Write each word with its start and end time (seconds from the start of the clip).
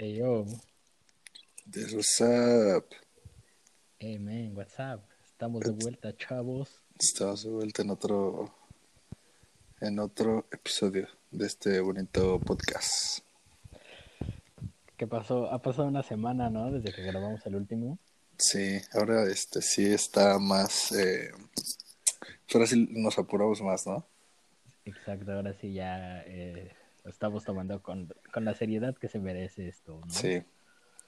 Hey 0.00 0.14
yo, 0.14 0.46
This 1.66 1.92
what's 1.92 2.20
up. 2.20 2.94
hey 3.98 4.16
man, 4.18 4.54
what's 4.54 4.78
up? 4.78 5.00
Estamos 5.26 5.60
de 5.62 5.72
vuelta, 5.72 6.16
chavos. 6.16 6.68
Estamos 6.96 7.42
de 7.42 7.50
vuelta 7.50 7.82
en 7.82 7.90
otro 7.90 8.54
en 9.80 9.98
otro 9.98 10.46
episodio 10.52 11.08
de 11.32 11.46
este 11.46 11.80
bonito 11.80 12.38
podcast. 12.38 13.24
¿Qué 14.96 15.08
pasó? 15.08 15.50
Ha 15.52 15.60
pasado 15.62 15.88
una 15.88 16.04
semana, 16.04 16.48
¿no? 16.48 16.70
Desde 16.70 16.92
que 16.94 17.02
grabamos 17.02 17.44
el 17.46 17.56
último. 17.56 17.98
Sí, 18.38 18.80
ahora 18.92 19.24
este 19.24 19.60
sí 19.60 19.92
está 19.92 20.38
más 20.38 20.92
eh, 20.92 21.32
ahora 22.54 22.68
sí 22.68 22.86
nos 22.92 23.18
apuramos 23.18 23.60
más, 23.62 23.84
¿no? 23.84 24.06
Exacto, 24.84 25.32
ahora 25.32 25.54
sí 25.54 25.72
ya 25.72 26.22
eh, 26.24 26.70
estamos 27.08 27.44
tomando 27.44 27.82
con, 27.82 28.12
con 28.32 28.44
la 28.44 28.54
seriedad 28.54 28.96
que 28.96 29.08
se 29.08 29.18
merece 29.18 29.68
esto, 29.68 30.00
¿no? 30.00 30.12
Sí. 30.12 30.42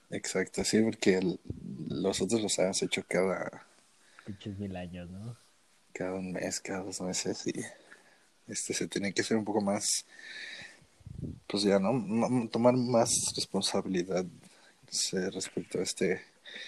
Exacto, 0.09 0.63
sí, 0.65 0.81
porque 0.81 1.15
el- 1.19 1.39
los 1.87 2.21
otros 2.21 2.41
los 2.41 2.59
habíamos 2.59 2.81
hecho 2.83 3.03
cada 3.07 3.65
Pinches 4.25 4.57
mil 4.59 4.75
años, 4.75 5.09
¿no? 5.09 5.35
cada 5.93 6.13
un 6.15 6.31
mes, 6.31 6.59
cada 6.59 6.83
dos 6.83 7.01
meses 7.01 7.45
y 7.47 7.53
este 8.47 8.73
se 8.73 8.87
tiene 8.87 9.13
que 9.13 9.23
ser 9.23 9.37
un 9.37 9.45
poco 9.45 9.61
más 9.61 10.05
pues 11.47 11.63
ya, 11.63 11.79
¿no? 11.79 11.91
M- 11.91 12.47
tomar 12.49 12.75
más 12.75 13.09
responsabilidad 13.35 14.25
eh, 15.13 15.29
respecto 15.31 15.79
a 15.79 15.83
este 15.83 16.21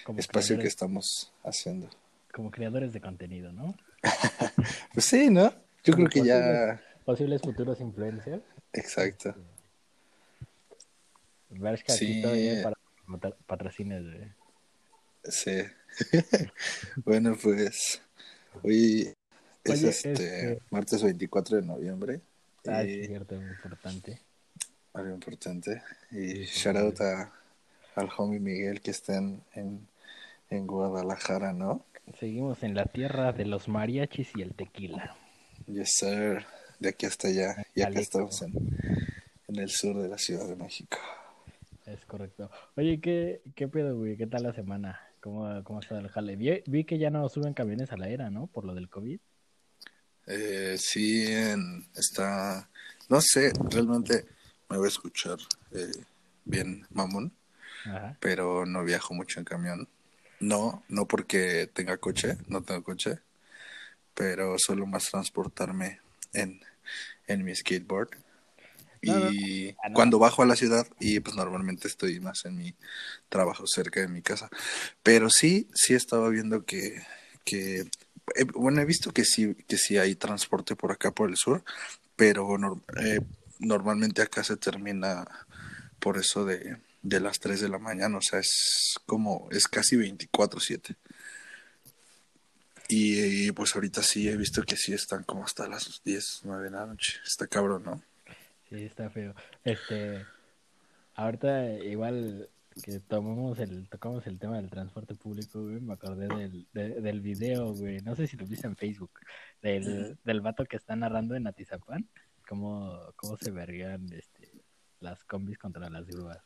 Como 0.04 0.18
espacio 0.18 0.58
que 0.58 0.66
estamos 0.66 1.32
haciendo. 1.42 1.88
como 2.32 2.50
creadores 2.50 2.92
de 2.92 3.00
contenido, 3.00 3.52
¿no? 3.52 3.74
Pues 4.92 5.06
sí, 5.06 5.28
¿no? 5.30 5.52
Yo 5.84 5.94
creo 5.94 6.08
que 6.08 6.24
ya... 6.24 6.80
Posibles 7.04 7.42
futuros 7.42 7.80
influencers. 7.80 8.42
Exacto. 8.74 9.34
Aquí 11.62 11.92
Sí. 11.92 12.22
todavía 12.22 12.62
para 12.62 12.76
patro- 13.06 13.36
patrocinios, 13.46 14.02
güey. 14.04 14.28
Sí. 15.24 15.62
bueno, 17.04 17.36
pues 17.40 18.02
hoy 18.62 19.14
es 19.62 19.70
Oye, 19.80 19.88
este, 19.88 20.12
este- 20.12 20.62
martes 20.70 21.02
24 21.02 21.56
de 21.58 21.62
noviembre. 21.62 22.20
Ah, 22.66 22.82
y 22.82 23.00
es 23.02 23.06
cierto, 23.08 23.36
muy 23.36 23.50
importante. 23.50 24.20
algo 24.94 25.10
importante. 25.14 25.82
Y 26.10 26.44
Sí, 26.46 26.60
shout 26.62 26.76
sí. 26.76 26.82
out 26.82 27.00
a, 27.00 27.32
al 27.94 28.08
homie 28.16 28.40
Miguel 28.40 28.80
que 28.80 28.90
está 28.90 29.16
en, 29.16 29.42
en, 29.54 29.86
en 30.50 30.66
Guadalajara, 30.66 31.52
¿no? 31.52 31.84
Seguimos 32.18 32.62
en 32.62 32.74
la 32.74 32.86
tierra 32.86 33.32
de 33.32 33.44
los 33.44 33.68
mariachis 33.68 34.30
y 34.36 34.42
el 34.42 34.54
tequila. 34.54 35.16
Yes, 35.66 35.92
sir. 35.98 36.44
De 36.78 36.88
aquí 36.90 37.06
hasta 37.06 37.28
allá. 37.28 37.66
Y 37.74 37.82
acá 37.82 38.00
estamos 38.00 38.42
en, 38.42 38.52
en 39.48 39.56
el 39.58 39.70
sur 39.70 40.00
de 40.00 40.08
la 40.08 40.18
Ciudad 40.18 40.46
de 40.48 40.56
México. 40.56 40.98
Es 41.86 42.04
correcto. 42.06 42.50
Oye, 42.76 43.00
¿qué, 43.00 43.42
qué 43.54 43.68
pedo, 43.68 43.96
güey? 43.96 44.16
¿Qué 44.16 44.26
tal 44.26 44.42
la 44.42 44.52
semana? 44.54 45.00
¿Cómo, 45.20 45.62
cómo 45.64 45.80
está 45.80 45.98
el 45.98 46.08
jale? 46.08 46.36
Vi, 46.36 46.62
vi 46.66 46.84
que 46.84 46.98
ya 46.98 47.10
no 47.10 47.28
suben 47.28 47.54
camiones 47.54 47.92
a 47.92 47.96
la 47.96 48.08
era, 48.08 48.30
¿no? 48.30 48.46
Por 48.46 48.64
lo 48.64 48.74
del 48.74 48.88
COVID. 48.88 49.18
Eh, 50.26 50.76
sí, 50.78 51.26
en- 51.26 51.86
está, 51.94 52.68
no 53.08 53.20
sé, 53.20 53.52
realmente 53.70 54.24
me 54.70 54.78
voy 54.78 54.86
a 54.86 54.88
escuchar 54.88 55.36
eh, 55.72 55.92
bien 56.46 56.86
mamón, 56.90 57.32
Ajá. 57.84 58.16
pero 58.20 58.64
no 58.64 58.84
viajo 58.84 59.12
mucho 59.12 59.38
en 59.38 59.44
camión. 59.44 59.88
No, 60.40 60.82
no 60.88 61.06
porque 61.06 61.70
tenga 61.72 61.98
coche, 61.98 62.38
no 62.48 62.62
tengo 62.62 62.82
coche, 62.82 63.18
pero 64.14 64.56
solo 64.58 64.86
más 64.86 65.10
transportarme 65.10 66.00
en, 66.34 66.60
en 67.26 67.44
mi 67.44 67.54
skateboard. 67.54 68.10
No. 69.02 69.30
Y 69.30 69.76
no. 69.86 69.92
cuando 69.94 70.18
bajo 70.18 70.42
a 70.42 70.46
la 70.46 70.56
ciudad, 70.56 70.86
y 70.98 71.20
pues 71.20 71.36
normalmente 71.36 71.88
estoy 71.88 72.20
más 72.20 72.44
en 72.46 72.56
mi 72.56 72.74
trabajo 73.28 73.66
cerca 73.66 74.00
de 74.00 74.08
mi 74.08 74.22
casa. 74.22 74.48
Pero 75.02 75.28
sí, 75.28 75.68
sí 75.74 75.94
estaba 75.94 76.28
viendo 76.30 76.64
que, 76.64 77.02
que 77.44 77.80
eh, 78.34 78.44
bueno, 78.54 78.80
he 78.80 78.84
visto 78.84 79.12
que 79.12 79.24
sí, 79.24 79.54
que 79.68 79.76
sí 79.76 79.98
hay 79.98 80.14
transporte 80.14 80.76
por 80.76 80.92
acá 80.92 81.10
por 81.10 81.28
el 81.28 81.36
sur, 81.36 81.62
pero 82.16 82.56
eh, 83.00 83.20
normalmente 83.58 84.22
acá 84.22 84.42
se 84.42 84.56
termina 84.56 85.26
por 85.98 86.16
eso 86.16 86.44
de, 86.44 86.78
de 87.02 87.20
las 87.20 87.38
3 87.38 87.60
de 87.60 87.68
la 87.68 87.78
mañana, 87.78 88.18
o 88.18 88.22
sea, 88.22 88.38
es 88.38 88.96
como, 89.06 89.48
es 89.50 89.68
casi 89.68 89.96
24/7. 89.96 90.96
Y, 92.88 93.46
y, 93.48 93.52
pues 93.52 93.74
ahorita 93.74 94.02
sí 94.02 94.28
he 94.28 94.36
visto 94.36 94.62
que 94.62 94.76
sí 94.76 94.92
están 94.92 95.22
como 95.24 95.44
hasta 95.44 95.66
las 95.68 96.02
10, 96.04 96.42
9 96.44 96.64
de 96.64 96.70
la 96.70 96.86
noche. 96.86 97.18
Está 97.24 97.46
cabrón, 97.46 97.82
¿no? 97.84 98.02
Sí, 98.68 98.84
está 98.84 99.08
feo. 99.10 99.34
Este, 99.64 100.24
ahorita 101.14 101.70
igual 101.78 102.48
que 102.82 102.98
tomamos 103.00 103.58
el, 103.60 103.88
tocamos 103.88 104.26
el 104.26 104.38
tema 104.38 104.56
del 104.56 104.68
transporte 104.68 105.14
público, 105.14 105.62
güey, 105.62 105.80
me 105.80 105.94
acordé 105.94 106.26
del, 106.28 106.66
de- 106.72 107.00
del 107.00 107.20
video, 107.20 107.72
güey, 107.72 108.00
no 108.00 108.16
sé 108.16 108.26
si 108.26 108.36
lo 108.36 108.44
viste 108.46 108.66
en 108.66 108.76
Facebook, 108.76 109.12
del, 109.62 110.18
del 110.24 110.40
vato 110.40 110.64
que 110.66 110.76
está 110.76 110.96
narrando 110.96 111.36
en 111.36 111.46
Atizapán, 111.46 112.08
cómo, 112.48 112.98
cómo 113.16 113.36
se 113.38 113.52
verguean 113.52 114.12
este, 114.12 114.50
las 115.00 115.22
combis 115.24 115.56
contra 115.56 115.88
las 115.88 116.04
grúas. 116.06 116.38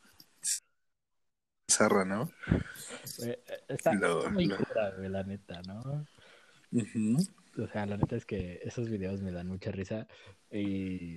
Zarra, 1.69 2.05
¿no? 2.05 2.31
Güey, 3.17 3.31
eh, 3.31 3.41
Está, 3.67 3.91
muy 4.29 4.45
lo- 4.45 4.57
cura, 4.57 4.91
güey, 4.97 5.09
la 5.09 5.23
neta, 5.23 5.61
¿no? 5.63 6.05
O 6.71 7.67
sea, 7.67 7.85
la 7.85 7.97
neta 7.97 8.15
es 8.15 8.25
que 8.25 8.59
esos 8.63 8.89
videos 8.89 9.21
me 9.21 9.31
dan 9.31 9.47
mucha 9.47 9.71
risa 9.71 10.07
y, 10.51 10.57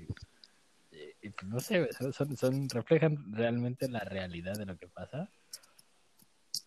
y- 0.00 0.06
y, 1.22 1.30
pues, 1.30 1.46
no 1.48 1.60
sé, 1.60 1.88
son, 1.92 2.12
son, 2.12 2.36
son- 2.36 2.68
reflejan 2.68 3.32
realmente 3.32 3.88
la 3.88 4.00
realidad 4.00 4.54
de 4.56 4.66
lo 4.66 4.76
que 4.76 4.88
pasa. 4.88 5.30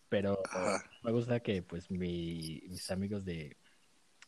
Pero 0.09 0.41
Ajá. 0.51 0.83
me 1.03 1.11
gusta 1.11 1.39
que 1.41 1.61
pues 1.63 1.89
mi- 1.91 2.61
mis 2.67 2.89
amigos 2.91 3.25
de, 3.25 3.57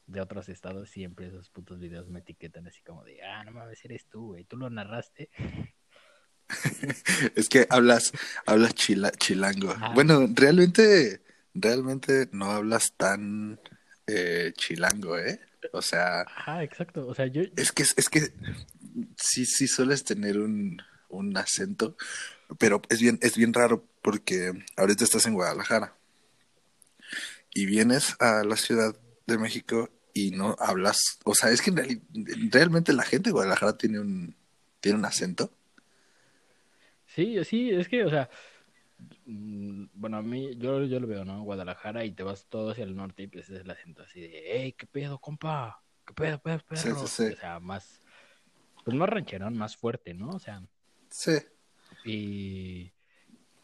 de 0.08 0.22
otros 0.22 0.50
estados 0.50 0.90
siempre 0.90 1.28
esos 1.28 1.50
putos 1.50 1.80
videos 1.80 2.10
me 2.10 2.20
etiquetan 2.20 2.68
así 2.68 2.82
como 2.82 3.04
de, 3.04 3.22
ah, 3.24 3.44
no 3.44 3.52
mames, 3.52 3.84
eres 3.86 4.06
tú, 4.08 4.28
güey, 4.28 4.44
tú 4.46 4.58
lo 4.58 4.70
narraste. 4.70 5.30
Es 7.36 7.50
que 7.50 7.68
hablas, 7.70 8.12
hablas 8.46 8.74
chila- 8.76 9.12
chilango. 9.18 9.74
Bueno, 9.94 10.28
realmente, 10.34 11.22
realmente 11.54 12.30
no 12.32 12.52
hablas 12.52 12.94
tan 12.96 13.60
eh, 14.08 14.54
chilango, 14.56 15.18
¿eh? 15.18 15.40
O 15.74 15.82
sea, 15.82 16.22
Ajá, 16.22 16.64
exacto. 16.64 17.08
O 17.08 17.14
sea, 17.14 17.28
yo, 17.28 17.42
es 17.56 17.72
que, 17.72 17.84
es 17.84 18.10
que 18.10 18.32
sí, 19.18 19.46
sí 19.46 19.68
sueles 19.68 20.04
tener 20.04 20.40
un, 20.40 20.82
un 21.10 21.36
acento, 21.38 21.96
pero 22.58 22.82
es 22.90 23.02
bien, 23.02 23.20
es 23.22 23.36
bien 23.36 23.54
raro 23.54 23.86
porque 24.02 24.54
ahorita 24.78 25.04
estás 25.04 25.26
en 25.26 25.34
Guadalajara 25.34 25.94
y 27.54 27.66
vienes 27.66 28.16
a 28.20 28.44
la 28.44 28.56
Ciudad 28.56 28.96
de 29.26 29.38
México 29.38 29.90
y 30.14 30.32
no 30.32 30.56
hablas, 30.60 31.20
o 31.26 31.36
sea, 31.36 31.52
es 31.52 31.62
que 31.62 31.72
realmente 32.52 32.94
la 32.94 33.04
gente 33.04 33.30
de 33.30 33.34
Guadalajara 33.34 33.78
tiene 33.78 34.00
un, 34.00 34.36
tiene 34.80 34.98
un 34.98 35.06
acento. 35.06 35.52
Sí, 37.06 37.44
sí, 37.46 37.72
es 37.72 37.88
que, 37.88 38.04
o 38.04 38.10
sea, 38.10 38.30
bueno, 39.26 40.18
a 40.18 40.22
mí, 40.22 40.56
yo, 40.58 40.84
yo 40.86 41.00
lo 41.00 41.08
veo, 41.08 41.26
¿no? 41.26 41.44
Guadalajara 41.44 42.06
y 42.06 42.12
te 42.12 42.24
vas 42.24 42.48
todo 42.48 42.72
hacia 42.72 42.84
el 42.84 42.96
norte 42.96 43.24
y 43.24 43.28
pues 43.28 43.50
es 43.50 43.62
el 43.62 43.70
acento 43.70 44.04
así 44.04 44.22
de, 44.22 44.44
hey, 44.46 44.74
¿qué 44.78 44.88
pedo, 44.88 45.20
compa? 45.20 45.82
¿Qué 46.06 46.14
pedo, 46.14 46.40
pedo, 46.40 46.60
Sí, 46.60 46.66
perro? 46.68 47.08
sí, 47.08 47.08
sí. 47.08 47.34
O 47.34 47.36
sea, 47.36 47.60
más, 47.60 48.02
pues 48.84 48.96
más 48.96 49.10
rancherón, 49.10 49.58
más 49.58 49.76
fuerte, 49.76 50.14
¿no? 50.14 50.30
O 50.30 50.40
sea, 50.40 50.62
Sí. 51.10 51.38
y, 52.06 52.92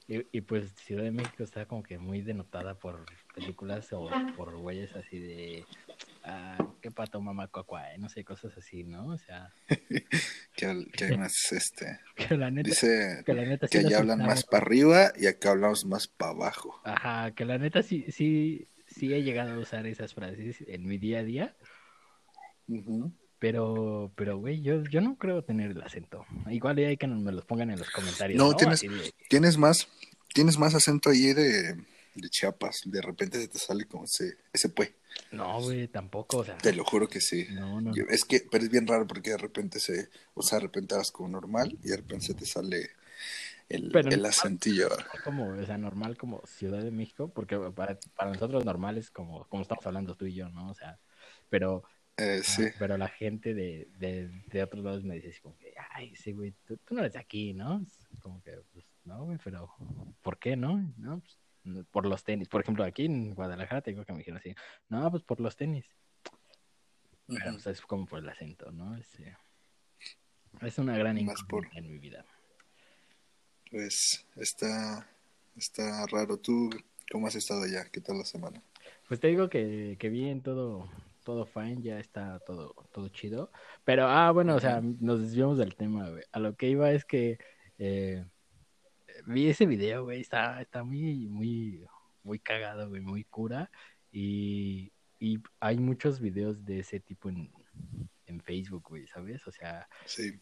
y, 0.08 0.28
y, 0.32 0.42
pues 0.42 0.72
Ciudad 0.76 1.04
de 1.04 1.12
México 1.12 1.44
está 1.44 1.66
como 1.66 1.84
que 1.84 1.98
muy 1.98 2.22
denotada 2.22 2.76
por 2.76 3.06
películas 3.34 3.92
o 3.94 4.10
por 4.36 4.56
güeyes 4.58 4.94
así 4.96 5.20
de, 5.20 5.66
ah, 6.24 6.58
qué 6.82 6.92
pato, 6.92 7.22
mamá, 7.22 7.48
cuacuá, 7.48 7.86
no 7.98 8.10
sé, 8.10 8.24
cosas 8.24 8.58
así, 8.58 8.84
¿no? 8.84 9.08
O 9.08 9.18
sea, 9.18 9.52
Que, 10.56 10.86
que 10.94 11.06
hay 11.06 11.18
más, 11.18 11.52
este, 11.52 12.00
que 12.16 12.38
la 12.38 12.52
neta, 12.52 12.70
dice 12.70 13.24
que 13.26 13.34
la 13.34 13.44
neta 13.44 13.68
sí 13.68 13.72
que 13.80 13.86
allá 13.86 14.00
hablan 14.00 14.20
más 14.20 14.44
para 14.44 14.64
arriba 14.66 15.12
y 15.20 15.26
acá 15.28 15.52
hablamos 15.52 15.86
más 15.86 16.08
para 16.08 16.32
abajo. 16.32 16.80
Ajá, 16.84 17.32
que 17.32 17.44
la 17.46 17.58
neta 17.58 17.82
sí, 17.84 18.06
sí, 18.12 18.68
sí 18.88 19.14
he 19.14 19.24
llegado 19.24 19.54
a 19.54 19.60
usar 19.60 19.86
esas 19.88 20.14
frases 20.14 20.64
en 20.68 20.86
mi 20.86 20.98
día 20.98 21.20
a 21.20 21.24
día, 21.24 21.56
pero, 23.40 24.12
pero 24.16 24.38
güey, 24.38 24.62
yo, 24.62 24.84
yo 24.84 25.02
no 25.02 25.18
creo 25.18 25.44
tener 25.44 25.72
el 25.72 25.82
acento. 25.82 26.26
Igual 26.50 26.78
hay 26.78 26.98
que 26.98 27.08
me 27.08 27.32
los 27.32 27.46
pongan 27.46 27.72
en 27.72 27.80
los 27.80 27.90
comentarios, 27.90 28.38
No, 28.38 28.52
¿no? 28.52 28.58
tienes- 28.58 28.82
de- 28.82 29.14
Tienes 29.30 29.58
más, 29.58 29.88
tienes 30.34 30.58
más 30.58 30.76
acento 30.76 31.10
ahí 31.10 31.34
de, 31.34 31.76
de 32.16 32.30
Chiapas. 32.30 32.84
De 32.86 33.02
repente 33.02 33.40
se 33.40 33.48
te 33.48 33.60
sale 33.60 33.86
como 33.86 34.06
ese, 34.06 34.38
ese 34.52 34.70
pues. 34.70 34.92
no, 35.32 35.62
güey, 35.62 35.88
tampoco, 35.88 36.38
o 36.38 36.44
sea, 36.44 36.58
Te 36.58 36.74
lo 36.74 36.84
juro 36.84 37.08
que 37.08 37.22
sí. 37.22 37.48
no, 37.52 37.82
no, 37.82 37.96
Yo- 37.96 38.06
es 38.10 38.26
que, 38.26 38.42
pero 38.52 38.64
es 38.64 38.70
bien 38.70 38.88
raro 38.88 39.06
porque 39.08 39.32
de 39.32 39.38
repente 39.38 39.80
se, 39.80 40.10
o 40.34 40.42
sea, 40.42 40.60
de 40.60 40.66
repente 40.66 40.96
vas 40.96 41.12
como 41.12 41.30
normal 41.30 41.78
y 41.84 41.90
de 41.90 41.98
repente 41.98 42.26
se 42.28 42.34
te 42.34 42.46
sale 42.46 42.90
el, 43.70 43.92
Pero 43.92 44.10
el 44.10 44.22
no- 44.22 44.28
acentillo. 44.28 44.90
como, 45.24 45.50
o 45.50 45.66
sea, 45.66 45.78
normal 45.78 46.18
como 46.18 46.42
Ciudad 46.46 46.82
de 46.82 46.92
México, 46.92 47.30
porque 47.30 47.58
para, 47.76 47.98
para 48.16 48.32
nosotros 48.32 48.66
normal 48.66 48.98
es 48.98 49.10
como, 49.12 49.46
como 49.46 49.62
estamos 49.62 49.86
hablando 49.86 50.16
tú 50.16 50.26
y 50.26 50.34
yo, 50.36 50.50
¿no? 50.50 50.70
O 50.70 50.74
sea, 50.74 51.00
pero 51.50 51.84
Eh, 52.18 52.42
sí. 52.44 52.64
Pero 52.78 52.96
la 52.98 53.08
gente 53.08 53.56
de, 53.56 53.88
de, 53.98 54.28
de 54.52 54.64
otros 54.64 54.84
lados 54.84 55.04
me 55.04 55.16
dice 55.16 55.30
así 55.30 55.42
como 55.42 55.58
que, 55.58 55.74
ay, 55.96 56.16
sí, 56.16 56.32
güey, 56.32 56.54
tú, 56.66 56.78
tú 56.78 56.94
no 56.94 57.00
eres 57.02 57.14
de 57.14 57.20
aquí, 57.20 57.54
¿no? 57.54 57.84
Como 58.22 58.40
que, 58.44 58.52
pues, 58.72 58.86
no, 59.06 59.26
güey, 59.26 59.40
pero 59.44 59.74
¿por 60.22 60.38
qué 60.38 60.56
no? 60.56 60.94
No, 60.98 61.20
pues, 61.20 61.40
no, 61.40 61.43
por 61.92 62.06
los 62.06 62.24
tenis. 62.24 62.48
Por 62.50 62.62
ejemplo, 62.62 62.84
aquí 62.84 63.06
en 63.06 63.34
Guadalajara 63.34 63.82
te 63.82 63.92
digo 63.92 64.06
que 64.06 64.12
me 64.14 64.20
dijeron 64.20 64.40
así, 64.40 64.54
no, 64.90 65.10
pues 65.12 65.24
por 65.24 65.40
los 65.40 65.56
tenis. 65.56 65.86
Pero, 67.28 67.52
Ujú. 67.52 67.54
pues, 67.54 67.68
es 67.68 67.82
como 67.82 68.06
por 68.06 68.20
el 68.20 68.30
acento, 68.30 68.72
¿no? 68.72 68.96
Es, 68.98 69.20
eh, 69.20 69.36
es 70.62 70.78
una 70.78 70.98
gran 70.98 71.16
por- 71.16 71.24
incógnita 71.24 71.80
en 71.80 71.90
mi 71.90 72.00
vida. 72.00 72.26
Pues 73.72 74.26
está, 74.36 75.10
está 75.56 76.06
raro. 76.08 76.38
¿Tú 76.38 76.70
cómo 77.12 77.28
has 77.28 77.36
estado 77.36 77.66
ya? 77.66 77.86
¿Qué 77.90 78.02
tal 78.02 78.18
la 78.20 78.26
semana? 78.26 78.62
Pues 79.08 79.20
te 79.20 79.28
digo 79.28 79.50
que, 79.50 79.98
que 80.00 80.10
bien, 80.10 80.42
todo, 80.44 80.90
todo 81.24 81.46
fine, 81.46 81.82
ya 81.82 82.00
está 82.00 82.40
todo, 82.40 82.76
todo 82.92 83.10
chido. 83.10 83.52
Pero, 83.84 84.08
ah, 84.08 84.32
bueno, 84.32 84.56
o 84.56 84.60
sea, 84.60 84.82
nos 84.82 85.22
desviamos 85.22 85.58
del 85.58 85.76
tema, 85.76 86.10
güey. 86.10 86.24
A 86.32 86.40
lo 86.40 86.56
que 86.56 86.70
iba 86.70 86.92
es 86.92 87.06
que 87.06 87.40
eh, 87.80 88.26
vi 89.26 89.48
ese 89.48 89.66
video, 89.66 90.04
güey, 90.04 90.22
está, 90.22 90.62
está 90.62 90.84
muy, 90.84 91.28
muy, 91.28 91.86
muy 92.24 92.40
cagado, 92.40 92.90
güey, 92.90 93.02
muy 93.02 93.24
cura. 93.24 93.70
Y, 94.12 94.92
y 95.20 95.40
hay 95.60 95.78
muchos 95.78 96.20
videos 96.20 96.64
de 96.66 96.80
ese 96.80 97.00
tipo 97.00 97.30
en, 97.30 97.52
en 98.28 98.42
Facebook, 98.42 98.84
güey, 98.90 99.08
¿sabes? 99.08 99.46
O 99.48 99.52
sea, 99.52 99.88
Sí. 100.06 100.40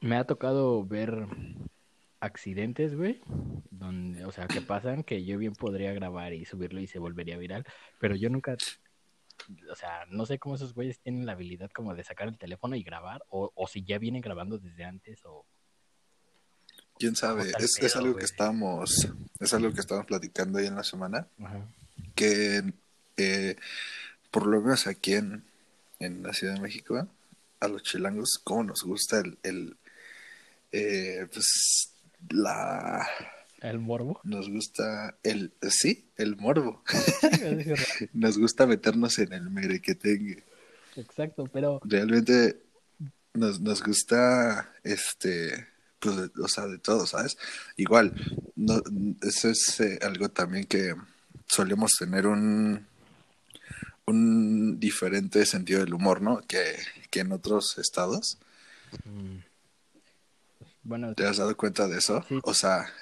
me 0.00 0.16
ha 0.16 0.24
tocado 0.24 0.84
ver 0.84 1.26
accidentes, 2.20 2.94
güey, 2.96 3.20
donde, 3.70 4.24
o 4.24 4.32
sea, 4.32 4.46
que 4.46 4.60
pasan 4.60 5.02
que 5.02 5.24
yo 5.24 5.38
bien 5.38 5.54
podría 5.54 5.92
grabar 5.92 6.32
y 6.32 6.44
subirlo 6.44 6.80
y 6.80 6.86
se 6.86 6.98
volvería 7.00 7.36
viral, 7.36 7.64
pero 7.98 8.14
yo 8.14 8.30
nunca, 8.30 8.56
o 9.70 9.74
sea, 9.74 10.06
no 10.08 10.24
sé 10.24 10.38
cómo 10.38 10.54
esos 10.54 10.72
güeyes 10.72 11.00
tienen 11.00 11.26
la 11.26 11.32
habilidad 11.32 11.70
como 11.70 11.94
de 11.94 12.04
sacar 12.04 12.28
el 12.28 12.38
teléfono 12.38 12.76
y 12.76 12.82
grabar, 12.84 13.24
o, 13.28 13.50
o 13.54 13.66
si 13.66 13.82
ya 13.82 13.98
vienen 13.98 14.22
grabando 14.22 14.58
desde 14.58 14.84
antes, 14.84 15.24
o... 15.24 15.44
¿Quién 17.02 17.16
sabe? 17.16 17.50
Es, 17.58 17.78
es 17.80 17.96
algo 17.96 18.14
que 18.14 18.24
estábamos, 18.24 19.08
es 19.40 19.52
algo 19.52 19.72
que 19.72 19.80
estábamos 19.80 20.06
platicando 20.06 20.60
ahí 20.60 20.68
en 20.68 20.76
la 20.76 20.84
semana, 20.84 21.26
Ajá. 21.42 21.66
que 22.14 22.62
eh, 23.16 23.56
por 24.30 24.46
lo 24.46 24.60
menos 24.60 24.86
aquí 24.86 25.14
en, 25.14 25.42
en 25.98 26.22
la 26.22 26.32
Ciudad 26.32 26.54
de 26.54 26.60
México, 26.60 27.08
a 27.58 27.66
los 27.66 27.82
chilangos, 27.82 28.40
cómo 28.44 28.62
nos 28.62 28.84
gusta 28.84 29.18
el, 29.18 29.36
el 29.42 29.76
eh, 30.70 31.26
pues 31.32 31.90
la 32.30 33.04
El 33.60 33.80
morbo. 33.80 34.20
nos 34.22 34.48
gusta 34.48 35.16
el 35.24 35.52
sí, 35.70 36.04
el 36.16 36.36
morbo. 36.36 36.84
Nos 38.12 38.38
gusta 38.38 38.64
meternos 38.64 39.18
en 39.18 39.32
el 39.32 39.50
merequetengue. 39.50 40.44
Exacto, 40.94 41.48
pero 41.52 41.80
realmente 41.82 42.58
nos, 43.34 43.60
nos 43.60 43.82
gusta 43.82 44.72
este 44.84 45.71
pues 46.02 46.16
de- 46.16 46.30
o 46.42 46.48
sea 46.48 46.66
de 46.66 46.78
todo 46.78 47.06
sabes 47.06 47.38
igual 47.76 48.12
no, 48.56 48.82
eso 49.22 49.48
es 49.48 49.78
eh, 49.80 49.98
algo 50.02 50.28
también 50.28 50.64
que 50.64 50.94
solemos 51.46 51.92
tener 51.98 52.26
un 52.26 52.86
un 54.04 54.80
diferente 54.80 55.46
sentido 55.46 55.80
del 55.80 55.94
humor 55.94 56.20
no 56.20 56.40
que, 56.46 56.76
que 57.10 57.20
en 57.20 57.30
otros 57.32 57.78
estados. 57.78 58.38
Mm, 59.04 59.36
bueno, 60.82 61.14
te 61.14 61.24
has 61.26 61.36
dado 61.36 61.56
cuenta 61.56 61.86
de 61.86 61.98
eso 61.98 62.24
Sí. 62.28 62.40
o 62.42 62.52
sea 62.54 62.92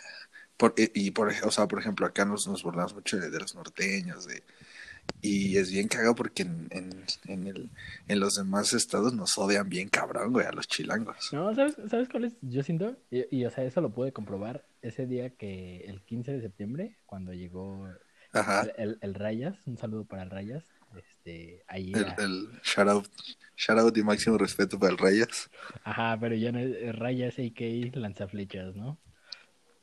por, 0.59 0.75
y 0.77 1.07
y 1.07 1.11
por 1.11 1.33
o 1.45 1.51
sea 1.51 1.67
por 1.67 1.81
ejemplo 1.81 2.07
acá 2.07 2.25
nos, 2.27 2.47
nos 2.47 2.63
burlamos 2.63 2.95
mucho 2.95 3.17
de, 3.19 3.31
de 3.31 3.41
los 3.41 3.55
norteños 3.55 4.27
de 4.27 4.43
y 5.23 5.57
es 5.59 5.71
bien 5.71 5.89
cagado 5.89 6.15
porque 6.15 6.43
en, 6.43 6.69
en, 6.71 7.05
en, 7.27 7.47
el, 7.47 7.71
en 8.09 8.21
los 8.21 8.35
demás 8.37 8.73
estados 8.73 9.13
nos 9.15 9.37
odian 9.39 9.69
bien 9.69 9.89
cabrón, 9.89 10.33
güey, 10.33 10.47
a 10.47 10.53
los 10.53 10.67
chilangos. 10.69 11.33
No, 11.33 11.55
¿sabes, 11.55 11.77
¿sabes 11.89 12.09
cuál 12.09 12.25
es? 12.25 12.35
Yo 12.43 12.63
siento, 12.63 12.97
y, 13.11 13.25
y, 13.37 13.45
o 13.45 13.51
sea, 13.51 13.65
eso 13.65 13.81
lo 13.81 13.91
pude 13.91 14.13
comprobar 14.13 14.65
ese 14.83 15.07
día 15.07 15.31
que 15.31 15.85
el 15.87 16.03
15 16.03 16.33
de 16.33 16.41
septiembre, 16.41 16.97
cuando 17.07 17.33
llegó 17.35 17.87
Ajá. 18.33 18.63
el, 18.63 18.73
el, 18.79 18.99
el 19.01 19.15
Rayas, 19.15 19.57
un 19.67 19.77
saludo 19.77 20.05
para 20.05 20.23
el 20.23 20.31
Rayas, 20.31 20.65
este, 20.97 21.63
ahí 21.69 21.93
El, 21.93 22.07
el 22.19 22.49
shout 22.63 22.89
out, 22.89 23.07
shout 23.57 23.79
out 23.79 23.97
y 23.97 24.03
máximo 24.03 24.39
respeto 24.39 24.79
para 24.79 24.93
el 24.93 24.99
Rayas. 24.99 25.51
Ajá, 25.85 26.17
pero 26.19 26.35
ya 26.35 26.51
no 26.53 26.59
es 26.59 26.97
Rayas 26.97 27.35
AK 27.39 27.95
lanzaflechas, 27.97 28.75
¿no? 28.75 28.99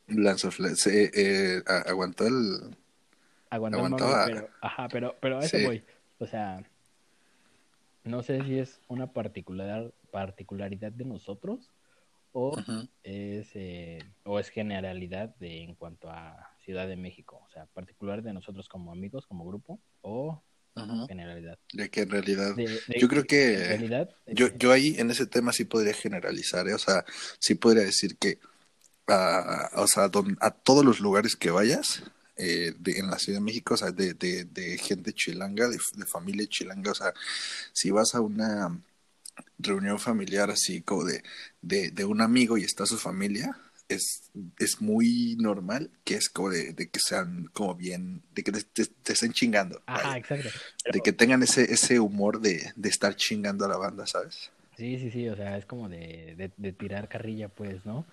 Lanzafle 0.07 0.75
se, 0.75 1.11
eh, 1.13 1.63
a- 1.65 1.89
aguantó 1.89 2.25
el. 2.27 2.75
Aguantaba. 3.49 3.89
mame, 3.89 4.03
pero, 4.25 4.49
ajá, 4.61 4.87
pero, 4.89 5.15
pero 5.21 5.39
a 5.39 5.45
eso 5.45 5.57
Sí. 5.57 5.63
voy. 5.65 5.83
O 6.19 6.25
sea, 6.27 6.63
no 8.03 8.23
sé 8.23 8.43
si 8.43 8.59
es 8.59 8.79
una 8.87 9.07
particular, 9.13 9.93
particularidad 10.11 10.91
de 10.91 11.05
nosotros 11.05 11.69
o 12.31 12.57
es 13.03 13.49
eh, 13.55 13.99
o 14.23 14.39
es 14.39 14.49
generalidad 14.49 15.35
de 15.39 15.63
en 15.63 15.75
cuanto 15.75 16.09
a 16.09 16.51
Ciudad 16.63 16.87
de 16.87 16.97
México, 16.97 17.41
o 17.47 17.49
sea, 17.51 17.65
particular 17.67 18.21
de 18.21 18.33
nosotros 18.33 18.67
como 18.67 18.91
amigos, 18.91 19.25
como 19.25 19.45
grupo, 19.45 19.79
o 20.01 20.41
generalidad. 21.07 21.57
De 21.73 21.89
que 21.89 22.01
en 22.01 22.09
realidad. 22.09 22.55
De- 22.55 22.67
de- 22.87 22.99
Yo 22.99 23.07
creo 23.07 23.23
que. 23.23 23.57
realidad, 23.67 24.09
Yo, 24.27 24.47
eh, 24.47 24.53
yo 24.57 24.71
ahí 24.71 24.95
en 24.99 25.09
ese 25.09 25.25
tema 25.25 25.51
sí 25.53 25.65
podría 25.65 25.93
generalizar, 25.93 26.67
¿eh? 26.67 26.73
o 26.73 26.77
sea, 26.77 27.03
sí 27.39 27.55
podría 27.55 27.83
decir 27.83 28.17
que, 28.17 28.37
ah, 29.07 29.69
o 29.75 29.87
sea, 29.87 30.07
don- 30.09 30.37
a 30.41 30.51
todos 30.51 30.85
los 30.85 30.99
lugares 30.99 31.35
que 31.35 31.49
vayas 31.49 32.03
eh, 32.37 32.73
de, 32.79 32.99
en 32.99 33.07
la 33.09 33.19
Ciudad 33.19 33.39
de 33.39 33.45
México, 33.45 33.73
o 33.75 33.77
sea, 33.77 33.91
de, 33.91 34.13
de, 34.13 34.45
de 34.45 34.77
gente 34.77 35.13
chilanga, 35.13 35.67
de, 35.69 35.77
de 35.95 36.05
familia 36.05 36.47
chilanga, 36.47 36.91
o 36.91 36.95
sea, 36.95 37.13
si 37.73 37.91
vas 37.91 38.15
a 38.15 38.21
una 38.21 38.81
reunión 39.59 39.99
familiar 39.99 40.49
así 40.51 40.81
como 40.81 41.05
de, 41.05 41.23
de, 41.61 41.91
de 41.91 42.05
un 42.05 42.21
amigo 42.21 42.57
y 42.57 42.63
está 42.63 42.85
su 42.85 42.97
familia, 42.97 43.57
es, 43.89 44.23
es 44.59 44.81
muy 44.81 45.35
normal 45.39 45.91
que 46.03 46.15
es 46.15 46.29
como 46.29 46.49
de, 46.49 46.75
que 46.75 46.99
sean 46.99 47.45
como 47.53 47.75
bien, 47.75 48.23
de 48.33 48.43
que 48.43 48.51
te, 48.51 48.63
te- 48.63 48.85
te 48.87 49.13
estén 49.13 49.33
chingando, 49.33 49.81
Ajá, 49.85 50.15
vaya. 50.15 50.17
exacto. 50.17 50.51
de 50.91 51.01
que 51.01 51.13
tengan 51.13 51.43
ese, 51.43 51.71
ese 51.73 51.99
humor 51.99 52.41
de, 52.41 52.71
de 52.75 52.89
estar 52.89 53.15
chingando 53.15 53.65
a 53.65 53.69
la 53.69 53.77
banda, 53.77 54.07
¿sabes? 54.07 54.51
Sí, 54.77 54.99
sí, 54.99 55.09
sí, 55.11 55.27
o 55.29 55.35
sea, 55.35 55.57
es 55.57 55.65
como 55.65 55.89
de, 55.89 56.35
de, 56.37 56.51
de 56.55 56.73
tirar 56.73 57.09
carrilla, 57.09 57.49
pues, 57.49 57.83
¿no? 57.85 58.07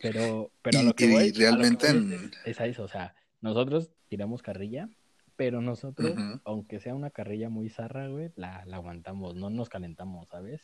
Pero, 0.00 0.52
pero 0.62 0.80
a 0.80 0.82
lo 0.82 0.94
que 0.94 1.06
voy, 1.06 1.32
a 1.48 1.56
lo 1.56 1.68
que 1.68 1.76
realmente 1.76 1.86
voy 1.86 1.98
es, 1.98 2.32
es 2.44 2.60
a 2.60 2.66
eso, 2.66 2.84
o 2.84 2.88
sea, 2.88 3.14
nosotros 3.40 3.90
tiramos 4.08 4.42
carrilla, 4.42 4.88
pero 5.36 5.60
nosotros, 5.60 6.18
aunque 6.44 6.80
sea 6.80 6.94
una 6.94 7.10
carrilla 7.10 7.48
muy 7.48 7.68
zarra, 7.70 8.08
güey, 8.08 8.32
la, 8.36 8.64
la 8.66 8.76
aguantamos, 8.76 9.34
no 9.36 9.50
nos 9.50 9.68
calentamos, 9.68 10.28
¿sabes? 10.28 10.60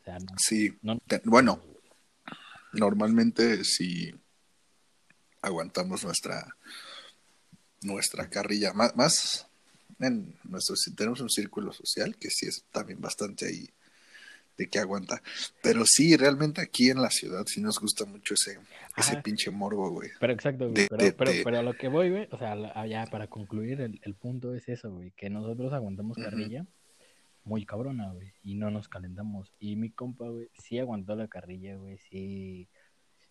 O 0.00 0.04
sea, 0.04 0.18
no, 0.18 0.26
Sí, 0.38 0.78
no- 0.82 1.00
bueno, 1.24 1.60
normalmente 2.72 3.64
si 3.64 4.14
aguantamos 5.40 6.04
nuestra 6.04 6.56
nuestra 7.82 8.28
carrilla, 8.30 8.72
más, 8.72 8.94
más 8.96 9.46
en 9.98 10.36
nuestro 10.44 10.76
si 10.76 10.94
tenemos 10.94 11.20
un 11.20 11.30
círculo 11.30 11.72
social 11.72 12.16
que 12.16 12.30
sí 12.30 12.46
es 12.46 12.64
también 12.70 13.00
bastante 13.00 13.46
ahí 13.46 13.68
de 14.62 14.68
que 14.68 14.78
aguanta, 14.78 15.22
pero 15.62 15.84
sí 15.86 16.16
realmente 16.16 16.60
aquí 16.60 16.90
en 16.90 17.00
la 17.02 17.10
ciudad 17.10 17.44
sí 17.46 17.60
nos 17.60 17.78
gusta 17.78 18.04
mucho 18.04 18.34
ese 18.34 18.58
ese 18.96 19.16
pinche 19.22 19.50
morbo, 19.50 19.90
güey. 19.90 20.10
Pero 20.20 20.32
exacto, 20.32 20.64
güey, 20.70 20.82
De- 20.82 20.88
pero, 20.88 21.04
de- 21.04 21.12
pero, 21.12 21.30
de- 21.32 21.44
pero 21.44 21.58
a 21.58 21.62
lo 21.62 21.74
que 21.74 21.88
voy, 21.88 22.10
güey, 22.10 22.28
o 22.30 22.36
sea, 22.38 22.86
ya 22.86 23.06
para 23.06 23.26
concluir, 23.26 23.80
el, 23.80 24.00
el 24.02 24.14
punto 24.14 24.54
es 24.54 24.68
eso, 24.68 24.90
güey, 24.92 25.12
que 25.12 25.30
nosotros 25.30 25.72
aguantamos 25.72 26.16
carrilla 26.18 26.66
muy 27.44 27.64
cabrona, 27.66 28.12
güey, 28.12 28.32
y 28.42 28.54
no 28.54 28.70
nos 28.70 28.88
calentamos. 28.88 29.52
Y 29.58 29.76
mi 29.76 29.90
compa, 29.90 30.28
güey, 30.28 30.48
sí 30.62 30.78
aguantó 30.78 31.16
la 31.16 31.26
carrilla, 31.28 31.74
güey, 31.76 31.98
sí, 31.98 32.68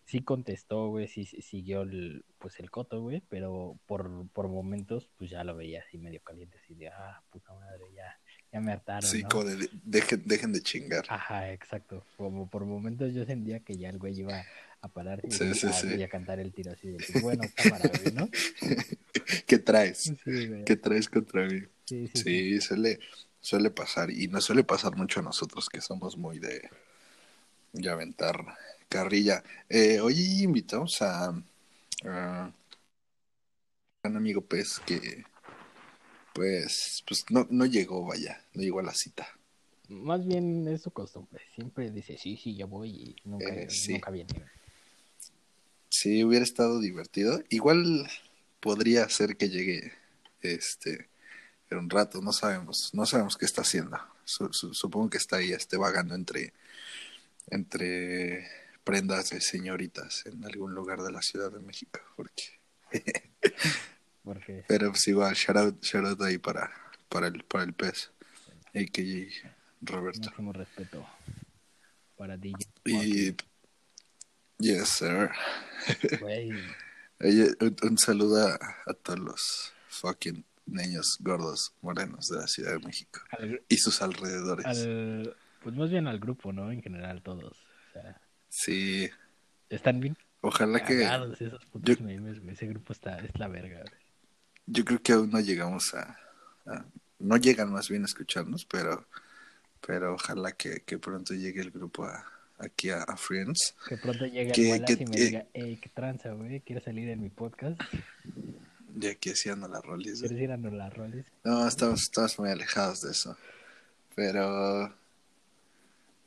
sí 0.05 0.21
contestó, 0.23 0.87
güey, 0.89 1.07
sí, 1.07 1.25
sí 1.25 1.41
siguió 1.41 1.83
el, 1.83 2.25
pues 2.39 2.59
el 2.59 2.69
coto, 2.71 2.99
güey, 3.01 3.21
pero 3.29 3.79
por, 3.85 4.27
por 4.33 4.49
momentos, 4.49 5.09
pues 5.17 5.29
ya 5.29 5.43
lo 5.43 5.55
veía 5.55 5.81
así 5.87 5.97
medio 5.97 6.21
caliente, 6.23 6.57
así 6.57 6.73
de, 6.75 6.89
ah, 6.89 7.21
puta 7.29 7.53
madre, 7.53 7.83
ya, 7.95 8.19
ya 8.51 8.59
me 8.59 8.71
hartaron, 8.73 9.09
Sí, 9.09 9.23
¿no? 9.23 9.29
como 9.29 9.45
de, 9.45 9.55
de- 9.55 9.69
dejen, 9.83 10.23
dejen 10.25 10.53
de 10.53 10.61
chingar. 10.61 11.05
Ajá, 11.07 11.51
exacto. 11.51 12.03
Como 12.17 12.49
por 12.49 12.65
momentos 12.65 13.13
yo 13.13 13.25
sentía 13.25 13.59
que 13.61 13.77
ya 13.77 13.89
el 13.89 13.97
güey 13.97 14.19
iba 14.19 14.43
a 14.81 14.87
pararse 14.87 15.27
y, 15.27 15.31
Sí, 15.31 15.67
a, 15.67 15.73
sí. 15.73 15.87
y 15.97 16.03
a 16.03 16.09
cantar 16.09 16.39
el 16.39 16.51
tiro 16.51 16.71
así 16.71 16.89
de, 16.89 16.97
pues, 16.97 17.13
bueno, 17.23 17.43
cámara, 17.55 17.89
güey, 18.03 18.13
¿no? 18.13 18.29
¿Qué 19.47 19.57
traes? 19.59 20.13
¿Qué 20.65 20.75
traes 20.75 21.07
contra 21.09 21.45
mí? 21.47 21.61
Sí, 22.13 22.59
suele, 22.61 22.99
suele 23.39 23.69
pasar. 23.69 24.11
Y 24.11 24.27
nos 24.27 24.45
suele 24.45 24.63
pasar 24.63 24.95
mucho 24.95 25.19
a 25.19 25.23
nosotros 25.23 25.69
que 25.69 25.81
somos 25.81 26.17
muy 26.17 26.39
de, 26.39 26.69
de 27.73 27.89
aventar 27.89 28.43
carrilla. 28.89 29.43
Eh, 29.69 29.99
hoy 29.99 30.43
invitamos 30.43 31.01
a, 31.01 31.33
a 32.05 32.51
un 34.03 34.17
amigo 34.17 34.41
Pez 34.41 34.79
que 34.79 35.23
pues, 36.33 37.03
pues 37.07 37.25
no, 37.29 37.47
no 37.49 37.65
llegó, 37.65 38.05
vaya, 38.05 38.43
no 38.53 38.61
llegó 38.61 38.79
a 38.79 38.83
la 38.83 38.93
cita. 38.93 39.27
Más 39.89 40.25
bien 40.25 40.67
es 40.67 40.81
su 40.81 40.91
costumbre. 40.91 41.41
Siempre 41.55 41.91
dice, 41.91 42.17
sí, 42.17 42.37
sí, 42.41 42.55
ya 42.55 42.65
voy 42.65 42.89
y 42.89 43.15
nunca, 43.25 43.49
Eh, 43.49 43.69
sí. 43.69 43.93
nunca 43.93 44.11
viene. 44.11 44.29
Sí, 45.89 46.23
hubiera 46.23 46.43
estado 46.43 46.79
divertido. 46.79 47.43
Igual 47.49 48.09
podría 48.61 49.07
ser 49.09 49.35
que 49.35 49.49
llegue 49.49 49.91
este 50.41 51.09
un 51.71 51.89
rato, 51.89 52.21
no 52.21 52.33
sabemos, 52.33 52.93
no 52.93 53.05
sabemos 53.05 53.37
qué 53.37 53.45
está 53.45 53.61
haciendo. 53.61 53.97
supongo 54.25 55.09
que 55.09 55.17
está 55.17 55.37
ahí, 55.37 55.51
este 55.53 55.77
vagando 55.77 56.15
entre, 56.15 56.53
entre 57.49 58.45
prendas 58.83 59.29
de 59.29 59.41
señoritas 59.41 60.25
en 60.25 60.43
algún 60.43 60.73
lugar 60.73 61.01
de 61.01 61.11
la 61.11 61.21
Ciudad 61.21 61.51
de 61.51 61.59
México, 61.59 61.99
porque... 62.15 62.59
Pero 64.67 64.91
pues 64.91 65.07
igual, 65.07 65.33
shout 65.33 65.57
out, 65.57 65.83
shout 65.83 66.05
out 66.05 66.21
ahí 66.21 66.37
para, 66.37 66.71
para 67.09 67.27
el, 67.27 67.43
para 67.43 67.63
el 67.63 67.73
pez, 67.73 68.11
a.k.a. 68.73 69.55
Roberto. 69.81 70.29
Máximo 70.29 70.53
respeto 70.53 71.05
para 72.21 72.37
DJ. 72.37 72.55
Y... 72.85 73.35
Yes, 74.59 74.89
sir. 74.89 75.31
un, 77.81 77.97
saludo 77.97 78.47
a, 78.47 78.93
todos 79.01 79.19
los 79.19 79.73
fucking 79.87 80.45
niños 80.67 81.17
gordos 81.19 81.73
morenos 81.81 82.27
de 82.27 82.37
la 82.37 82.47
Ciudad 82.47 82.73
de 82.73 82.85
México 82.85 83.21
y 83.67 83.77
sus 83.77 84.03
alrededores. 84.03 84.65
pues 85.63 85.75
más 85.75 85.89
bien 85.89 86.07
al 86.07 86.19
grupo, 86.19 86.53
¿no? 86.53 86.71
En 86.71 86.83
general, 86.83 87.23
todos. 87.23 87.53
O 87.53 87.93
sea, 87.93 88.21
sí. 88.49 89.09
¿Están 89.69 89.99
bien? 89.99 90.15
Ojalá 90.41 90.85
que. 90.85 91.03
ese 92.51 92.67
grupo 92.67 92.93
está, 92.93 93.17
es 93.17 93.37
la 93.39 93.47
verga. 93.47 93.83
Yo 94.65 94.85
creo 94.85 95.01
que 95.01 95.13
aún 95.13 95.31
no 95.31 95.39
llegamos 95.39 95.93
a, 95.93 96.17
No 97.19 97.37
llegan 97.37 97.71
más 97.71 97.89
bien 97.89 98.03
a 98.03 98.05
escucharnos, 98.05 98.65
pero. 98.65 99.05
Pero 99.85 100.13
ojalá 100.13 100.51
que, 100.51 100.81
que 100.81 100.99
pronto 100.99 101.33
llegue 101.33 101.61
el 101.61 101.71
grupo 101.71 102.05
a, 102.05 102.23
aquí 102.61 102.89
a, 102.89 103.05
Friends. 103.17 103.75
Que 103.87 103.97
pronto 103.97 104.25
llegue 104.25 104.51
que, 104.51 104.71
el 104.75 104.85
que, 104.85 104.93
y 104.93 105.05
me 105.05 105.17
diga, 105.17 105.45
hey, 105.53 105.79
qué 105.81 105.89
tranza, 105.89 106.31
güey, 106.31 106.61
¿quieres 106.61 106.83
salir 106.83 107.09
en 107.09 107.21
mi 107.21 107.29
podcast? 107.29 107.81
Y 108.99 109.07
aquí 109.07 109.31
haciendo 109.31 109.67
la 109.67 109.81
rolis. 109.81 110.19
¿Quieres 110.19 110.39
ir 110.39 110.51
a 110.51 110.57
la 110.57 110.89
rolis? 110.89 111.25
No, 111.43 111.67
estamos, 111.67 112.03
estamos 112.03 112.37
muy 112.39 112.49
alejados 112.49 113.01
de 113.01 113.11
eso. 113.11 113.37
Pero... 114.15 114.93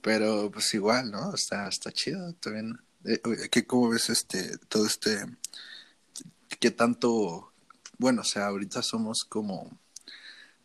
Pero 0.00 0.50
pues 0.50 0.74
igual, 0.74 1.10
¿no? 1.10 1.34
Está, 1.34 1.66
está 1.68 1.90
chido 1.90 2.34
también. 2.34 2.78
Eh, 3.06 3.20
¿Qué, 3.50 3.66
¿Cómo 3.66 3.88
ves 3.88 4.10
este, 4.10 4.58
todo 4.68 4.86
este... 4.86 5.24
¿Qué 6.60 6.70
tanto... 6.70 7.52
Bueno, 7.98 8.22
o 8.22 8.24
sea, 8.24 8.46
ahorita 8.46 8.82
somos 8.82 9.24
como 9.24 9.70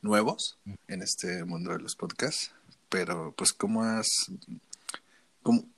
nuevos 0.01 0.57
en 0.87 1.01
este 1.01 1.43
mundo 1.43 1.71
de 1.71 1.79
los 1.79 1.95
podcasts, 1.95 2.51
pero 2.89 3.33
pues 3.37 3.53
¿cómo 3.53 3.83
has 3.83 4.07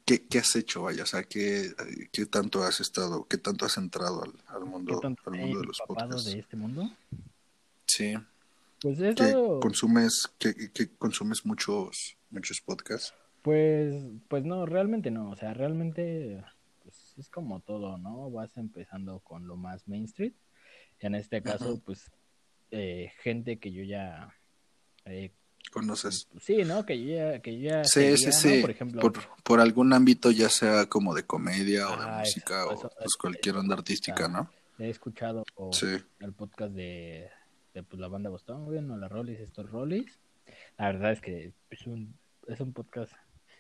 qué, 0.05 0.39
has 0.39 0.55
hecho, 0.55 0.83
vaya? 0.83 1.03
O 1.03 1.05
sea, 1.05 1.23
¿qué, 1.23 1.71
¿qué, 2.11 2.25
tanto 2.25 2.63
has 2.63 2.79
estado, 2.79 3.25
qué 3.27 3.37
tanto 3.37 3.65
has 3.65 3.77
entrado 3.77 4.23
al, 4.23 4.33
al 4.47 4.65
mundo, 4.65 4.99
al 5.03 5.33
mundo 5.33 5.59
de 5.59 5.65
los 5.67 5.81
podcasts? 5.87 6.25
de 6.25 6.39
este 6.39 6.57
mundo? 6.57 6.89
Sí. 7.85 8.13
Pues 8.81 8.97
consumes, 9.61 10.29
que, 10.39 10.89
consumes 10.97 11.45
muchos, 11.45 12.17
muchos 12.31 12.61
podcasts? 12.61 13.13
Pues, 13.43 14.03
pues 14.27 14.43
no, 14.43 14.65
realmente 14.65 15.11
no. 15.11 15.29
O 15.29 15.35
sea, 15.35 15.53
realmente 15.53 16.43
pues, 16.83 17.13
es 17.17 17.29
como 17.29 17.59
todo, 17.59 17.97
¿no? 17.97 18.31
Vas 18.31 18.57
empezando 18.57 19.19
con 19.19 19.47
lo 19.47 19.55
más 19.55 19.87
mainstream. 19.87 20.33
En 21.01 21.15
este 21.15 21.41
caso, 21.41 21.81
pues, 21.83 22.11
eh, 22.69 23.11
gente 23.21 23.57
que 23.57 23.71
yo 23.71 23.83
ya 23.83 24.33
eh, 25.05 25.31
conoces. 25.71 26.27
Sí, 26.39 26.63
¿no? 26.63 26.85
Que 26.85 27.03
ya, 27.03 27.41
que 27.41 27.59
ya 27.59 27.83
sí, 27.83 28.17
sí, 28.17 28.31
sí. 28.31 28.61
Por 28.61 28.71
ejemplo, 28.71 29.11
por, 29.43 29.59
algún 29.59 29.93
ámbito, 29.93 30.31
ya 30.31 30.49
sea 30.49 30.85
como 30.85 31.13
de 31.13 31.23
comedia 31.23 31.89
o 31.89 31.97
de 31.97 32.05
ah, 32.07 32.19
música 32.19 32.65
o 32.67 32.79
pues, 32.79 33.15
cualquier 33.19 33.57
onda 33.57 33.75
artística, 33.75 34.27
¿no? 34.27 34.49
He 34.79 34.89
escuchado 34.89 35.43
el 36.19 36.33
podcast 36.33 36.73
de, 36.73 37.29
de 37.73 37.83
pues, 37.83 37.99
la 37.99 38.07
banda 38.07 38.29
Boston, 38.29 38.91
o 38.91 38.97
la 38.97 39.07
Rollis, 39.07 39.39
estos 39.39 39.69
Rollis. 39.69 40.19
La 40.77 40.87
verdad 40.91 41.11
es 41.11 41.21
que 41.21 41.53
es 41.69 41.87
un, 41.87 42.17
es 42.47 42.59
un 42.59 42.73
podcast. 42.73 43.13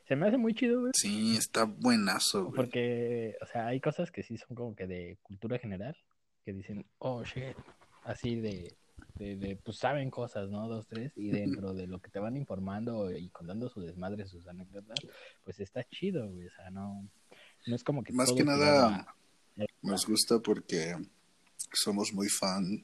Se 0.07 0.15
me 0.15 0.27
hace 0.27 0.37
muy 0.37 0.53
chido, 0.53 0.81
güey. 0.81 0.91
Sí, 0.95 1.37
está 1.37 1.63
buenazo, 1.63 2.45
güey. 2.45 2.55
Porque, 2.55 3.35
o 3.41 3.45
sea, 3.45 3.67
hay 3.67 3.79
cosas 3.79 4.11
que 4.11 4.23
sí 4.23 4.37
son 4.37 4.55
como 4.55 4.75
que 4.75 4.87
de 4.87 5.17
cultura 5.21 5.57
general, 5.57 5.95
que 6.43 6.53
dicen, 6.53 6.85
oh, 6.99 7.23
shit, 7.23 7.55
así 8.03 8.35
de, 8.35 8.75
de, 9.15 9.57
pues 9.63 9.77
saben 9.77 10.09
cosas, 10.09 10.49
¿no? 10.49 10.67
Dos, 10.67 10.87
tres, 10.87 11.13
y 11.15 11.29
dentro 11.29 11.73
de 11.73 11.87
lo 11.87 11.99
que 11.99 12.09
te 12.09 12.19
van 12.19 12.37
informando 12.37 13.11
y 13.11 13.29
contando 13.29 13.69
su 13.69 13.81
desmadre, 13.81 14.25
sus 14.25 14.47
anécdotas, 14.47 14.99
pues 15.43 15.59
está 15.59 15.83
chido, 15.89 16.29
güey, 16.29 16.47
o 16.47 16.51
sea, 16.51 16.69
no, 16.71 17.07
no 17.67 17.75
es 17.75 17.83
como 17.83 18.03
que... 18.03 18.13
Más 18.13 18.31
que 18.31 18.43
nada 18.43 19.15
nos 19.81 20.05
gusta 20.07 20.39
porque 20.39 20.95
somos 21.73 22.13
muy 22.13 22.29
fan 22.29 22.83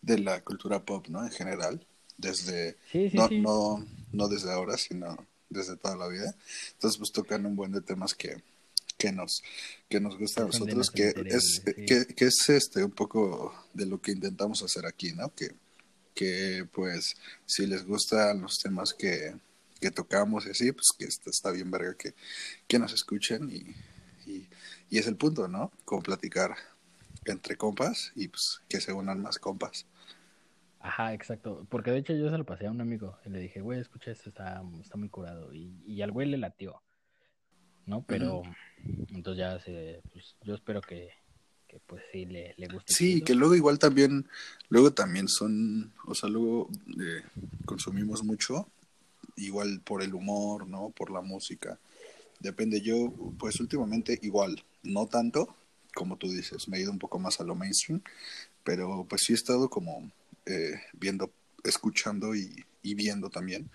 de 0.00 0.18
la 0.18 0.42
cultura 0.42 0.84
pop, 0.84 1.06
¿no? 1.08 1.24
En 1.24 1.30
general, 1.30 1.86
desde... 2.16 2.76
no, 3.12 3.28
no, 3.30 3.86
no 4.12 4.28
desde 4.28 4.52
ahora, 4.52 4.76
sino 4.76 5.16
desde 5.48 5.76
toda 5.76 5.96
la 5.96 6.08
vida. 6.08 6.34
Entonces, 6.72 6.98
pues 6.98 7.12
tocan 7.12 7.46
un 7.46 7.56
buen 7.56 7.72
de 7.72 7.80
temas 7.80 8.14
que 8.14 8.42
que 8.96 9.12
nos 9.12 9.42
que 9.88 10.00
nos 10.00 10.16
gusta 10.18 10.42
a 10.42 10.46
nosotros 10.46 10.90
que 10.90 11.12
es 11.26 11.62
que, 11.64 12.06
que, 12.06 12.24
es 12.26 12.48
este 12.48 12.84
un 12.84 12.92
poco 12.92 13.68
de 13.72 13.86
lo 13.86 14.00
que 14.00 14.12
intentamos 14.12 14.62
hacer 14.62 14.86
aquí 14.86 15.12
no 15.12 15.34
que 15.34 15.54
que 16.14 16.66
pues 16.72 17.16
si 17.44 17.66
les 17.66 17.84
gustan 17.84 18.40
los 18.40 18.58
temas 18.58 18.94
que, 18.94 19.34
que 19.80 19.90
tocamos 19.90 20.46
y 20.46 20.50
así, 20.50 20.72
pues 20.72 20.88
que 20.96 21.06
está, 21.06 21.50
bien 21.50 21.70
verga 21.70 21.94
que, 21.94 22.14
que 22.66 22.78
nos 22.78 22.92
escuchen 22.92 23.50
y, 23.50 23.74
y, 24.30 24.48
es 24.90 25.08
el 25.08 25.16
punto, 25.16 25.48
¿no? 25.48 25.72
Como 25.84 26.02
platicar 26.02 26.54
entre 27.24 27.56
compas 27.56 28.12
y 28.14 28.28
pues 28.28 28.60
que 28.68 28.80
se 28.80 28.92
unan 28.92 29.20
más 29.20 29.38
compas. 29.38 29.86
Ajá, 30.78 31.14
exacto. 31.14 31.66
Porque 31.68 31.90
de 31.90 31.98
hecho 31.98 32.12
yo 32.12 32.30
se 32.30 32.38
lo 32.38 32.44
pasé 32.44 32.66
a 32.66 32.70
un 32.70 32.80
amigo 32.80 33.18
y 33.24 33.30
le 33.30 33.40
dije, 33.40 33.60
güey, 33.60 33.80
escucha 33.80 34.12
esto, 34.12 34.28
está, 34.28 34.62
está 34.80 34.96
muy 34.96 35.08
curado. 35.08 35.52
Y, 35.52 35.82
y 35.84 36.02
al 36.02 36.12
güey 36.12 36.28
le 36.28 36.36
latió, 36.36 36.80
¿no? 37.86 38.02
Pero 38.06 38.42
entonces 39.14 39.38
ya 39.38 39.60
se, 39.60 40.00
pues, 40.12 40.36
yo 40.42 40.54
espero 40.54 40.80
que, 40.80 41.10
pues 41.86 42.02
sí 42.12 42.24
le, 42.24 42.54
le 42.56 42.68
gusta. 42.68 42.84
Sí, 42.86 43.22
que 43.22 43.34
luego 43.34 43.54
igual 43.54 43.78
también, 43.78 44.28
luego 44.68 44.92
también 44.92 45.28
son, 45.28 45.92
o 46.06 46.14
sea, 46.14 46.28
luego 46.28 46.68
eh, 47.00 47.22
consumimos 47.64 48.22
mucho, 48.22 48.68
igual 49.36 49.80
por 49.80 50.02
el 50.02 50.14
humor, 50.14 50.68
¿no? 50.68 50.90
Por 50.90 51.10
la 51.10 51.20
música. 51.20 51.78
Depende, 52.38 52.80
yo 52.80 53.12
pues 53.38 53.58
últimamente 53.60 54.18
igual, 54.22 54.62
no 54.82 55.06
tanto, 55.06 55.56
como 55.94 56.16
tú 56.16 56.30
dices, 56.30 56.68
me 56.68 56.78
he 56.78 56.82
ido 56.82 56.92
un 56.92 56.98
poco 56.98 57.18
más 57.18 57.40
a 57.40 57.44
lo 57.44 57.54
mainstream, 57.54 58.02
pero 58.62 59.06
pues 59.08 59.22
sí 59.24 59.32
he 59.32 59.36
estado 59.36 59.68
como 59.68 60.10
eh, 60.46 60.80
viendo, 60.92 61.32
escuchando 61.64 62.34
y, 62.34 62.64
y 62.82 62.94
viendo 62.94 63.30
también 63.30 63.70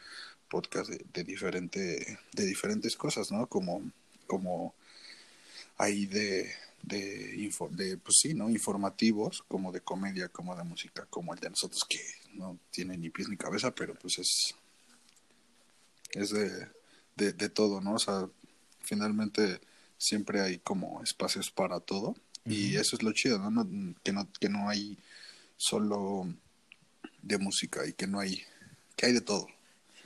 podcast 0.50 0.90
de, 0.90 1.06
de, 1.14 1.24
diferente, 1.24 2.20
de 2.34 2.46
diferentes 2.46 2.96
cosas, 2.96 3.32
¿no? 3.32 3.48
Como, 3.48 3.82
como 4.28 4.74
ahí 5.78 6.06
de, 6.06 6.52
de, 6.84 7.52
de, 7.72 7.98
pues 7.98 8.20
sí, 8.20 8.34
¿no? 8.34 8.50
Informativos, 8.50 9.44
como 9.48 9.72
de 9.72 9.82
comedia, 9.82 10.30
como 10.30 10.56
de 10.56 10.64
música, 10.64 11.06
como 11.10 11.34
el 11.34 11.40
de 11.40 11.50
nosotros, 11.50 11.86
que 11.86 12.02
no 12.34 12.60
tiene 12.72 12.98
ni 12.98 13.10
pies 13.10 13.30
ni 13.30 13.38
cabeza, 13.38 13.72
pero 13.72 13.96
pues 13.96 14.20
es, 14.20 14.56
es 16.12 16.32
de, 16.32 16.68
de, 17.16 17.50
todo, 17.50 17.82
¿no? 17.82 17.94
O 17.94 18.00
sea, 18.00 18.28
finalmente 18.82 19.60
siempre 19.98 20.42
hay 20.42 20.60
como 20.60 21.04
espacios 21.04 21.52
para 21.52 21.80
todo 21.80 22.16
y 22.46 22.78
eso 22.78 22.96
es 22.96 23.04
lo 23.04 23.12
chido, 23.12 23.38
¿no? 23.38 23.68
que 24.04 24.14
no 24.14 24.28
que 24.40 24.50
no 24.50 24.70
hay 24.70 24.98
solo 25.58 26.26
de 27.22 27.38
música 27.38 27.86
y 27.86 27.94
que 27.94 28.08
no 28.08 28.20
hay 28.20 28.42
que 28.96 29.08
hay 29.08 29.14
de 29.14 29.22
todo 29.22 29.48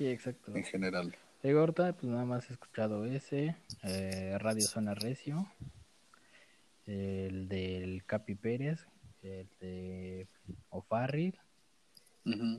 sí 0.04 0.12
exacto 0.12 0.56
en 0.56 0.64
general 0.64 1.16
de 1.42 1.52
ahorita 1.52 1.94
pues 1.94 2.12
nada 2.12 2.26
más 2.26 2.50
he 2.50 2.54
escuchado 2.54 3.06
ese 3.06 3.56
eh, 3.84 4.38
Radio 4.40 4.62
Zona 4.62 4.94
Recio 4.94 5.48
el 6.86 7.48
del 7.48 8.04
Capi 8.06 8.36
Pérez, 8.36 8.86
el 9.22 9.48
de 9.60 10.28
O'Farrill 10.70 11.36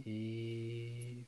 y 0.05 1.27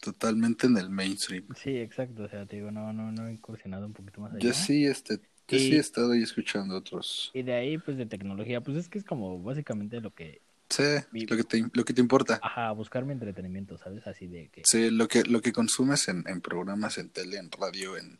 totalmente 0.00 0.66
en 0.66 0.76
el 0.78 0.88
mainstream. 0.90 1.46
Sí, 1.54 1.76
exacto, 1.76 2.24
o 2.24 2.28
sea, 2.28 2.46
te 2.46 2.56
digo, 2.56 2.70
no, 2.70 2.92
no, 2.92 3.12
no 3.12 3.28
he 3.28 3.32
incursionado 3.32 3.86
un 3.86 3.92
poquito 3.92 4.20
más 4.20 4.32
allá. 4.32 4.40
Yo 4.40 4.52
sí, 4.52 4.86
este, 4.86 5.20
yo 5.48 5.58
sí 5.58 5.74
he 5.74 5.78
estado 5.78 6.12
ahí 6.12 6.22
escuchando 6.22 6.76
otros. 6.76 7.30
Y 7.34 7.42
de 7.42 7.54
ahí, 7.54 7.78
pues, 7.78 7.96
de 7.96 8.06
tecnología, 8.06 8.60
pues 8.60 8.76
es 8.76 8.88
que 8.88 8.98
es 8.98 9.04
como 9.04 9.42
básicamente 9.42 10.00
lo 10.00 10.14
que... 10.14 10.40
Sí, 10.68 10.82
lo 11.12 11.36
que 11.36 11.44
te, 11.44 11.64
lo 11.72 11.84
que 11.84 11.94
te 11.94 12.00
importa. 12.00 12.40
Ajá, 12.42 12.72
buscar 12.72 13.04
mi 13.04 13.12
entretenimiento, 13.12 13.78
¿sabes? 13.78 14.06
Así 14.06 14.26
de 14.26 14.48
que... 14.48 14.62
Sí, 14.64 14.90
lo 14.90 15.06
que, 15.06 15.22
lo 15.22 15.40
que 15.40 15.52
consumes 15.52 16.08
en, 16.08 16.24
en 16.26 16.40
programas, 16.40 16.98
en 16.98 17.10
tele, 17.10 17.38
en 17.38 17.50
radio, 17.52 17.96
en, 17.96 18.18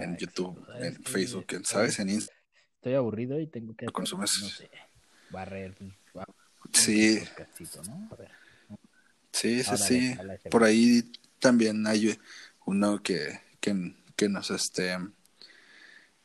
en 0.00 0.16
YouTube, 0.16 0.66
en 0.80 1.02
Facebook, 1.04 1.46
¿sabes? 1.64 1.98
En 2.00 2.08
Instagram 2.08 2.36
estoy 2.86 2.94
aburrido 2.94 3.40
y 3.40 3.48
tengo 3.48 3.74
que 3.74 3.86
hacer, 3.86 4.18
no 4.18 4.26
sé, 4.26 4.70
barrer. 5.30 5.74
Sí. 6.72 7.20
Sí, 9.32 9.64
sí, 9.64 9.76
sí. 9.76 10.16
Por 10.50 10.62
ahí 10.62 11.02
también 11.40 11.84
hay 11.86 12.16
uno 12.64 13.02
que, 13.02 13.40
que, 13.60 13.96
que 14.14 14.28
nos 14.28 14.52
este 14.52 14.98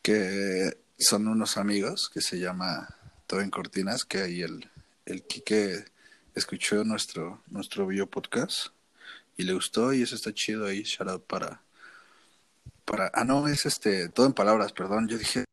que 0.03 0.77
son 0.99 1.27
unos 1.27 1.57
amigos 1.57 2.11
que 2.13 2.21
se 2.21 2.39
llama 2.39 2.95
Todo 3.25 3.41
en 3.41 3.49
Cortinas, 3.49 4.05
que 4.05 4.21
ahí 4.21 4.41
el, 4.43 4.69
el 5.11 5.23
Quique 5.23 5.83
escuchó 6.35 6.83
nuestro, 6.83 7.43
nuestro 7.47 7.85
video 7.85 8.09
podcast 8.09 8.67
y 9.37 9.43
le 9.43 9.53
gustó 9.53 9.93
y 9.93 10.01
eso 10.01 10.15
está 10.15 10.33
chido 10.33 10.65
ahí, 10.65 10.83
shout 10.83 11.09
out 11.09 11.25
para, 11.25 11.61
para, 12.85 13.11
ah 13.13 13.23
no, 13.25 13.47
es 13.47 13.65
este, 13.65 14.09
todo 14.09 14.25
en 14.25 14.33
palabras, 14.33 14.71
perdón, 14.71 15.07
yo 15.07 15.17
dije. 15.17 15.43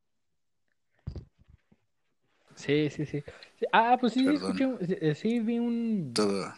Sí, 2.54 2.90
sí, 2.90 3.06
sí. 3.06 3.22
Ah, 3.72 3.96
pues 4.00 4.12
sí, 4.14 4.26
escuché, 4.28 5.14
sí, 5.14 5.40
vi 5.40 5.58
un, 5.58 6.12
Todo, 6.14 6.52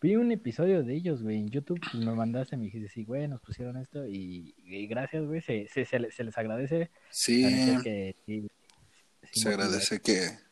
vi 0.00 0.16
un 0.16 0.30
episodio 0.32 0.82
de 0.82 0.94
ellos, 0.94 1.22
güey, 1.22 1.36
en 1.38 1.48
YouTube, 1.48 1.80
pues, 1.80 1.94
me 2.04 2.12
mandaste, 2.12 2.56
me 2.56 2.64
dijiste, 2.64 2.88
sí, 2.88 3.04
güey, 3.04 3.28
nos 3.28 3.40
pusieron 3.40 3.76
esto 3.78 4.06
y, 4.06 4.54
y 4.58 4.86
gracias, 4.86 5.24
güey, 5.24 5.40
se, 5.40 5.66
se, 5.68 5.84
se, 5.84 5.98
les- 5.98 6.38
agradece. 6.38 6.90
sí, 7.10 7.42
que 7.82 8.14
sí, 8.26 8.48
sí 9.32 9.40
se 9.40 9.48
agradece 9.48 10.00
que 10.00 10.47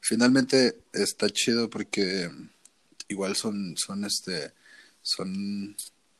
finalmente 0.00 0.78
está 0.92 1.28
chido 1.30 1.68
porque 1.70 2.30
igual 3.08 3.36
son, 3.36 3.76
son 3.76 4.04
este, 4.04 4.52
son, 5.02 5.74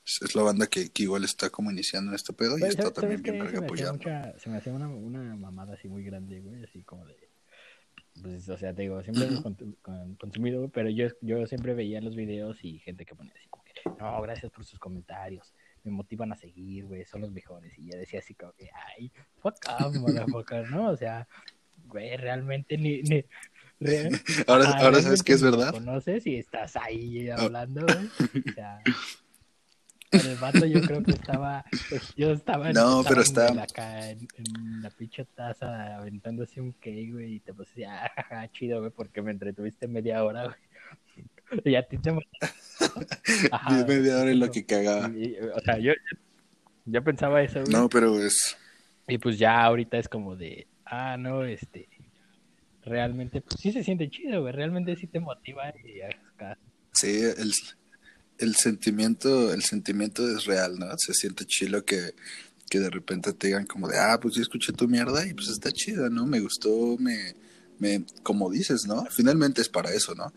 es 0.05 0.35
la 0.35 0.43
banda 0.43 0.67
que, 0.67 0.89
que 0.91 1.03
igual 1.05 1.25
está 1.25 1.51
como 1.51 1.71
iniciando 1.71 2.11
en 2.11 2.17
este 2.17 2.33
pedo 2.33 2.59
y 2.59 2.63
está 2.63 2.83
¿sabes- 2.85 2.95
también 2.95 3.23
bien 3.23 3.39
verga 3.39 3.51
se 3.51 3.61
me 3.61 3.67
hacía 3.67 3.89
apoyando. 3.91 3.99
mucha- 3.99 4.39
se 4.39 4.51
me 4.51 4.57
hacía 4.57 4.73
una, 4.73 4.89
una 4.89 5.37
mamada 5.37 5.75
así 5.75 5.89
muy 5.89 6.03
grande, 6.05 6.41
güey, 6.41 6.65
así 6.65 6.83
como 6.83 7.05
de... 7.07 7.17
Pues, 8.21 8.49
o 8.49 8.59
sea, 8.59 8.75
te 8.75 8.83
digo, 8.83 9.01
siempre 9.05 9.27
hemos 9.27 9.45
consumido, 10.19 10.59
güey, 10.59 10.71
pero 10.73 10.91
yo, 10.91 11.07
yo 11.21 11.47
siempre 11.47 11.75
veía 11.75 12.01
los 12.01 12.17
videos 12.17 12.59
y 12.65 12.81
gente 12.81 13.05
que 13.07 13.15
ponía 13.15 13.33
así 13.39 13.47
como 13.49 13.63
que, 13.63 13.73
no, 14.01 14.21
gracias 14.23 14.51
por 14.51 14.65
sus 14.65 14.81
comentarios, 14.81 15.55
me 15.85 15.93
motivan 15.93 16.33
a 16.33 16.37
seguir, 16.37 16.87
güey, 16.87 17.05
son 17.05 17.21
los 17.21 17.31
mejores. 17.31 17.79
Y 17.79 17.93
ya 17.93 17.97
decía 17.97 18.19
así 18.19 18.35
como 18.35 18.53
que, 18.55 18.71
ay, 18.97 19.13
fuck 19.41 19.55
off, 19.81 19.95
motherfucker, 19.95 20.69
¿no? 20.69 20.91
O 20.91 20.97
sea, 20.97 21.29
güey, 21.87 22.17
realmente 22.17 22.77
ni... 22.77 23.03
ni 23.03 23.25
Ahora, 24.47 24.71
ahora 24.79 25.01
sabes 25.03 25.23
que 25.23 25.33
es 25.35 25.43
verdad. 25.43 25.71
conoces 25.73 26.27
y 26.27 26.37
estás 26.37 26.75
ahí 26.77 27.29
hablando, 27.31 27.83
güey. 27.87 28.43
O 28.49 28.53
sea, 28.55 28.81
pero 30.11 30.31
el 30.31 30.37
vato 30.37 30.67
yo 30.67 30.81
creo 30.81 31.03
que 31.03 31.13
estaba, 31.13 31.65
pues, 31.89 32.15
yo 32.17 32.33
estaba 32.33 32.69
en, 32.69 32.75
No, 32.75 33.03
pero 33.07 33.21
está- 33.21 33.49
en- 33.49 33.59
acá 33.59 34.11
en, 34.11 34.27
en 34.37 34.83
la 34.83 34.91
pinche 34.91 35.25
taza 35.27 35.97
aventándose 35.99 36.61
un 36.61 36.73
cake, 36.73 37.13
güey, 37.13 37.35
y 37.35 37.41
te 37.41 37.53
puse, 37.55 37.85
ah, 37.87 38.11
jaja, 38.17 38.51
chido, 38.53 38.81
güey, 38.81 38.91
porque 38.91 39.21
me 39.23 39.31
entretuviste 39.33 39.87
media 39.87 40.25
hora, 40.25 40.45
güey. 40.45 40.57
Y 41.65 41.75
a 41.77 41.83
ti 41.87 41.97
te 41.99 42.11
Ajá, 43.53 43.81
Es 43.81 43.87
media 43.87 44.19
hora 44.19 44.31
en 44.31 44.39
lo 44.41 44.51
que 44.51 44.67
cagaba. 44.67 45.09
Y, 45.09 45.37
o 45.55 45.61
sea, 45.61 45.79
yo, 45.79 45.93
yo 46.85 47.03
pensaba 47.05 47.43
eso, 47.43 47.61
güey. 47.61 47.73
No, 47.73 47.89
pero 47.89 48.19
es, 48.23 48.57
Y 49.07 49.17
pues 49.19 49.39
ya 49.39 49.63
ahorita 49.63 49.99
es 49.99 50.09
como 50.09 50.37
de, 50.37 50.67
ah, 50.85 51.17
no, 51.19 51.45
este, 51.45 51.89
realmente, 52.89 53.41
pues 53.41 53.61
sí 53.61 53.73
se 53.73 53.85
siente 53.85 54.11
chido, 54.11 54.43
güey, 54.43 54.53
realmente 54.53 54.97
sí 54.97 55.07
te 55.07 55.21
motiva 55.21 55.73
y 55.85 56.01
sí, 56.93 57.21
el, 57.21 57.53
el 58.39 58.57
sentimiento, 58.57 59.53
el 59.53 59.63
sentimiento 59.63 60.29
es 60.29 60.45
real, 60.45 60.79
¿no? 60.79 60.87
Se 60.97 61.15
siente 61.15 61.45
chilo 61.45 61.85
que, 61.85 62.15
que 62.69 62.81
de 62.81 62.91
repente 62.91 63.33
te 63.33 63.49
digan 63.49 63.67
como 63.67 63.89
de, 63.89 63.99
ah, 63.99 64.19
pues 64.21 64.35
sí 64.35 64.41
escuché 64.41 64.73
tu 64.73 64.89
mierda 64.89 65.27
y 65.27 65.35
pues 65.35 65.49
está 65.49 65.71
chida, 65.71 66.09
¿no? 66.09 66.27
Me 66.27 66.41
gustó, 66.41 66.97
me, 66.99 67.35
me, 67.79 68.05
como 68.23 68.51
dices, 68.51 68.87
¿no? 68.87 69.07
Finalmente 69.11 69.63
es 69.63 69.69
para 69.69 69.93
eso, 69.93 70.15
¿no? 70.15 70.33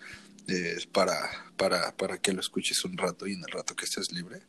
Es 0.47 0.85
para, 0.87 1.15
para, 1.57 1.95
para 1.95 2.17
que 2.17 2.33
lo 2.33 2.41
escuches 2.41 2.83
un 2.85 2.97
rato 2.97 3.27
y 3.27 3.33
en 3.33 3.39
el 3.39 3.51
rato 3.51 3.75
que 3.75 3.85
estés 3.85 4.11
libre. 4.11 4.41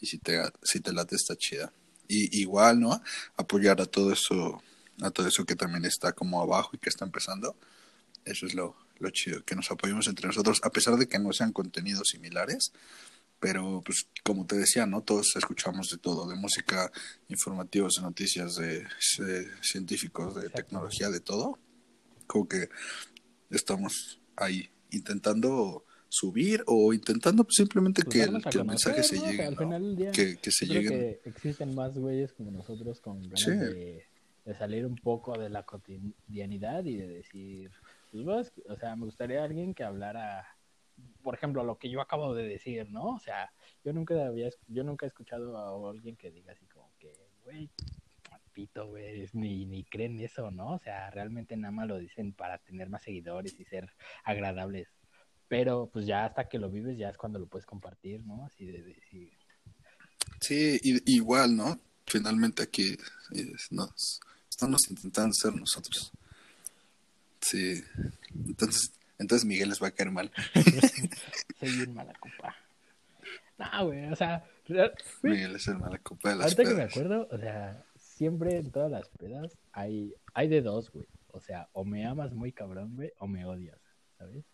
Y 0.00 0.06
si 0.06 0.18
te, 0.18 0.40
si 0.62 0.80
te 0.80 0.92
late 0.92 1.16
está 1.16 1.36
chida. 1.36 1.72
Y 2.08 2.40
igual, 2.40 2.80
¿no? 2.80 3.00
Apoyar 3.36 3.80
a 3.80 3.86
todo 3.86 4.12
eso, 4.12 4.62
a 5.02 5.10
todo 5.10 5.26
eso 5.28 5.44
que 5.44 5.56
también 5.56 5.84
está 5.84 6.12
como 6.12 6.40
abajo 6.40 6.70
y 6.74 6.78
que 6.78 6.88
está 6.88 7.04
empezando. 7.04 7.56
Eso 8.24 8.46
es 8.46 8.54
lo, 8.54 8.76
lo 8.98 9.10
chido, 9.10 9.44
que 9.44 9.54
nos 9.54 9.70
apoyemos 9.70 10.06
entre 10.08 10.26
nosotros, 10.26 10.60
a 10.62 10.70
pesar 10.70 10.96
de 10.96 11.08
que 11.08 11.18
no 11.18 11.32
sean 11.32 11.52
contenidos 11.52 12.08
similares. 12.08 12.72
Pero, 13.38 13.82
pues, 13.84 14.06
como 14.22 14.46
te 14.46 14.56
decía, 14.56 14.84
¿no? 14.84 15.02
Todos 15.02 15.34
escuchamos 15.34 15.88
de 15.88 15.96
todo, 15.96 16.28
de 16.28 16.36
música, 16.36 16.92
informativos, 17.28 17.94
de 17.94 18.02
noticias, 18.02 18.56
de, 18.56 18.80
de 19.18 19.48
científicos, 19.62 20.34
de 20.34 20.50
tecnología, 20.50 21.08
de 21.08 21.20
todo. 21.20 21.58
Como 22.26 22.46
que 22.46 22.68
estamos 23.48 24.20
ahí 24.36 24.68
intentando 24.90 25.86
subir 26.10 26.62
o 26.66 26.92
intentando 26.92 27.44
pues, 27.44 27.56
simplemente 27.56 28.02
Pues 28.04 28.14
que, 28.14 28.22
el, 28.24 28.42
que 28.42 28.58
el 28.58 28.64
mensaje 28.64 29.02
se 29.02 29.18
llegue, 29.18 29.56
que, 30.12 30.36
que 30.36 30.50
se 30.50 30.66
que 30.66 31.20
existen 31.24 31.74
más 31.74 31.96
güeyes 31.96 32.32
como 32.32 32.50
nosotros 32.50 33.00
con 33.00 33.22
ganas 33.22 33.40
Sí. 33.40 33.50
de, 33.52 34.09
de 34.44 34.54
salir 34.54 34.86
un 34.86 34.96
poco 34.96 35.38
de 35.38 35.50
la 35.50 35.64
cotidianidad 35.64 36.84
y 36.84 36.96
de 36.96 37.08
decir, 37.08 37.70
pues 38.10 38.24
vos, 38.24 38.52
o 38.68 38.76
sea, 38.76 38.96
me 38.96 39.04
gustaría 39.04 39.44
alguien 39.44 39.74
que 39.74 39.84
hablara, 39.84 40.56
por 41.22 41.34
ejemplo, 41.34 41.64
lo 41.64 41.78
que 41.78 41.90
yo 41.90 42.00
acabo 42.00 42.34
de 42.34 42.48
decir, 42.48 42.90
¿no? 42.90 43.14
O 43.16 43.20
sea, 43.20 43.52
yo 43.84 43.92
nunca 43.92 44.26
había, 44.26 44.50
yo 44.68 44.84
nunca 44.84 45.06
he 45.06 45.08
escuchado 45.08 45.56
a 45.56 45.90
alguien 45.90 46.16
que 46.16 46.30
diga 46.30 46.52
así 46.52 46.66
como 46.66 46.90
que, 46.98 47.12
güey, 47.44 47.70
pito, 48.52 48.88
güey, 48.88 49.28
ni, 49.32 49.64
ni 49.64 49.84
creen 49.84 50.20
eso, 50.20 50.50
¿no? 50.50 50.74
O 50.74 50.78
sea, 50.78 51.10
realmente 51.10 51.56
nada 51.56 51.72
más 51.72 51.88
lo 51.88 51.98
dicen 51.98 52.32
para 52.32 52.58
tener 52.58 52.88
más 52.88 53.02
seguidores 53.02 53.58
y 53.58 53.64
ser 53.64 53.90
agradables. 54.24 54.88
Pero 55.48 55.90
pues 55.92 56.06
ya 56.06 56.26
hasta 56.26 56.48
que 56.48 56.58
lo 56.58 56.70
vives 56.70 56.96
ya 56.96 57.08
es 57.08 57.16
cuando 57.16 57.38
lo 57.38 57.46
puedes 57.46 57.66
compartir, 57.66 58.24
¿no? 58.24 58.44
Así 58.44 58.66
de 58.66 58.96
Sí, 60.40 60.78
igual, 61.06 61.56
¿no? 61.56 61.76
Finalmente 62.10 62.64
aquí 62.64 62.98
es- 63.30 63.70
nos, 63.70 64.20
estamos 64.48 64.80
intentando 64.90 65.32
ser 65.32 65.54
nosotros. 65.54 66.10
Sí. 67.40 67.82
Entonces, 68.46 68.90
entonces 69.18 69.46
Miguel 69.46 69.68
les 69.68 69.80
va 69.80 69.86
a 69.86 69.90
caer 69.92 70.10
mal. 70.10 70.30
soy 71.60 71.70
bien 71.70 71.94
mala 71.94 72.12
copa. 72.14 72.56
No, 73.58 73.86
güey, 73.86 74.10
o 74.10 74.16
sea, 74.16 74.44
güey, 74.66 74.90
Miguel 75.22 75.54
es 75.56 75.68
el 75.68 75.78
mala 75.78 75.98
copa 75.98 76.30
de 76.30 76.36
las 76.36 76.44
ahorita 76.46 76.64
que 76.64 76.74
me 76.74 76.82
acuerdo, 76.82 77.28
o 77.30 77.38
sea, 77.38 77.84
siempre 77.96 78.56
en 78.56 78.70
todas 78.72 78.90
las 78.90 79.08
pedas 79.10 79.52
hay, 79.72 80.12
hay 80.34 80.48
de 80.48 80.62
dos, 80.62 80.90
güey. 80.90 81.06
O 81.28 81.40
sea, 81.40 81.68
o 81.74 81.84
me 81.84 82.04
amas 82.06 82.32
muy 82.32 82.50
cabrón, 82.50 82.96
güey, 82.96 83.12
o 83.18 83.28
me 83.28 83.44
odias, 83.44 83.78
¿sabes? 84.18 84.44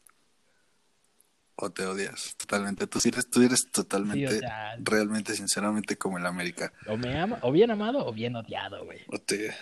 O 1.58 1.70
te 1.70 1.86
odias 1.86 2.34
totalmente. 2.36 2.86
Tú 2.86 3.00
sí 3.00 3.08
eres, 3.08 3.28
tú 3.30 3.42
eres 3.42 3.60
Sí, 3.60 3.68
totalmente, 3.72 4.26
o 4.26 4.38
sea, 4.40 4.76
realmente, 4.78 5.34
sinceramente, 5.34 5.96
como 5.96 6.18
el 6.18 6.26
América. 6.26 6.72
o 6.86 6.96
me 6.98 7.18
ama, 7.18 7.38
o 7.42 7.50
bien 7.50 7.70
amado 7.70 8.04
o 8.06 8.12
bien 8.12 8.36
odiado, 8.36 8.84
güey. 8.84 9.00
O 9.08 9.18
te... 9.18 9.54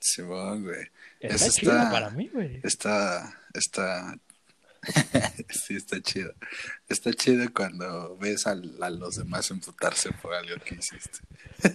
Simón, 0.00 0.62
güey. 0.64 0.86
Está 1.20 1.46
Eso 1.46 1.50
chido 1.60 1.72
está- 1.72 1.90
para 1.90 2.10
mí, 2.10 2.28
güey. 2.32 2.60
Está, 2.62 3.38
está, 3.52 4.16
sí, 5.50 5.74
está 5.76 6.00
chido. 6.00 6.32
Está 6.88 7.12
chido 7.12 7.44
cuando 7.52 8.16
ves 8.16 8.46
al- 8.46 8.82
a, 8.82 8.90
los 8.90 9.16
demás 9.16 9.50
emputarse 9.50 10.12
por 10.12 10.34
algo 10.34 10.56
que 10.64 10.76
hiciste. 10.76 11.18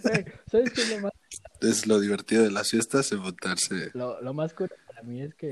Güey, 0.02 0.26
¿Sabes 0.50 0.72
qué 0.72 0.82
es 0.82 0.90
lo 0.90 1.00
más, 1.02 1.12
Es 1.62 1.86
lo 1.86 2.00
divertido 2.00 2.44
de 2.44 2.52
las 2.52 2.70
fiestas, 2.72 3.12
emputarse. 3.12 3.92
lo, 3.94 4.22
lo 4.22 4.34
más 4.34 4.54
cura 4.54 4.74
para 4.88 5.04
mí 5.04 5.22
es 5.22 5.34
que, 5.36 5.50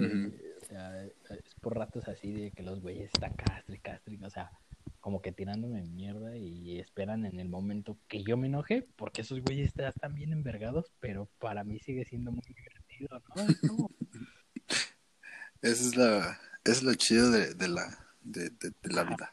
sea, 0.72 1.04
es 1.06 1.56
por 1.62 1.78
ratos 1.78 2.08
así 2.08 2.32
de 2.32 2.52
que 2.52 2.64
los 2.64 2.82
güeyes 2.82 3.12
están 3.14 3.34
castre, 3.34 3.80
castre, 3.80 4.18
o 4.24 4.30
sea, 4.30 4.52
como 5.00 5.22
que 5.22 5.32
tirándome 5.32 5.82
mierda 5.84 6.36
y 6.38 6.80
esperan 6.80 7.26
en 7.26 7.40
el 7.40 7.50
momento 7.50 7.98
que 8.08 8.24
yo 8.24 8.38
me 8.38 8.48
enoje, 8.48 8.88
porque 8.96 9.22
esos 9.22 9.42
güeyes 9.42 9.74
ya 9.74 9.90
están 9.90 10.16
bien 10.16 10.32
envergados, 10.32 10.92
pero 11.00 11.28
para 11.40 11.64
mí 11.64 11.80
sigue 11.80 12.06
siendo 12.06 12.32
muy 12.32 12.44
divertido, 12.48 13.22
¿no? 13.36 13.44
Es 13.44 13.60
como, 13.62 13.90
Eso 15.62 15.88
es 15.88 15.96
la, 15.96 16.40
es 16.64 16.82
lo 16.84 16.94
chido 16.96 17.30
de, 17.32 17.54
de 17.54 17.68
la, 17.68 17.98
de, 18.22 18.50
de- 18.50 18.74
de 18.82 18.94
la 18.94 19.04
vida. 19.04 19.32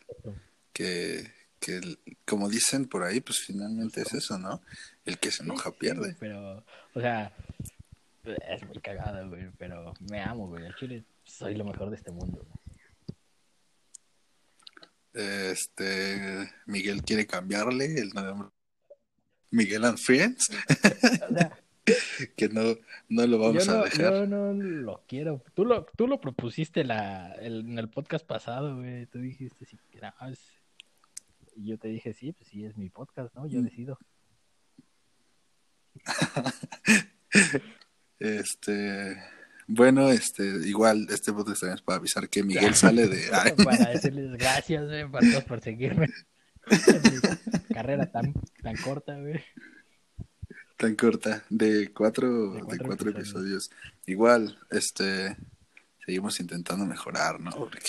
Que, 0.72 1.32
que 1.60 1.80
como 2.26 2.48
dicen 2.48 2.86
por 2.86 3.02
ahí, 3.02 3.20
pues 3.20 3.38
finalmente 3.38 4.02
es 4.02 4.12
eso, 4.14 4.38
¿no? 4.38 4.60
El 5.04 5.18
que 5.18 5.30
se 5.30 5.42
enoja 5.42 5.70
sí, 5.70 5.76
pierde. 5.80 6.16
pero, 6.20 6.64
o 6.94 7.00
sea, 7.00 7.32
es 8.24 8.62
muy 8.66 8.78
cagado, 8.80 9.28
güey, 9.28 9.50
pero 9.58 9.94
me 10.10 10.20
amo, 10.20 10.48
güey. 10.48 10.66
Al 10.66 10.74
chile 10.76 11.04
soy 11.28 11.54
lo 11.54 11.64
mejor 11.64 11.90
de 11.90 11.96
este 11.96 12.10
mundo. 12.10 12.46
Este, 15.14 16.50
Miguel 16.66 17.02
quiere 17.02 17.26
cambiarle 17.26 17.86
el 17.98 18.10
nombre. 18.10 18.48
Miguel 19.50 19.84
and 19.84 19.98
Friends, 19.98 20.50
O 20.50 20.54
sea, 21.34 21.58
que 22.36 22.48
no, 22.50 22.76
no 23.08 23.26
lo 23.26 23.38
vamos 23.38 23.64
yo, 23.64 23.72
no, 23.72 23.80
a 23.80 23.84
dejar. 23.84 24.12
yo 24.12 24.26
no 24.26 24.52
lo 24.52 25.04
quiero. 25.08 25.42
Tú 25.54 25.64
lo, 25.64 25.86
tú 25.96 26.06
lo 26.06 26.20
propusiste 26.20 26.84
la, 26.84 27.32
el- 27.40 27.60
en 27.60 27.78
el 27.78 27.88
podcast 27.88 28.26
pasado, 28.26 28.76
güey. 28.76 29.06
Tú 29.06 29.18
dijiste 29.20 29.66
era- 29.92 30.14
ah, 30.18 30.28
es- 30.30 30.60
Y 31.56 31.66
yo 31.68 31.78
te 31.78 31.88
dije, 31.88 32.12
sí, 32.12 32.32
pues 32.32 32.50
sí, 32.50 32.64
es 32.66 32.76
mi 32.76 32.90
podcast, 32.90 33.34
¿no? 33.34 33.44
Mm. 33.44 33.48
Yo 33.48 33.62
decido. 33.62 33.98
Este, 38.20 39.16
bueno, 39.68 40.10
este, 40.10 40.44
igual 40.66 41.06
este 41.10 41.32
podcast 41.32 41.60
también 41.60 41.76
es 41.76 41.82
para 41.82 41.98
avisar 41.98 42.28
que 42.28 42.42
Miguel 42.42 42.74
sale 42.74 43.06
de. 43.06 43.22
Ay, 43.32 43.52
Para 43.52 43.90
decirles 43.90 44.32
gracias, 44.32 44.84
güey, 44.86 45.08
para 45.10 45.30
todos 45.30 45.44
por 45.44 45.60
seguirme. 45.60 46.08
Mi 46.68 47.74
carrera 47.74 48.10
tan, 48.10 48.32
tan 48.62 48.76
corta, 48.76 49.16
güey. 49.18 49.40
tan 50.76 50.94
corta, 50.96 51.44
de 51.48 51.92
cuatro, 51.92 52.54
De 52.54 52.60
de 52.60 52.78
cuatro 52.84 53.10
episodios. 53.10 53.66
episodios. 53.68 53.70
Igual, 54.06 54.58
este, 54.70 55.36
seguimos 56.04 56.40
intentando 56.40 56.84
mejorar, 56.86 57.40
¿no? 57.40 57.50
Porque 57.52 57.80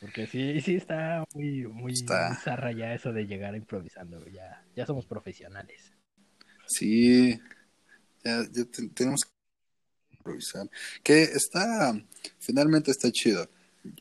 Porque 0.00 0.26
sí, 0.26 0.60
sí 0.60 0.76
está 0.76 1.24
muy, 1.34 1.66
muy, 1.66 1.92
Está. 1.92 2.28
muy 2.28 2.36
zarra 2.38 2.72
ya 2.72 2.94
eso 2.94 3.12
de 3.12 3.26
llegar 3.26 3.54
improvisando, 3.56 4.20
güey. 4.20 4.32
Ya, 4.32 4.64
ya 4.76 4.86
somos 4.86 5.06
profesionales. 5.06 5.92
Sí, 6.66 7.38
ya, 8.24 8.42
ya 8.50 8.64
te- 8.64 8.88
tenemos 8.88 9.22
que 9.24 9.30
improvisar. 10.22 10.70
Que 11.02 11.22
está, 11.24 11.94
finalmente 12.38 12.90
está 12.90 13.10
chido. 13.10 13.48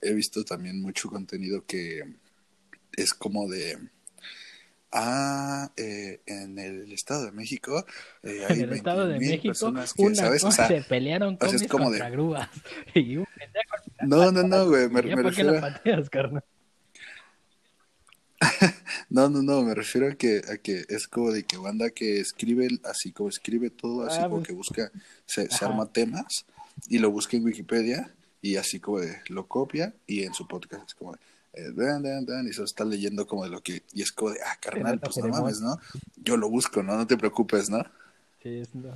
He 0.02 0.14
visto 0.14 0.44
también 0.46 0.80
mucho 0.82 1.10
contenido 1.10 1.66
que 1.66 2.04
es 2.96 3.14
como 3.14 3.50
de, 3.50 3.78
ah, 4.92 5.72
eh, 5.78 6.22
en 6.26 6.60
el 6.60 6.92
Estado 6.92 7.26
de 7.26 7.32
México 7.32 7.86
eh, 8.22 8.46
hay 8.50 8.60
en 8.60 8.70
el 8.70 8.74
Estado 8.74 9.08
de 9.08 9.18
21,000 9.18 9.30
México, 9.30 9.48
personas 9.50 9.94
que, 9.94 10.02
una 10.04 10.16
¿sabes? 10.16 10.44
O 10.44 10.52
sea, 10.52 10.68
se 10.68 10.82
pelearon 10.84 11.38
sea, 11.40 11.48
es 11.48 11.54
combis 11.54 11.68
como 11.70 11.86
contra 11.86 12.06
de- 12.06 12.12
grúas. 12.12 12.50
Y 12.94 13.18
un 13.18 13.26
pendejo. 13.38 13.76
no, 14.04 14.32
no, 14.32 14.44
no, 14.44 14.68
güey, 14.70 14.90
me, 14.90 15.02
¿Ya 15.08 15.16
me 15.16 15.24
por 15.24 15.34
qué 15.34 15.44
la 15.44 15.62
pateas, 15.62 16.10
carnal? 16.10 16.44
No, 19.10 19.30
no, 19.30 19.42
no, 19.42 19.62
me 19.62 19.76
refiero 19.76 20.08
a 20.08 20.16
que, 20.16 20.42
a 20.50 20.58
que 20.58 20.86
es 20.88 21.08
como 21.08 21.32
de 21.32 21.44
que 21.44 21.58
banda 21.58 21.90
que 21.90 22.20
escribe 22.20 22.68
así 22.86 23.12
como 23.12 23.30
escribe 23.30 23.70
todo, 23.70 24.06
así 24.06 24.18
Ah, 24.20 24.24
como 24.24 24.38
pues. 24.38 24.48
que 24.48 24.54
busca, 24.54 24.92
se, 25.26 25.48
arma 25.62 25.92
temas 25.92 26.46
y 26.88 27.00
lo 27.00 27.12
busca 27.12 27.36
en 27.36 27.44
Wikipedia 27.44 28.14
y 28.42 28.56
así 28.56 28.80
como 28.80 29.00
de 29.00 29.22
lo 29.28 29.48
copia 29.48 29.94
y 30.08 30.24
en 30.24 30.34
su 30.34 30.48
podcast 30.48 30.88
es 30.88 30.96
como 30.96 31.14
de 31.14 31.20
eh, 31.54 31.72
dan, 31.76 32.02
dan, 32.02 32.26
dan, 32.26 32.48
y 32.48 32.54
se 32.54 32.64
está 32.64 32.86
leyendo 32.86 33.28
como 33.28 33.44
de 33.44 33.50
lo 33.50 33.62
que, 33.62 33.84
y 33.92 34.02
es 34.02 34.14
como 34.14 34.32
de, 34.32 34.40
ah, 34.42 34.58
carnal, 34.62 35.02
pues 35.02 35.18
no 35.18 35.28
mames, 35.28 35.60
¿no? 35.60 35.78
Yo 36.16 36.38
lo 36.38 36.50
busco, 36.50 36.82
¿no? 36.82 36.96
No 36.96 37.06
te 37.06 37.18
preocupes, 37.18 37.70
¿no? 37.70 37.84
Sí, 38.42 38.60
es 38.60 38.74
no. 38.74 38.94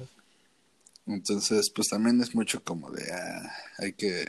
Entonces, 1.06 1.70
pues 1.76 1.90
también 1.90 2.22
es 2.22 2.34
mucho 2.34 2.64
como 2.64 2.90
de, 2.92 3.12
ah, 3.12 3.52
hay 3.78 3.92
que, 3.92 4.26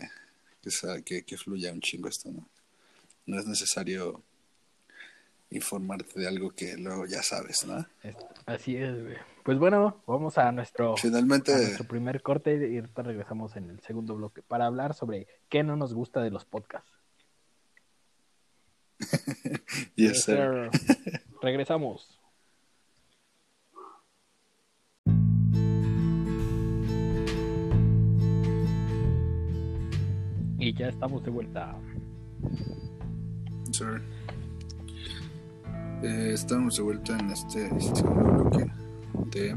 que, 0.60 1.02
que, 1.04 1.22
que 1.22 1.36
fluya 1.36 1.72
un 1.72 1.80
chingo 1.80 2.08
esto, 2.08 2.32
¿no? 2.32 2.48
No 3.26 3.38
es 3.38 3.46
necesario 3.46 4.20
informarte 5.50 6.20
de 6.20 6.28
algo 6.28 6.50
que 6.50 6.76
luego 6.76 7.06
ya 7.06 7.22
sabes, 7.22 7.64
¿no? 7.66 7.86
Así 8.46 8.76
es, 8.76 9.02
güey. 9.02 9.16
Pues 9.44 9.58
bueno, 9.58 10.02
vamos 10.06 10.38
a 10.38 10.50
nuestro, 10.50 10.96
Finalmente, 10.96 11.54
a 11.54 11.58
nuestro 11.58 11.84
primer 11.84 12.20
corte 12.20 12.68
y 12.68 12.78
ahorita 12.78 13.02
regresamos 13.02 13.54
en 13.56 13.70
el 13.70 13.80
segundo 13.80 14.16
bloque 14.16 14.42
para 14.42 14.66
hablar 14.66 14.94
sobre 14.94 15.28
qué 15.48 15.62
no 15.62 15.76
nos 15.76 15.94
gusta 15.94 16.20
de 16.20 16.30
los 16.30 16.44
podcasts. 16.44 16.90
yes, 19.94 20.24
sir. 20.24 20.70
Regresamos. 21.40 22.18
Y 30.58 30.74
ya 30.74 30.88
estamos 30.88 31.22
de 31.22 31.30
vuelta. 31.30 31.76
Sir. 33.70 34.02
Eh, 36.06 36.30
estamos 36.34 36.76
de 36.76 36.82
vuelta 36.84 37.18
en 37.18 37.30
este 37.30 37.68
segundo 37.80 38.44
bloque 38.44 38.66
de 39.32 39.56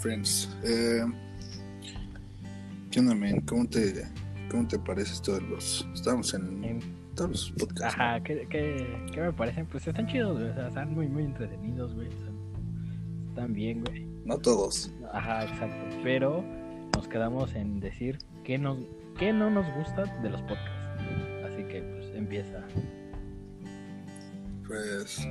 Friends. 0.00 0.50
Eh, 0.64 1.04
¿Qué 2.90 2.98
onda, 3.00 3.14
man? 3.14 3.40
¿Cómo 3.42 3.66
te, 3.68 4.04
¿Cómo 4.50 4.66
te 4.66 4.78
parece 4.80 5.12
esto 5.12 5.34
de 5.34 5.42
los... 5.42 5.86
Estamos 5.94 6.34
en 6.34 6.64
En- 6.64 6.80
todos 7.14 7.30
los 7.30 7.50
podcasts. 7.52 7.96
¿no? 7.96 8.04
Ajá, 8.04 8.20
¿qué, 8.24 8.46
qué, 8.50 9.06
qué 9.14 9.20
me 9.20 9.32
parecen? 9.32 9.66
Pues 9.66 9.86
están 9.86 10.06
chidos, 10.08 10.38
güey. 10.38 10.50
O 10.50 10.54
sea, 10.54 10.68
están 10.68 10.92
muy, 10.92 11.06
muy 11.08 11.22
entretenidos, 11.24 11.94
güey. 11.94 12.08
Están, 12.08 12.34
están 13.28 13.52
bien, 13.52 13.84
güey. 13.84 14.04
No 14.24 14.38
todos. 14.38 14.92
Ajá, 15.12 15.44
exacto. 15.44 15.96
Pero 16.02 16.42
nos 16.96 17.06
quedamos 17.06 17.54
en 17.54 17.78
decir 17.78 18.18
qué, 18.44 18.58
nos, 18.58 18.78
qué 19.18 19.32
no 19.32 19.50
nos 19.50 19.66
gusta 19.76 20.04
de 20.20 20.30
los 20.30 20.40
podcasts. 20.42 20.70
Así 21.46 21.62
que, 21.64 21.82
pues, 21.82 22.10
empieza. 22.16 22.64
Pues... 24.72 25.28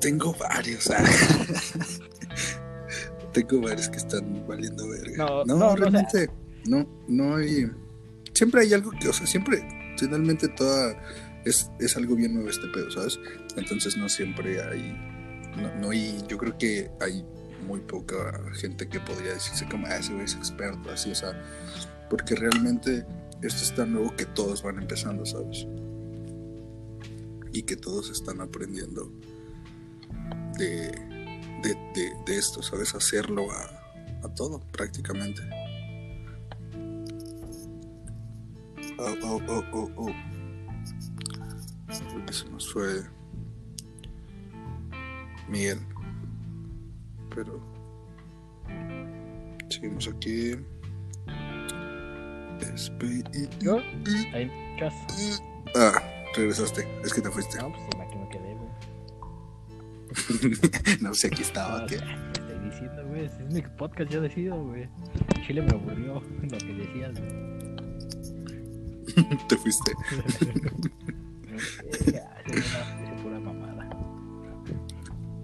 Tengo 0.00 0.34
varios. 0.34 0.90
ah. 0.90 1.04
Tengo 3.32 3.60
varios 3.60 3.88
que 3.90 3.98
están 3.98 4.46
valiendo 4.46 4.88
verga. 4.88 5.44
No, 5.44 5.44
No, 5.44 5.76
realmente 5.76 6.30
no, 6.66 6.88
no 7.06 7.36
hay. 7.36 7.70
Siempre 8.32 8.62
hay 8.62 8.72
algo 8.72 8.90
que, 8.98 9.08
o 9.08 9.12
sea, 9.12 9.26
siempre, 9.26 9.62
finalmente 9.98 10.48
toda 10.48 10.96
es, 11.44 11.70
es 11.78 11.96
algo 11.96 12.16
bien 12.16 12.34
nuevo 12.34 12.48
este 12.48 12.66
pedo, 12.68 12.90
¿sabes? 12.90 13.18
Entonces 13.56 13.96
no 13.96 14.08
siempre 14.08 14.62
hay, 14.62 14.92
no, 15.56 15.74
no 15.80 15.90
hay, 15.90 16.22
yo 16.28 16.38
creo 16.38 16.56
que 16.56 16.90
hay 17.00 17.24
muy 17.66 17.80
poca 17.80 18.40
gente 18.54 18.88
que 18.88 19.00
podría 19.00 19.34
decirse 19.34 19.66
como, 19.68 19.86
ah, 19.86 19.96
ese 19.96 20.12
güey 20.12 20.24
es 20.24 20.34
experto, 20.34 20.90
así, 20.90 21.10
o 21.10 21.14
sea, 21.14 21.32
porque 22.08 22.34
realmente 22.34 23.04
esto 23.42 23.62
es 23.62 23.74
tan 23.74 23.92
nuevo 23.92 24.14
que 24.16 24.24
todos 24.24 24.62
van 24.62 24.78
empezando, 24.78 25.26
¿sabes? 25.26 25.66
Y 27.58 27.64
que 27.64 27.74
todos 27.74 28.08
están 28.10 28.40
aprendiendo 28.40 29.10
de, 30.56 30.92
de, 31.60 31.74
de, 31.92 32.12
de 32.24 32.38
esto, 32.38 32.62
¿sabes? 32.62 32.94
Hacerlo 32.94 33.50
a, 33.50 33.64
a 34.24 34.28
todo, 34.32 34.60
prácticamente. 34.70 35.42
Oh, 38.96 39.12
oh, 39.24 39.40
oh, 39.48 39.64
oh, 39.72 39.90
oh. 39.96 40.12
Creo 41.88 42.26
que 42.26 42.32
se 42.32 42.48
nos 42.48 42.72
fue 42.72 43.02
Miguel. 45.48 45.80
Pero 47.34 47.60
seguimos 49.68 50.06
aquí. 50.06 50.52
¿Ahí? 54.32 54.48
Ah, 55.74 56.00
regresaste. 56.38 56.88
Es 57.04 57.12
que 57.12 57.20
te 57.20 57.30
fuiste. 57.30 57.58
No, 57.58 57.72
pues 57.72 57.82
aquí 58.06 58.16
me 58.16 58.28
quedé, 58.28 58.54
güey. 58.54 58.68
no 61.02 61.12
sé, 61.14 61.26
aquí 61.28 61.42
estaba. 61.42 61.78
Ah, 61.82 61.86
¿qué? 61.88 61.98
me 61.98 62.32
estoy 62.32 62.58
diciendo, 62.70 63.06
güey. 63.06 63.24
Es 63.26 63.38
mi 63.52 63.62
podcast, 63.62 64.10
yo 64.10 64.20
decido, 64.20 64.62
güey. 64.64 64.88
Chile 65.46 65.62
me 65.62 65.70
aburrió 65.72 66.14
lo 66.42 66.58
que 66.58 66.74
decías, 66.74 67.12
güey. 67.18 67.58
te 69.48 69.56
fuiste. 69.56 69.92
Ya, 72.12 72.36
es 72.46 72.56
una- 72.72 73.14
es 73.14 73.22
pura 73.22 73.40
mamada. 73.40 73.88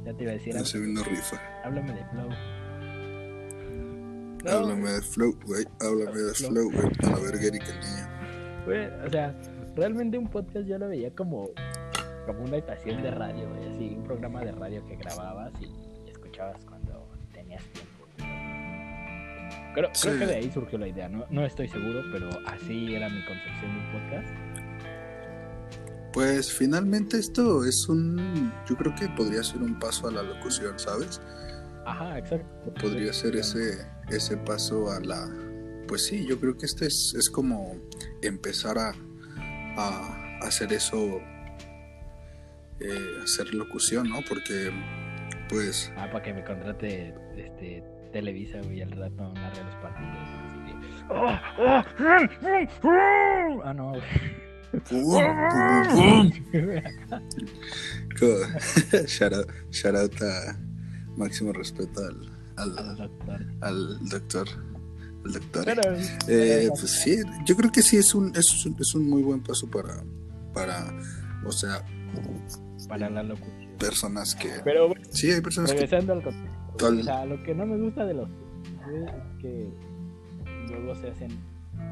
Ya 0.05 0.13
te 0.15 0.23
iba 0.23 0.33
a 0.33 0.35
decir, 0.35 0.55
No 0.55 0.65
se 0.65 0.79
vino 0.79 1.03
rifa. 1.03 1.41
háblame 1.65 1.93
de 1.93 2.05
Flow. 2.07 2.29
No, 4.45 4.51
Háblame 4.51 4.91
de 4.91 5.01
Flow, 5.03 5.35
güey. 5.47 5.65
Háblame 5.81 6.19
de 6.21 6.35
Flow. 6.35 6.51
Flow, 6.51 6.71
güey. 6.71 6.87
A 7.03 7.11
la 7.11 7.19
verga, 7.19 7.47
Erika, 7.47 7.67
el 7.67 7.81
niño. 7.81 8.65
güey, 8.67 8.87
o 9.07 9.11
sea, 9.11 9.35
realmente 9.77 10.19
un 10.19 10.29
podcast 10.29 10.67
yo 10.67 10.79
lo 10.79 10.89
veía 10.89 11.11
como, 11.15 11.51
como 12.27 12.45
una 12.45 12.57
estación 12.59 13.03
de 13.03 13.11
radio, 13.11 13.49
güey, 13.49 13.75
así, 13.75 13.95
un 13.97 14.05
programa 14.05 14.45
de 14.45 14.53
radio 14.53 14.85
que 14.87 14.97
grababas 14.97 15.53
y 15.61 16.09
escuchabas 16.11 16.65
cuando 16.65 17.07
tenías 17.33 17.63
tiempo. 17.73 17.91
Creo, 19.75 19.91
creo 19.91 19.95
Sí. 19.95 20.19
que 20.19 20.27
de 20.27 20.35
ahí 20.37 20.51
surgió 20.53 20.79
la 20.79 20.87
idea, 20.89 21.09
no, 21.09 21.27
no 21.31 21.45
estoy 21.45 21.69
seguro, 21.69 22.03
pero 22.13 22.29
así 22.47 22.95
era 22.95 23.09
mi 23.09 23.25
concepción 23.27 23.73
de 23.73 23.79
un 23.81 23.93
podcast. 23.93 24.29
Pues 26.13 26.53
finalmente 26.53 27.19
esto 27.19 27.65
es 27.65 27.89
un. 27.89 28.53
Yo 28.69 28.77
creo 28.77 28.95
que 28.95 29.09
podría 29.17 29.43
ser 29.43 29.63
un 29.63 29.77
paso 29.81 30.07
a 30.07 30.13
la 30.13 30.23
locución, 30.23 30.79
¿sabes? 30.79 31.21
Ajá, 31.87 32.17
exacto. 32.19 32.73
Podría 32.81 33.13
ser 33.13 33.35
ese, 33.35 33.85
ese 34.11 34.37
paso 34.37 34.93
a 34.93 35.01
la. 35.01 35.29
Pues 35.89 36.07
sí, 36.07 36.25
yo 36.25 36.39
creo 36.39 36.57
que 36.57 36.67
este 36.67 36.87
es, 36.87 37.15
es 37.19 37.29
como 37.29 37.75
empezar 38.23 38.79
a, 38.79 38.95
a 39.77 40.39
hacer 40.43 40.73
eso. 40.73 41.21
eh, 42.81 43.21
hacer 43.23 43.55
locución, 43.55 44.09
¿no? 44.11 44.21
Porque, 44.29 44.71
pues. 45.49 45.93
Ah, 45.97 46.09
para 46.11 46.23
que 46.25 46.35
me 46.35 46.43
contrate 46.45 47.15
este, 47.37 47.83
Televisa, 48.13 48.61
güey, 48.65 48.83
al 48.83 48.91
rato 48.93 49.33
narre 49.35 49.63
los 49.65 49.75
partidos. 49.77 50.29
Que... 50.67 50.75
¡Oh! 51.11 51.39
¡Oh! 51.59 51.83
Ah, 53.65 53.73
no, 53.75 53.91
güey. 53.91 54.03
¡pum, 54.89 55.03
pum, 55.93 55.93
pum! 55.93 56.31
Shout, 59.07 59.33
out, 59.33 59.49
shout 59.71 59.95
out 59.97 60.23
a 60.23 60.57
máximo 61.17 61.53
respeto 61.53 62.01
al, 62.01 62.31
al, 62.57 62.79
Al 62.79 62.97
doctor. 62.97 63.47
al 63.61 64.09
doctor. 64.09 64.47
Pero, 65.65 65.83
Eh, 66.29 66.69
pues 66.69 66.91
sí, 66.91 67.17
yo 67.47 67.57
creo 67.57 67.71
que 67.73 67.83
sí 67.83 67.97
es 67.97 68.15
un, 68.15 68.35
es 68.37 68.67
un, 68.67 68.77
es 68.79 68.95
un 68.95 69.09
muy 69.09 69.23
buen 69.23 69.41
paso 69.43 69.71
para, 69.71 70.03
para, 70.53 70.93
o 71.47 71.53
sea, 71.53 71.83
para 72.89 73.09
la 73.11 73.23
locución. 73.23 73.71
personas 73.79 74.35
que... 74.35 74.51
Pero, 74.65 74.89
bueno, 74.89 75.05
Sí, 75.11 75.31
hay 75.31 75.41
personas 75.41 75.71
que... 75.73 75.81
regresando 75.81 76.13
al 76.13 76.23
contexto. 76.23 76.77
Tal- 76.79 77.01
O 77.01 77.03
sea, 77.03 77.25
lo 77.25 77.43
que 77.43 77.55
no 77.55 77.67
me 77.67 77.79
gusta 77.79 78.05
de 78.05 78.15
los 78.15 78.29
es 78.31 79.41
que 79.41 79.69
luego 80.69 80.95
se 80.97 81.09
hacen 81.11 81.31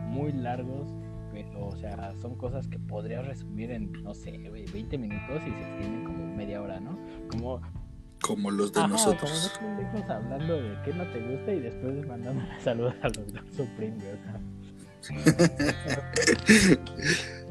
muy 0.09 0.33
largos, 0.33 0.89
pero, 1.33 1.69
o 1.69 1.77
sea, 1.77 2.13
son 2.21 2.37
cosas 2.37 2.69
que 2.69 2.79
podrías 2.79 3.27
resumir 3.27 3.71
en, 3.71 3.91
no 4.03 4.15
sé, 4.15 4.33
güey, 4.49 4.67
20 4.67 4.99
minutos 4.99 5.41
y 5.47 5.51
se 5.51 5.61
extienden 5.61 6.05
como 6.05 6.37
media 6.37 6.61
hora, 6.61 6.81
¿no? 6.81 6.99
Como, 7.31 7.61
Como 8.23 8.51
los 8.51 8.73
de 8.73 8.81
ajá, 8.81 8.89
nosotros. 8.89 9.53
como 9.59 9.93
dos 9.93 10.09
hablando 10.09 10.63
de 10.63 10.79
qué 10.85 10.95
no 10.95 11.05
te 11.11 11.21
gusta 11.21 11.53
y 11.53 11.61
después 11.61 12.07
mandando 12.07 12.43
una 12.43 12.61
saluda 12.61 12.97
al 13.03 13.13
doctor 13.13 13.45
Supreme, 13.57 13.99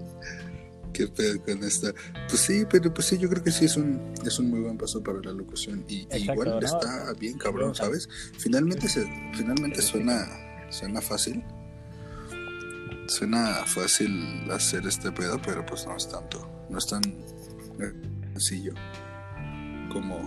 Qué 0.93 1.07
pedo 1.07 1.41
con 1.43 1.63
esta. 1.63 1.93
Pues 2.27 2.41
sí, 2.41 2.65
pero 2.69 2.93
pues 2.93 3.07
sí, 3.07 3.17
yo 3.17 3.29
creo 3.29 3.43
que 3.43 3.51
sí 3.51 3.65
es 3.65 3.77
un, 3.77 4.13
es 4.25 4.39
un 4.39 4.49
muy 4.49 4.59
buen 4.61 4.77
paso 4.77 5.01
para 5.01 5.19
la 5.19 5.31
locución. 5.31 5.85
Y, 5.87 5.95
y 5.95 6.01
Exacto, 6.03 6.33
igual 6.33 6.49
¿no? 6.49 6.59
está 6.59 7.13
bien 7.19 7.37
cabrón, 7.37 7.75
¿sabes? 7.75 8.09
Finalmente 8.37 8.87
se, 8.89 9.05
finalmente 9.35 9.81
suena, 9.81 10.27
suena 10.69 11.01
fácil. 11.01 11.43
Suena 13.07 13.65
fácil 13.65 14.49
hacer 14.51 14.85
este 14.85 15.11
pedo, 15.11 15.41
pero 15.41 15.65
pues 15.65 15.85
no 15.85 15.95
es 15.95 16.09
tanto. 16.09 16.49
No 16.69 16.77
es 16.77 16.87
tan 16.87 17.01
sencillo 18.33 18.73
como 19.91 20.17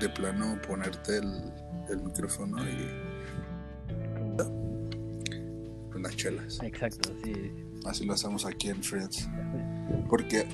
de 0.00 0.08
plano 0.08 0.60
ponerte 0.66 1.18
el, 1.18 1.52
el 1.88 2.02
micrófono 2.02 2.58
y 2.68 3.14
unas 5.94 6.16
chelas. 6.16 6.58
Exacto, 6.62 7.14
sí. 7.22 7.32
Así 7.84 8.04
lo 8.04 8.14
hacemos 8.14 8.46
aquí 8.46 8.68
en 8.68 8.82
Friends. 8.82 9.28
Porque, 10.08 10.46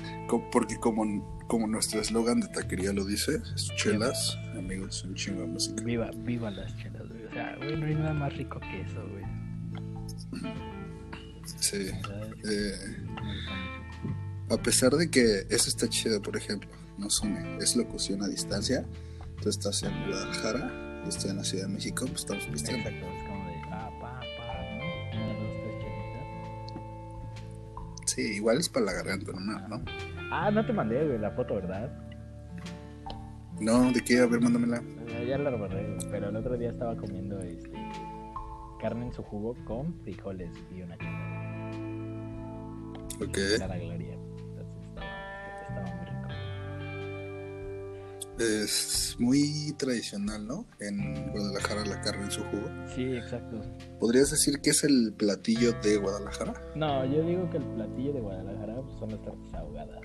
porque 0.51 0.75
como, 0.77 1.45
como 1.47 1.67
nuestro 1.67 2.01
eslogan 2.01 2.41
de 2.41 2.47
taquería 2.49 2.91
lo 2.93 3.05
dice, 3.05 3.41
es 3.55 3.71
chelas, 3.77 4.37
amigos, 4.57 5.03
un 5.03 5.15
chingo 5.15 5.41
de 5.41 5.47
música. 5.47 5.81
Viva, 5.83 6.11
viva 6.13 6.51
las 6.51 6.75
chelas, 6.77 7.07
güey. 7.07 7.25
O 7.25 7.31
sea, 7.31 7.55
güey, 7.57 7.77
no 7.77 7.85
hay 7.85 7.95
nada 7.95 8.13
más 8.13 8.35
rico 8.35 8.59
que 8.59 8.81
eso, 8.81 9.07
güey. 9.09 9.23
Sí. 11.59 11.91
Eh, 12.49 12.97
a 14.49 14.57
pesar 14.57 14.91
de 14.93 15.09
que 15.09 15.45
eso 15.49 15.69
está 15.69 15.87
chido, 15.87 16.21
por 16.21 16.35
ejemplo, 16.35 16.69
nos 16.97 17.21
une, 17.21 17.57
es 17.59 17.75
locución 17.75 18.21
a 18.23 18.27
distancia. 18.27 18.85
Tú 19.41 19.49
estás 19.49 19.81
en 19.81 19.91
Guadalajara, 20.07 20.71
yo 21.03 21.09
estoy 21.09 21.31
en 21.31 21.37
la 21.37 21.43
Ciudad 21.43 21.65
de 21.65 21.73
México, 21.73 22.05
pues 22.05 22.19
estamos 22.19 22.45
pisteando. 22.45 22.87
Exacto, 22.87 23.07
es 23.07 23.23
como 23.23 23.45
de 23.47 23.55
ah, 23.71 23.89
pa, 23.99 24.19
pa, 24.37 24.53
¿no? 24.77 24.85
Una, 25.17 25.33
dos, 25.33 25.51
tres 25.63 25.75
chelitas. 25.81 26.25
Sí, 28.05 28.21
igual 28.35 28.57
es 28.59 28.69
para 28.69 28.85
la 28.85 28.93
garganta, 28.93 29.31
¿no? 29.33 29.67
¿no? 29.67 29.83
Ah, 30.31 30.51
no 30.51 30.63
te 30.63 30.71
mandé, 30.73 31.03
güey, 31.03 31.17
la 31.17 31.31
foto, 31.31 31.55
¿verdad? 31.55 31.91
No, 33.59 33.91
¿de 33.91 34.01
qué? 34.01 34.19
A 34.19 34.27
ver, 34.27 34.41
mándamela. 34.41 34.83
Ya 35.27 35.39
la 35.39 35.49
borré, 35.49 35.97
pero 36.11 36.29
el 36.29 36.35
otro 36.35 36.55
día 36.55 36.69
estaba 36.69 36.95
comiendo 36.95 37.39
este 37.39 37.71
carne 38.79 39.07
en 39.07 39.13
su 39.13 39.23
jugo 39.23 39.55
con 39.65 39.93
frijoles 40.01 40.51
y 40.75 40.81
una 40.83 40.97
chela. 40.97 41.71
Ok. 43.21 43.37
La 43.59 43.77
gloria. 43.77 44.10
Es 48.41 49.15
muy 49.19 49.73
tradicional, 49.77 50.47
¿no? 50.47 50.65
En 50.79 51.31
Guadalajara 51.31 51.85
la 51.85 52.01
carne 52.01 52.23
en 52.25 52.31
su 52.31 52.43
jugo. 52.45 52.69
Sí, 52.95 53.03
exacto. 53.15 53.61
¿Podrías 53.99 54.31
decir 54.31 54.59
que 54.61 54.71
es 54.71 54.83
el 54.83 55.13
platillo 55.17 55.73
de 55.83 55.97
Guadalajara? 55.97 56.53
No, 56.75 57.05
yo 57.05 57.23
digo 57.23 57.49
que 57.49 57.57
el 57.57 57.65
platillo 57.65 58.13
de 58.13 58.21
Guadalajara 58.21 58.75
pues, 58.81 58.97
son 58.99 59.11
las 59.11 59.21
tortas 59.21 59.53
ahogadas. 59.53 60.01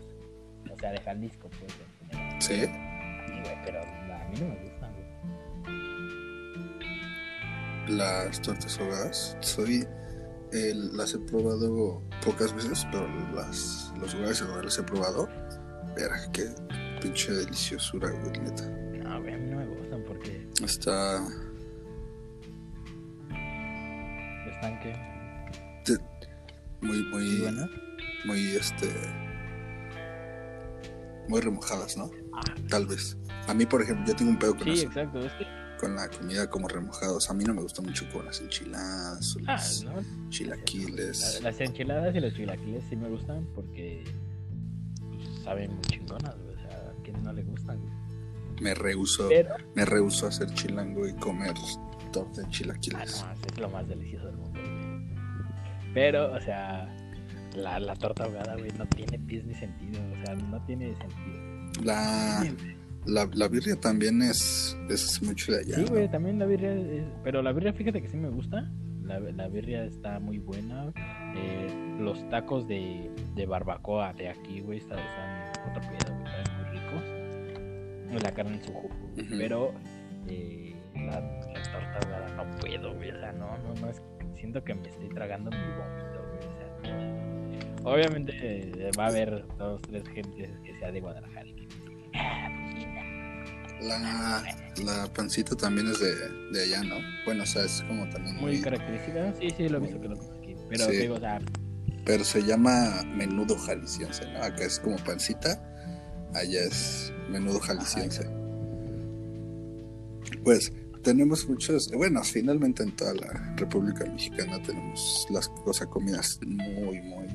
O 0.70 0.78
sea, 0.78 0.90
de 0.92 1.00
Jalisco, 1.00 1.48
pues, 1.58 1.72
en. 2.10 2.40
Sí. 2.40 2.54
Sí, 2.54 3.40
güey, 3.42 3.64
pero 3.64 3.80
a 3.80 4.28
mí 4.28 4.36
no 4.40 4.48
me 4.48 4.62
gustan, 4.64 4.92
güey. 4.94 5.06
Las 7.96 8.42
tortas 8.42 8.78
ahogadas. 8.78 9.36
Soy. 9.40 9.86
eh, 10.52 10.72
las 10.92 11.14
he 11.14 11.18
probado 11.18 12.02
pocas 12.24 12.54
veces, 12.54 12.86
pero 12.92 13.08
las, 13.34 13.92
los 14.00 14.14
lugares 14.14 14.40
en 14.42 14.48
donde 14.48 14.64
las 14.64 14.78
he 14.78 14.82
probado. 14.82 15.28
Verá, 15.96 16.16
qué 16.32 16.44
pinche 17.00 17.32
deliciosura, 17.32 18.10
güey, 18.10 18.40
neta. 18.40 18.68
No, 18.68 19.20
güey, 19.20 19.34
a 19.34 19.38
mí 19.38 19.50
no 19.50 19.56
me 19.58 19.66
gustan 19.66 20.02
porque 20.06 20.46
Está. 20.62 21.26
están 24.54 24.80
que 24.80 24.94
Muy, 26.80 27.02
muy 27.04 27.24
muy. 27.24 27.40
buenas. 27.40 27.70
Muy, 28.24 28.46
este. 28.56 28.88
Muy 31.28 31.40
remojadas, 31.40 31.96
¿no? 31.96 32.10
Ah, 32.34 32.42
Tal 32.68 32.86
vez. 32.86 33.16
A 33.48 33.54
mí, 33.54 33.66
por 33.66 33.82
ejemplo, 33.82 34.06
yo 34.06 34.14
tengo 34.16 34.30
un 34.32 34.38
pedo 34.38 34.54
con 34.54 34.64
sí, 34.64 34.70
eso. 34.72 34.86
exacto. 34.86 35.20
Es 35.24 35.32
que, 35.32 35.44
Con 35.80 35.94
la 35.96 36.08
comida 36.08 36.48
como 36.48 36.68
remojados. 36.68 37.28
A 37.30 37.34
mí 37.34 37.44
no 37.44 37.54
me 37.54 37.62
gusta 37.62 37.82
mucho 37.82 38.04
con 38.12 38.24
las 38.26 38.40
enchiladas 38.40 39.36
o 39.36 39.40
ah, 39.46 39.60
¿no? 39.84 40.28
chilaquiles. 40.30 41.40
La- 41.42 41.50
Las 41.50 41.60
enchiladas 41.60 42.14
y 42.14 42.20
los 42.20 42.34
chilaquiles 42.34 42.84
sí 42.88 42.96
me 42.96 43.08
gustan 43.08 43.46
porque 43.54 44.04
pues, 45.00 45.28
saben 45.44 45.72
muy 45.72 45.82
chingonas, 45.82 46.34
güey. 46.42 46.55
Me 48.60 48.74
rehuso, 48.74 49.28
Pero, 49.28 49.54
me 49.74 49.84
rehuso 49.84 50.26
a 50.26 50.32
ser 50.32 50.48
chilango 50.54 51.06
y 51.06 51.12
comer 51.14 51.52
torta 52.12 52.40
de 52.40 52.46
ah, 52.46 52.50
chilaquiles. 52.50 53.24
no, 53.24 53.32
es 53.46 53.58
lo 53.60 53.68
más 53.70 53.86
delicioso 53.88 54.26
del 54.26 54.36
mundo, 54.36 54.60
güey. 54.60 55.92
Pero, 55.94 56.32
o 56.32 56.40
sea, 56.40 56.94
la, 57.54 57.78
la 57.80 57.94
torta 57.96 58.24
ahogada, 58.24 58.54
güey, 58.56 58.70
no 58.78 58.86
tiene 58.86 59.18
pies 59.18 59.44
ni 59.44 59.54
sentido. 59.54 60.00
O 60.12 60.24
sea, 60.26 60.34
no 60.34 60.62
tiene 60.66 60.94
sentido. 60.96 61.84
La, 61.84 62.44
la, 63.06 63.28
la 63.34 63.48
birria 63.48 63.76
también 63.80 64.22
es, 64.22 64.76
es 64.90 65.22
mucho 65.22 65.52
de 65.52 65.60
allá. 65.60 65.74
Sí, 65.76 65.82
¿no? 65.82 65.88
güey, 65.88 66.10
también 66.10 66.38
la 66.38 66.46
birria, 66.46 66.74
es- 66.74 67.04
pero 67.24 67.42
la 67.42 67.52
birria, 67.52 67.72
fíjate 67.72 68.00
que 68.02 68.08
sí 68.08 68.16
me 68.16 68.28
gusta. 68.30 68.70
La, 69.02 69.20
la 69.20 69.46
birria 69.48 69.84
está 69.84 70.18
muy 70.18 70.38
buena. 70.38 70.92
Eh, 71.36 71.96
los 72.00 72.28
tacos 72.28 72.66
de, 72.66 73.10
de 73.34 73.46
barbacoa 73.46 74.12
de 74.14 74.28
aquí, 74.30 74.60
güey, 74.60 74.78
están, 74.78 74.98
están 74.98 75.70
otro 75.70 75.82
pedo, 75.90 76.15
La 78.22 78.32
carne 78.32 78.56
en 78.56 78.64
su 78.64 78.72
jugo, 78.72 78.94
pero 79.38 79.72
eh, 80.28 80.74
la, 80.94 81.20
la 81.20 81.62
torta 81.62 82.34
no 82.36 82.56
puedo, 82.58 82.94
güey, 82.94 83.10
o 83.10 83.20
sea, 83.20 83.32
no, 83.32 83.56
no, 83.58 83.74
no, 83.80 83.90
es, 83.90 84.00
siento 84.36 84.62
que 84.64 84.74
me 84.74 84.88
estoy 84.88 85.08
tragando 85.10 85.50
mi 85.50 85.56
vómito, 85.56 86.24
güey, 86.28 86.38
o 86.46 86.84
sea, 86.84 86.92
no. 87.84 87.90
Obviamente 87.90 88.32
eh, 88.88 88.90
va 88.98 89.04
a 89.04 89.08
haber 89.08 89.44
dos, 89.58 89.80
tres 89.82 90.02
gentes 90.08 90.50
que 90.64 90.78
sea 90.78 90.90
de 90.90 91.00
Guadalajara 91.00 91.46
"Ah, 92.14 92.48
poquita". 92.70 93.02
La, 93.86 94.42
la 94.84 95.12
pancita 95.12 95.54
también 95.54 95.88
es 95.88 96.00
de, 96.00 96.14
de 96.52 96.62
allá, 96.64 96.82
¿no? 96.82 96.96
Bueno, 97.26 97.42
o 97.42 97.46
sea, 97.46 97.64
es 97.64 97.82
como 97.86 98.08
también 98.08 98.36
muy 98.36 98.52
muy... 98.52 98.60
característica. 98.62 99.34
Sí, 99.38 99.50
sí, 99.50 99.68
lo 99.68 99.78
he 99.78 99.80
visto 99.82 100.00
que 100.00 100.08
lo 100.08 100.14
aquí. 100.14 100.54
Pero 100.70 100.84
Sí. 100.86 100.96
digo, 100.96 101.14
o 101.16 101.20
sea, 101.20 101.38
Pero 102.06 102.24
se 102.24 102.42
llama 102.42 103.02
menudo 103.14 103.56
jalisciense, 103.58 104.24
¿no? 104.32 104.42
Acá 104.42 104.64
es 104.64 104.80
como 104.80 104.96
pancita, 104.98 105.60
allá 106.34 106.60
es 106.62 107.12
menudo 107.30 107.60
jalisciense. 107.60 108.28
Pues 110.44 110.72
tenemos 111.02 111.48
muchos, 111.48 111.90
bueno, 111.92 112.22
finalmente 112.24 112.82
en 112.82 112.94
toda 112.96 113.14
la 113.14 113.54
República 113.56 114.04
Mexicana 114.06 114.60
tenemos 114.62 115.26
las 115.30 115.48
cosas, 115.48 115.86
comidas 115.88 116.40
muy, 116.44 117.00
muy 117.00 117.26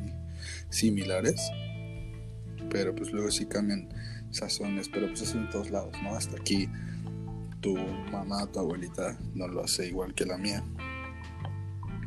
similares, 0.69 1.41
pero 2.69 2.93
pues 2.93 3.11
luego 3.11 3.31
sí 3.31 3.45
cambian 3.45 3.87
sazones, 4.31 4.89
pero 4.89 5.07
pues 5.07 5.21
eso 5.21 5.37
en 5.37 5.49
todos 5.49 5.69
lados, 5.71 5.93
¿no? 6.03 6.15
Hasta 6.15 6.37
aquí 6.37 6.69
tu 7.61 7.77
mamá, 8.11 8.45
tu 8.47 8.59
abuelita 8.59 9.17
no 9.35 9.47
lo 9.47 9.63
hace 9.63 9.87
igual 9.87 10.13
que 10.13 10.25
la 10.25 10.37
mía. 10.37 10.63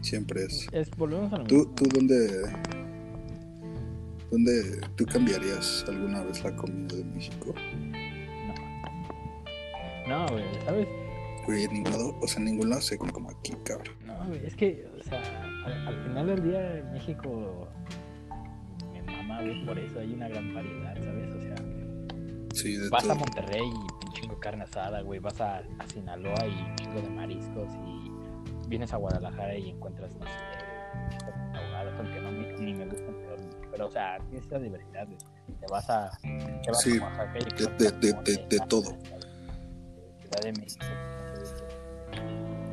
Siempre 0.02 0.44
es 0.44 0.66
es, 0.72 0.90
volvemos 0.98 1.32
a 1.32 1.38
lo 1.38 1.44
¿Tú, 1.44 1.54
mismo. 1.56 1.74
tú 1.74 1.84
dónde, 1.94 2.42
dónde 4.30 4.80
tú 4.96 5.04
cambiarías 5.06 5.84
alguna 5.88 6.22
vez 6.24 6.42
la 6.44 6.54
comida 6.56 6.96
de 6.96 7.04
México? 7.04 7.54
No, 10.08 10.26
güey, 10.28 10.44
¿sabes? 10.64 10.88
Güey, 11.46 11.64
en 11.64 11.72
ningún 11.74 11.92
lado, 11.92 12.16
o 12.20 12.26
sea, 12.28 12.38
en 12.38 12.44
ningún 12.46 12.70
lado 12.70 12.82
se 12.82 12.98
come 12.98 13.12
como 13.12 13.30
aquí, 13.30 13.52
cabrón. 13.64 13.94
No, 14.06 14.26
güey, 14.28 14.46
es 14.46 14.54
que, 14.56 14.86
o 14.98 15.02
sea, 15.02 15.20
al, 15.66 15.88
al 15.88 16.02
final 16.04 16.26
del 16.26 16.42
día 16.42 16.90
México 16.92 17.68
me 18.92 19.02
mama, 19.02 19.40
güey, 19.42 19.64
por 19.66 19.78
eso 19.78 20.00
hay 20.00 20.12
una 20.12 20.28
gran 20.28 20.54
variedad, 20.54 20.94
¿sabes? 21.02 21.34
O 21.34 21.40
sea, 21.40 21.54
Sí, 22.54 22.76
de 22.76 22.88
vas 22.88 23.08
a. 23.08 23.14
Monterrey 23.14 23.62
y 23.62 24.06
un 24.06 24.12
chingo 24.12 24.34
de 24.34 24.40
carne 24.40 24.62
asada, 24.64 25.00
güey, 25.02 25.18
vas 25.20 25.40
a, 25.40 25.58
a 25.58 25.86
Sinaloa 25.92 26.46
y 26.46 26.70
un 26.70 26.76
chingo 26.76 27.00
de 27.00 27.10
mariscos 27.10 27.68
y 27.86 28.68
vienes 28.68 28.92
a 28.92 28.96
Guadalajara 28.96 29.56
y 29.56 29.70
encuentras, 29.70 30.14
no 30.16 30.24
sé, 30.26 31.18
tortas 31.18 31.54
ahogadas, 31.54 31.94
aunque 31.98 32.20
no 32.20 32.30
me, 32.30 32.52
ni 32.58 32.74
me 32.74 32.86
gustan, 32.86 33.13
pero, 33.74 33.88
o 33.88 33.90
sea, 33.90 34.18
tienes 34.30 34.46
esa 34.46 34.58
diversidad, 34.60 35.04
güey. 35.06 35.18
Te 35.60 35.66
vas 35.68 35.90
a, 35.90 36.10
te 36.22 36.70
vas 36.70 36.80
Sí, 36.80 36.98
a 37.00 37.26
y 37.36 37.44
de- 37.62 37.66
de- 37.78 37.90
de- 37.92 38.12
de- 38.22 38.46
de 38.48 38.58
todo. 38.68 38.90
Ciudad 40.20 40.40
de 40.42 40.52
México, 40.52 40.84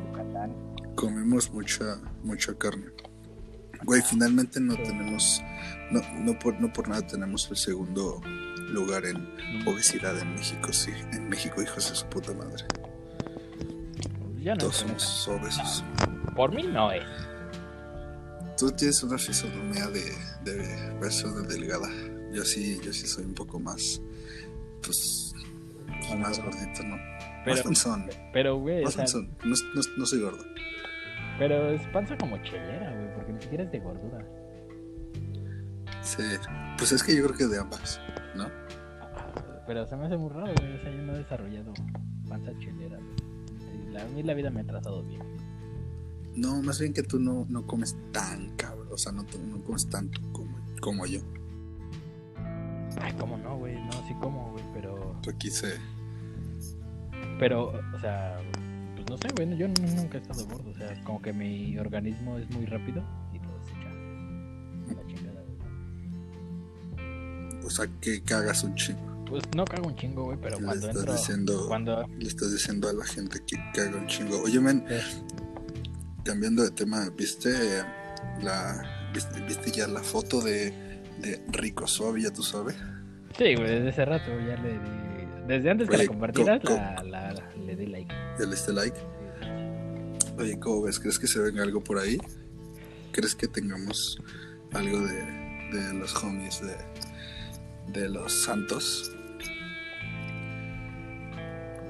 Yucatán, 0.06 0.54
Comemos 0.94 1.50
mucha, 1.52 1.96
mucha 2.22 2.54
carne. 2.54 2.86
Güey, 3.84 4.00
finalmente 4.02 4.60
no 4.60 4.76
tenemos, 4.76 5.42
no, 5.90 6.00
no, 6.20 6.38
por, 6.38 6.60
no 6.60 6.72
por 6.72 6.88
nada 6.88 7.04
tenemos 7.06 7.50
el 7.50 7.56
segundo 7.56 8.20
lugar 8.70 9.04
en 9.06 9.16
obesidad 9.66 10.16
en 10.20 10.34
México, 10.34 10.72
sí. 10.72 10.92
En 11.12 11.28
México, 11.28 11.60
hijos 11.60 11.88
de 11.90 11.96
su 11.96 12.06
puta 12.06 12.32
madre. 12.32 12.64
ya 14.40 14.52
no 14.54 14.58
Todos 14.58 14.76
somos 14.76 15.28
obesos. 15.28 15.84
Por 16.36 16.52
mí 16.54 16.62
no 16.62 16.92
es. 16.92 17.02
Tú 18.58 18.70
tienes 18.72 19.02
una 19.02 19.18
fisonomía 19.18 19.86
de, 19.88 20.02
de 20.44 20.94
persona 21.00 21.46
delgada. 21.46 21.88
Yo 22.32 22.44
sí, 22.44 22.80
yo 22.84 22.92
sí 22.92 23.06
soy 23.06 23.24
un 23.24 23.34
poco 23.34 23.58
más, 23.58 24.00
pues, 24.82 25.34
más 26.18 26.38
gordito, 26.42 26.82
¿no? 26.84 26.96
Pero, 27.44 27.56
más 27.56 27.62
panzón. 27.62 28.06
pero 28.32 28.56
güey, 28.58 28.80
o 28.80 28.84
Más 28.84 28.94
sea, 28.94 29.04
panzón. 29.04 29.30
No, 29.44 29.54
no- 29.74 29.82
no 29.98 30.06
soy 30.06 30.20
gordo. 30.20 30.44
Pero 31.38 31.70
es 31.70 31.82
panza 31.88 32.16
como 32.18 32.36
chelera, 32.42 32.94
güey, 32.94 33.14
porque 33.14 33.32
ni 33.32 33.40
siquiera 33.42 33.64
es 33.64 33.72
de 33.72 33.80
gordura. 33.80 34.24
Sí, 36.02 36.22
pues 36.78 36.92
es 36.92 37.02
que 37.02 37.16
yo 37.16 37.24
creo 37.24 37.36
que 37.36 37.46
de 37.46 37.58
ambas, 37.60 38.00
¿no? 38.36 38.48
Pero 39.66 39.86
se 39.86 39.96
me 39.96 40.06
hace 40.06 40.16
muy 40.16 40.30
raro, 40.30 40.52
güey. 40.58 40.74
O 40.76 40.82
sea, 40.82 40.90
yo 40.90 41.02
no 41.02 41.14
he 41.14 41.18
desarrollado 41.18 41.72
panza 42.28 42.52
chelera, 42.58 42.98
güey. 42.98 43.96
A 44.02 44.04
mí 44.06 44.22
la 44.22 44.34
vida 44.34 44.50
me 44.50 44.60
ha 44.60 44.64
tratado 44.64 45.02
bien. 45.04 45.22
No, 46.34 46.62
más 46.62 46.80
bien 46.80 46.92
que 46.92 47.02
tú 47.02 47.18
no, 47.18 47.46
no 47.48 47.66
comes 47.66 47.96
tan 48.12 48.56
cabrón, 48.56 48.88
o 48.90 48.96
sea, 48.96 49.12
no, 49.12 49.24
no 49.46 49.62
comes 49.64 49.88
tanto 49.88 50.20
como, 50.32 50.56
como 50.80 51.06
yo. 51.06 51.20
Ay, 53.00 53.12
¿cómo 53.18 53.36
no, 53.36 53.58
güey? 53.58 53.74
No, 53.74 53.92
sí 54.06 54.14
como, 54.20 54.52
güey, 54.52 54.64
pero... 54.72 55.16
Tú 55.22 55.30
aquí 55.30 55.50
se... 55.50 55.74
Pero, 57.38 57.68
o 57.68 58.00
sea, 58.00 58.38
pues 58.94 59.08
no 59.08 59.16
sé, 59.18 59.28
güey, 59.36 59.56
yo 59.56 59.68
nunca 59.68 60.18
he 60.18 60.20
estado 60.20 60.46
gordo. 60.46 60.70
O 60.70 60.74
sea, 60.74 61.02
como 61.04 61.20
que 61.20 61.32
mi 61.32 61.78
organismo 61.78 62.38
es 62.38 62.48
muy 62.50 62.66
rápido 62.66 63.02
y 63.32 63.38
todo 63.40 63.60
se 63.64 63.72
echa 63.72 63.90
a 63.90 64.94
la 64.94 65.06
chingada, 65.06 65.42
güey. 66.96 67.66
O 67.66 67.70
sea, 67.70 67.86
que 68.00 68.22
cagas 68.22 68.64
un 68.64 68.74
chingo. 68.74 69.24
Pues 69.28 69.42
no 69.56 69.64
cago 69.64 69.88
un 69.88 69.96
chingo, 69.96 70.24
güey, 70.24 70.38
pero 70.40 70.58
Le 70.58 70.66
cuando 70.66 70.88
estás 70.88 71.00
entro... 71.02 71.14
diciendo... 71.14 71.64
Cuando... 71.68 72.06
Le 72.18 72.28
estás 72.28 72.52
diciendo 72.52 72.88
a 72.88 72.92
la 72.92 73.04
gente 73.04 73.40
que 73.46 73.56
caga 73.74 73.96
un 73.96 74.06
chingo. 74.06 74.42
Oye, 74.42 74.60
men, 74.60 74.84
cambiando 76.24 76.62
de 76.62 76.70
tema, 76.70 77.08
¿viste 77.16 77.50
la... 78.42 78.82
¿Viste, 79.12 79.40
viste 79.42 79.70
ya 79.70 79.86
la 79.88 80.02
foto 80.02 80.40
de, 80.40 80.70
de 81.18 81.44
Rico 81.52 81.86
Suave, 81.86 82.22
ya 82.22 82.30
tú 82.32 82.42
sabes? 82.42 82.76
Sí, 83.36 83.54
güey, 83.54 83.68
desde 83.68 83.88
hace 83.90 84.04
rato 84.06 84.30
ya 84.40 84.56
le 84.62 84.72
di... 84.72 85.46
Desde 85.46 85.70
antes 85.70 85.88
que 85.88 85.96
Oye, 85.96 86.04
la 86.04 86.08
compartieras, 86.08 86.60
co- 86.64 86.74
la, 86.74 87.02
la- 87.04 87.32
la- 87.32 87.54
le 87.56 87.76
di 87.76 87.86
like. 87.86 88.14
¿Ya 88.38 88.44
le 88.46 88.50
diste 88.52 88.72
like? 88.72 88.96
Oye, 90.38 90.58
¿cómo 90.58 90.82
ves? 90.82 90.98
¿Crees 90.98 91.18
que 91.18 91.26
se 91.26 91.40
venga 91.40 91.62
algo 91.62 91.82
por 91.84 91.98
ahí? 91.98 92.18
¿Crees 93.12 93.34
que 93.34 93.48
tengamos 93.48 94.18
algo 94.72 94.98
de, 95.00 95.14
de 95.72 95.94
los 95.94 96.14
homies 96.24 96.62
de, 96.62 96.74
de 98.00 98.08
los 98.08 98.32
santos? 98.32 99.12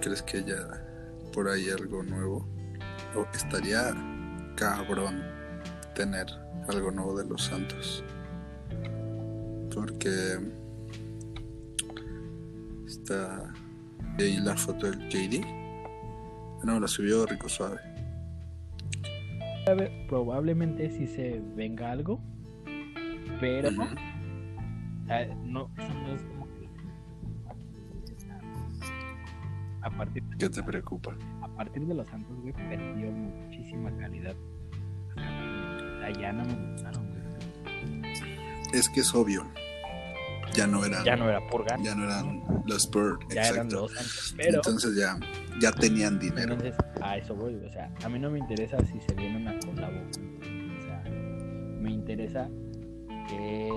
¿Crees 0.00 0.22
que 0.22 0.38
haya 0.38 0.84
por 1.32 1.48
ahí 1.48 1.70
algo 1.70 2.02
nuevo? 2.02 2.48
¿O 3.14 3.26
estaría 3.34 3.92
cabrón 4.56 5.22
tener 5.94 6.26
algo 6.68 6.90
nuevo 6.90 7.16
de 7.18 7.28
los 7.28 7.44
santos? 7.44 8.04
Porque 9.74 10.38
está 12.86 13.52
ahí 14.18 14.36
la 14.38 14.56
foto 14.56 14.90
del 14.90 15.08
JD. 15.08 15.44
No, 16.64 16.78
la 16.78 16.86
subió 16.86 17.26
Rico 17.26 17.48
Suave. 17.48 17.80
Probablemente 20.08 20.90
sí 20.90 21.06
se 21.06 21.40
venga 21.54 21.92
algo, 21.92 22.20
pero 23.40 23.70
no, 25.44 25.70
es 26.12 26.22
como 26.22 26.46
que 26.46 26.68
a 29.82 29.90
partir 29.90 30.22
¿Qué 30.38 30.48
te 30.48 30.62
preocupa? 30.62 31.16
A 31.52 31.56
partir 31.56 31.86
de 31.86 31.94
los 31.94 32.06
Santos, 32.08 32.36
güey, 32.40 32.52
perdió 32.52 33.10
muchísima 33.10 33.90
calidad. 33.98 34.34
O 35.16 36.00
sea, 36.00 36.10
ya 36.20 36.32
no 36.32 36.44
me 36.44 36.72
gustaron, 36.72 37.06
güey. 37.08 38.12
Es 38.72 38.88
que 38.88 39.00
es 39.00 39.14
obvio. 39.14 39.46
Ya 40.54 40.66
no 40.66 40.84
eran, 40.84 41.02
Ya 41.04 41.16
no 41.16 41.28
era 41.30 41.40
Purgan, 41.48 41.82
ya 41.82 41.94
no 41.94 42.04
eran 42.04 42.42
los 42.66 42.90
Bird, 42.90 43.20
ya 43.34 43.48
eran 43.48 43.70
los 43.70 43.90
Santos. 43.92 44.34
Pero, 44.36 44.56
Entonces 44.56 44.96
ya, 44.96 45.18
ya 45.60 45.72
tenían 45.72 46.18
dinero. 46.18 46.52
entonces, 46.54 46.76
a 47.00 47.16
eso 47.16 47.34
voy, 47.34 47.54
o 47.54 47.72
sea, 47.72 47.90
a 48.04 48.08
mí 48.10 48.18
no 48.18 48.30
me 48.30 48.38
interesa 48.38 48.76
si 48.84 49.00
se 49.00 49.14
viene 49.14 49.38
una 49.38 49.58
colabo. 49.60 49.98
O 49.98 50.82
sea, 50.84 51.04
me 51.08 51.90
interesa 51.90 52.50
qué, 53.30 53.70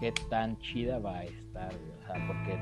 qué 0.00 0.12
tan 0.30 0.58
chida 0.60 0.98
va 1.00 1.18
a 1.18 1.24
estar, 1.24 1.68
güey. 1.68 1.91
Sea, 2.12 2.26
porque 2.26 2.58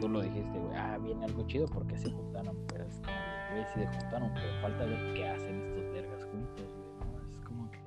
tú 0.00 0.08
lo 0.08 0.22
dijiste, 0.22 0.58
güey, 0.58 0.76
ah, 0.76 0.98
viene 0.98 1.24
algo 1.24 1.46
chido 1.46 1.66
porque 1.66 1.96
se 1.98 2.10
juntaron, 2.10 2.56
pero 2.68 2.84
es 2.84 2.96
como, 2.96 3.16
güey, 3.52 3.64
sí 3.74 3.80
se 3.80 3.86
juntaron, 4.00 4.30
pero 4.34 4.46
falta 4.62 4.84
ver 4.84 5.14
qué 5.14 5.28
hacen 5.28 5.60
estos 5.62 5.92
vergas 5.92 6.24
juntos, 6.24 6.64
güey, 6.74 7.12
¿no? 7.12 7.30
Es 7.30 7.38
como 7.44 7.70
que... 7.70 7.78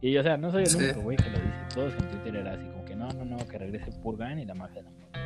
Y, 0.00 0.16
o 0.18 0.22
sea, 0.22 0.36
no 0.36 0.50
soy 0.50 0.62
el 0.62 0.68
Sí. 0.68 0.78
único, 0.78 1.00
güey, 1.02 1.16
que 1.16 1.30
lo 1.30 1.38
dice. 1.38 1.58
Todos 1.74 1.92
en 1.94 2.08
Twitter 2.10 2.36
era 2.36 2.52
así 2.54 2.64
como 2.70 2.84
que, 2.84 2.96
no, 2.96 3.08
no, 3.08 3.24
no, 3.24 3.36
que 3.48 3.58
regrese 3.58 3.92
Purgan 4.02 4.38
y 4.38 4.44
la 4.46 4.54
magia 4.54 4.76
de 4.76 4.82
la 4.82 4.90
muerte. 4.90 5.18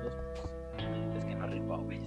Pues, 0.00 1.16
es 1.18 1.24
que 1.24 1.34
no 1.34 1.46
rico, 1.46 1.78
güey. 1.78 2.00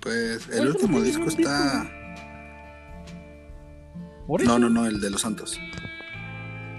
Pues 0.00 0.48
el 0.50 0.68
último 0.68 1.00
disco 1.00 1.24
está. 1.28 1.90
Por 4.26 4.40
eso, 4.42 4.50
No, 4.50 4.58
no, 4.58 4.70
no, 4.70 4.86
el 4.86 5.00
de 5.00 5.10
los 5.10 5.20
Santos. 5.22 5.58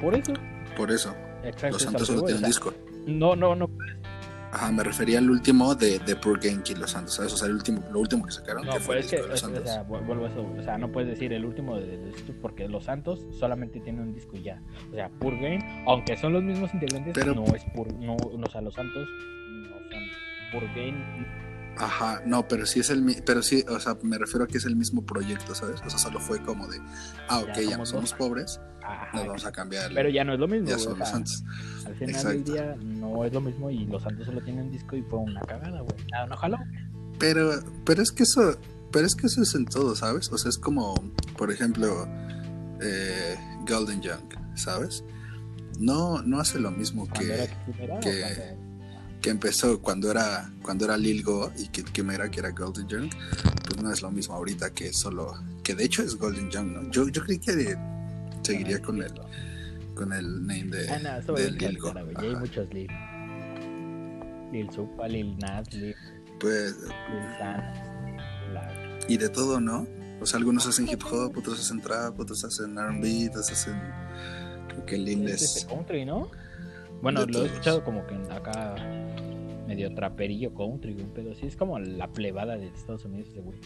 por 0.01 0.15
eso. 0.15 0.33
Por 0.75 0.91
eso. 0.91 1.15
Exacto, 1.45 1.75
Los 1.75 1.81
Santos 1.83 2.07
solo 2.07 2.21
tienen 2.23 2.35
o 2.37 2.39
sea, 2.39 2.47
disco. 2.47 2.73
No, 3.07 3.35
no, 3.35 3.55
no. 3.55 3.69
Ajá, 4.51 4.71
me 4.71 4.83
refería 4.83 5.19
al 5.19 5.29
último 5.29 5.75
de, 5.75 5.99
de 5.99 6.15
Purgenki 6.15 6.71
y 6.71 6.75
los 6.77 6.91
Santos, 6.91 7.15
¿sabes? 7.15 7.33
O 7.33 7.37
sea, 7.37 7.47
el 7.47 7.55
último, 7.55 7.83
lo 7.91 7.99
último 7.99 8.23
que 8.25 8.31
sacaron, 8.31 8.65
No, 8.65 8.71
que 8.73 8.79
fue 8.79 8.95
el 8.99 9.01
pues 9.01 9.05
es 9.05 9.11
disco 9.11 9.17
que, 9.17 9.27
de 9.27 9.29
los 9.33 9.43
o 9.43 9.45
Santos. 9.47 9.63
sea, 9.69 9.83
vu- 9.87 10.05
vuelvo 10.05 10.25
a 10.25 10.29
eso, 10.29 10.53
o 10.57 10.63
sea, 10.63 10.77
no 10.77 10.91
puedes 10.91 11.09
decir 11.09 11.33
el 11.33 11.43
último 11.45 11.77
de, 11.77 11.97
de 11.97 12.33
porque 12.41 12.67
Los 12.69 12.85
Santos 12.85 13.25
solamente 13.37 13.81
tiene 13.81 14.01
un 14.01 14.13
disco 14.13 14.37
y 14.37 14.43
ya. 14.43 14.61
O 14.91 14.95
sea, 14.95 15.09
Pur 15.09 15.33
Game, 15.35 15.83
aunque 15.87 16.15
son 16.15 16.31
los 16.31 16.41
mismos 16.43 16.73
integrantes, 16.73 17.13
Pero- 17.13 17.35
no 17.35 17.43
es 17.53 17.63
Pur, 17.75 17.91
no, 17.95 18.15
no, 18.15 18.45
o 18.45 18.49
sea, 18.49 18.61
Los 18.61 18.73
Santos 18.75 19.05
no 19.49 19.67
son 19.89 19.99
Pur 20.53 20.63
Game. 20.73 21.03
Ajá, 21.77 22.21
no, 22.25 22.47
pero 22.47 22.65
sí 22.65 22.79
es 22.79 22.89
el 22.89 23.01
mi- 23.01 23.21
pero 23.25 23.41
sí, 23.43 23.63
o 23.69 23.79
sea, 23.79 23.97
me 24.01 24.17
refiero 24.17 24.45
a 24.45 24.47
que 24.47 24.57
es 24.57 24.65
el 24.65 24.75
mismo 24.75 25.05
proyecto, 25.05 25.53
¿sabes? 25.55 25.81
O 25.85 25.89
sea, 25.89 25.99
solo 25.99 26.19
fue 26.19 26.41
como 26.41 26.67
de, 26.67 26.79
ah, 27.29 27.39
ok, 27.39 27.55
ya, 27.69 27.77
no 27.77 27.85
somos 27.85 28.09
somos 28.09 28.13
pobres, 28.13 28.59
Ajá, 28.83 29.17
nos 29.17 29.27
vamos 29.27 29.45
a 29.45 29.51
cambiar. 29.51 29.91
pero 29.93 30.09
ya 30.09 30.23
no 30.23 30.33
es 30.33 30.39
lo 30.39 30.47
mismo, 30.47 30.69
ya 30.69 30.77
sea, 30.79 31.05
Santos. 31.05 31.43
al 31.85 31.93
final 31.95 32.09
Exacto. 32.15 32.29
del 32.29 32.43
día 32.45 32.75
no 32.83 33.25
es 33.25 33.33
lo 33.33 33.41
mismo 33.41 33.69
y 33.69 33.85
Los 33.85 34.03
Santos 34.03 34.25
solo 34.25 34.41
tienen 34.41 34.65
un 34.67 34.71
disco 34.71 34.95
y 34.95 35.01
fue 35.03 35.19
una 35.19 35.41
cagada, 35.41 35.81
güey. 35.81 35.95
Nada, 36.11 36.27
no 36.27 36.37
jaló. 36.37 36.57
Pero, 37.19 37.51
pero 37.85 38.01
es 38.01 38.11
que 38.11 38.23
eso, 38.23 38.57
pero 38.91 39.05
es 39.05 39.15
que 39.15 39.27
eso 39.27 39.41
es 39.41 39.53
en 39.55 39.65
todo, 39.65 39.95
¿sabes? 39.95 40.31
O 40.31 40.37
sea, 40.37 40.49
es 40.49 40.57
como, 40.57 40.93
por 41.37 41.51
ejemplo, 41.51 42.07
eh, 42.81 43.35
Golden 43.67 44.01
Young, 44.01 44.33
¿sabes? 44.55 45.03
No, 45.79 46.21
no 46.21 46.39
hace 46.39 46.59
lo 46.59 46.71
mismo 46.71 47.05
que, 47.09 47.49
que 49.25 49.31
empezó 49.31 49.81
cuando 49.81 50.11
era, 50.11 50.51
cuando 50.61 50.85
era 50.85 50.95
Lil 50.97 51.23
Go 51.23 51.51
y 51.57 51.69
que, 51.69 51.83
que 51.83 52.01
era 52.13 52.29
que 52.29 52.41
era 52.41 52.51
Golden 52.51 52.87
Young, 52.87 53.09
pues 53.67 53.81
no 53.81 53.91
es 53.91 54.03
lo 54.03 54.11
mismo 54.11 54.35
ahorita 54.35 54.69
que 54.69 54.93
solo, 54.93 55.33
que 55.63 55.73
de 55.73 55.83
hecho 55.83 56.03
es 56.03 56.15
Golden 56.15 56.51
Young, 56.51 56.67
¿no? 56.67 56.91
Yo, 56.91 57.09
yo 57.09 57.23
creí 57.23 57.39
que 57.39 57.75
seguiría 58.43 58.79
con 58.83 59.01
el, 59.01 59.11
con 59.95 60.13
el 60.13 60.45
name 60.45 60.65
de, 60.65 60.89
Ah, 60.91 60.99
no, 61.27 61.33
de 61.33 61.49
Lil 61.49 61.79
Go. 61.79 61.91
Ya 61.91 62.21
hay 62.21 62.35
muchos 62.35 62.71
Lil. 62.71 62.87
Lil 64.51 64.69
Supa, 64.71 65.07
Lil 65.07 65.35
Nas, 65.39 65.73
Lil, 65.73 65.95
Pues, 66.39 66.75
Lil 66.83 67.37
San, 67.39 67.63
la- 68.53 68.99
y 69.07 69.17
de 69.17 69.29
todo, 69.29 69.59
¿no? 69.59 69.87
O 70.21 70.25
sea, 70.27 70.37
algunos 70.37 70.67
hacen 70.67 70.87
hip 70.87 71.01
hop, 71.11 71.35
otros 71.35 71.59
hacen 71.59 71.81
trap, 71.81 72.19
otros 72.19 72.43
hacen 72.45 72.77
R&B, 72.77 73.29
otros 73.31 73.51
hacen, 73.51 73.73
creo 74.67 74.85
que 74.85 74.99
Lil 74.99 75.27
es 75.29 75.41
es... 75.41 75.55
este 75.57 75.73
country, 75.73 76.05
¿no? 76.05 76.29
Bueno, 77.01 77.21
lo 77.21 77.25
he 77.27 77.31
todos. 77.31 77.45
escuchado 77.47 77.83
como 77.83 78.05
que 78.07 78.15
acá 78.31 78.73
medio 79.67 79.93
traperillo 79.93 80.53
country, 80.53 80.93
un 80.93 81.09
pedo 81.09 81.31
así. 81.31 81.47
Es 81.47 81.55
como 81.55 81.79
la 81.79 82.07
plebada 82.11 82.57
de 82.57 82.67
Estados 82.67 83.05
Unidos, 83.05 83.29
ese 83.29 83.41
güey. 83.41 83.57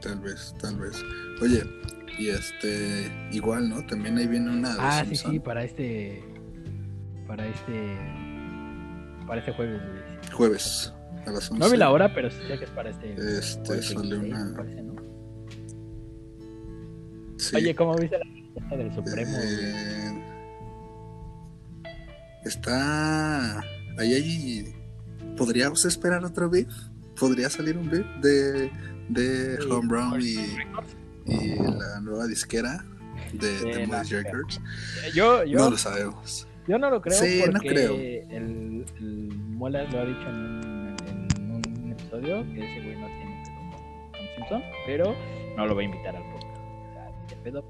Tal 0.00 0.20
vez, 0.20 0.54
tal 0.60 0.76
vez. 0.78 1.02
Oye, 1.42 1.62
y 2.18 2.28
este, 2.28 3.10
igual, 3.32 3.68
¿no? 3.68 3.84
También 3.86 4.16
ahí 4.18 4.26
viene 4.26 4.50
una 4.50 4.74
de 4.74 4.80
Ah, 4.80 5.00
sí, 5.04 5.10
Simpson. 5.10 5.32
sí, 5.32 5.38
para 5.40 5.64
este. 5.64 6.22
Para 7.26 7.46
este. 7.46 7.96
Para 9.26 9.40
este 9.40 9.52
jueves, 9.52 9.80
güey. 9.82 10.32
Jueves 10.32 10.94
a 11.26 11.30
las 11.32 11.50
11. 11.50 11.58
No 11.64 11.70
vi 11.70 11.76
la 11.76 11.90
hora, 11.90 12.14
pero 12.14 12.30
sí 12.30 12.38
sé 12.46 12.58
que 12.58 12.64
es 12.64 12.70
para 12.70 12.90
este. 12.90 13.12
Este, 13.12 13.64
jueves 13.66 13.86
sale 13.88 14.08
26, 14.18 14.20
me 14.20 14.42
una... 14.42 14.56
parece, 14.56 14.82
¿no? 14.82 14.94
Sí. 17.38 17.56
Oye, 17.56 17.74
¿cómo 17.74 17.96
viste 17.96 18.18
la 18.18 18.76
del 18.76 18.94
Supremo, 18.94 19.30
güey? 19.32 19.46
Eh, 19.48 19.97
está... 22.44 23.60
Ahí, 23.98 24.14
ahí... 24.14 24.74
¿Podríamos 25.36 25.84
esperar 25.84 26.24
otro 26.24 26.50
beef? 26.50 26.68
¿Podría 27.18 27.48
salir 27.50 27.76
un 27.76 27.88
beef 27.88 28.06
de, 28.20 28.70
de 29.08 29.56
Sí, 29.60 29.68
Home 29.70 29.88
Run 29.88 30.20
y, 30.20 30.36
la 31.78 32.00
nueva 32.00 32.26
disquera 32.26 32.84
de, 33.32 33.58
Sí, 33.58 33.64
de 33.70 33.86
no. 33.86 34.02
Records? 34.02 34.60
Yo, 35.14 35.44
yo, 35.44 35.58
No 35.58 35.70
lo 35.70 35.78
sabemos. 35.78 36.48
Yo 36.66 36.78
no 36.78 36.90
lo 36.90 37.00
creo 37.00 37.18
Sí, 37.18 37.40
porque 37.44 37.52
no 37.52 37.60
creo. 37.60 37.94
El, 37.94 38.84
el 38.98 39.28
Muelas 39.36 39.92
lo 39.92 40.00
ha 40.00 40.04
dicho 40.04 40.28
en 40.28 40.34
un, 40.34 40.96
en 41.36 41.84
un 41.84 41.92
episodio 41.92 42.44
que 42.54 42.64
ese 42.64 42.84
güey 42.84 43.00
no 43.00 43.06
tiene 43.06 43.42
pedo 43.44 43.70
con, 43.70 44.10
con 44.12 44.28
Simpson, 44.36 44.62
pero 44.86 45.14
no 45.56 45.66
lo 45.66 45.74
va 45.74 45.80
a 45.80 45.84
invitar 45.84 46.16
al 46.16 46.22
podcast. 46.32 46.58
O 46.58 46.92
sea, 46.92 47.10
ni 47.10 47.26
de 47.28 47.36
pedo 47.36 47.66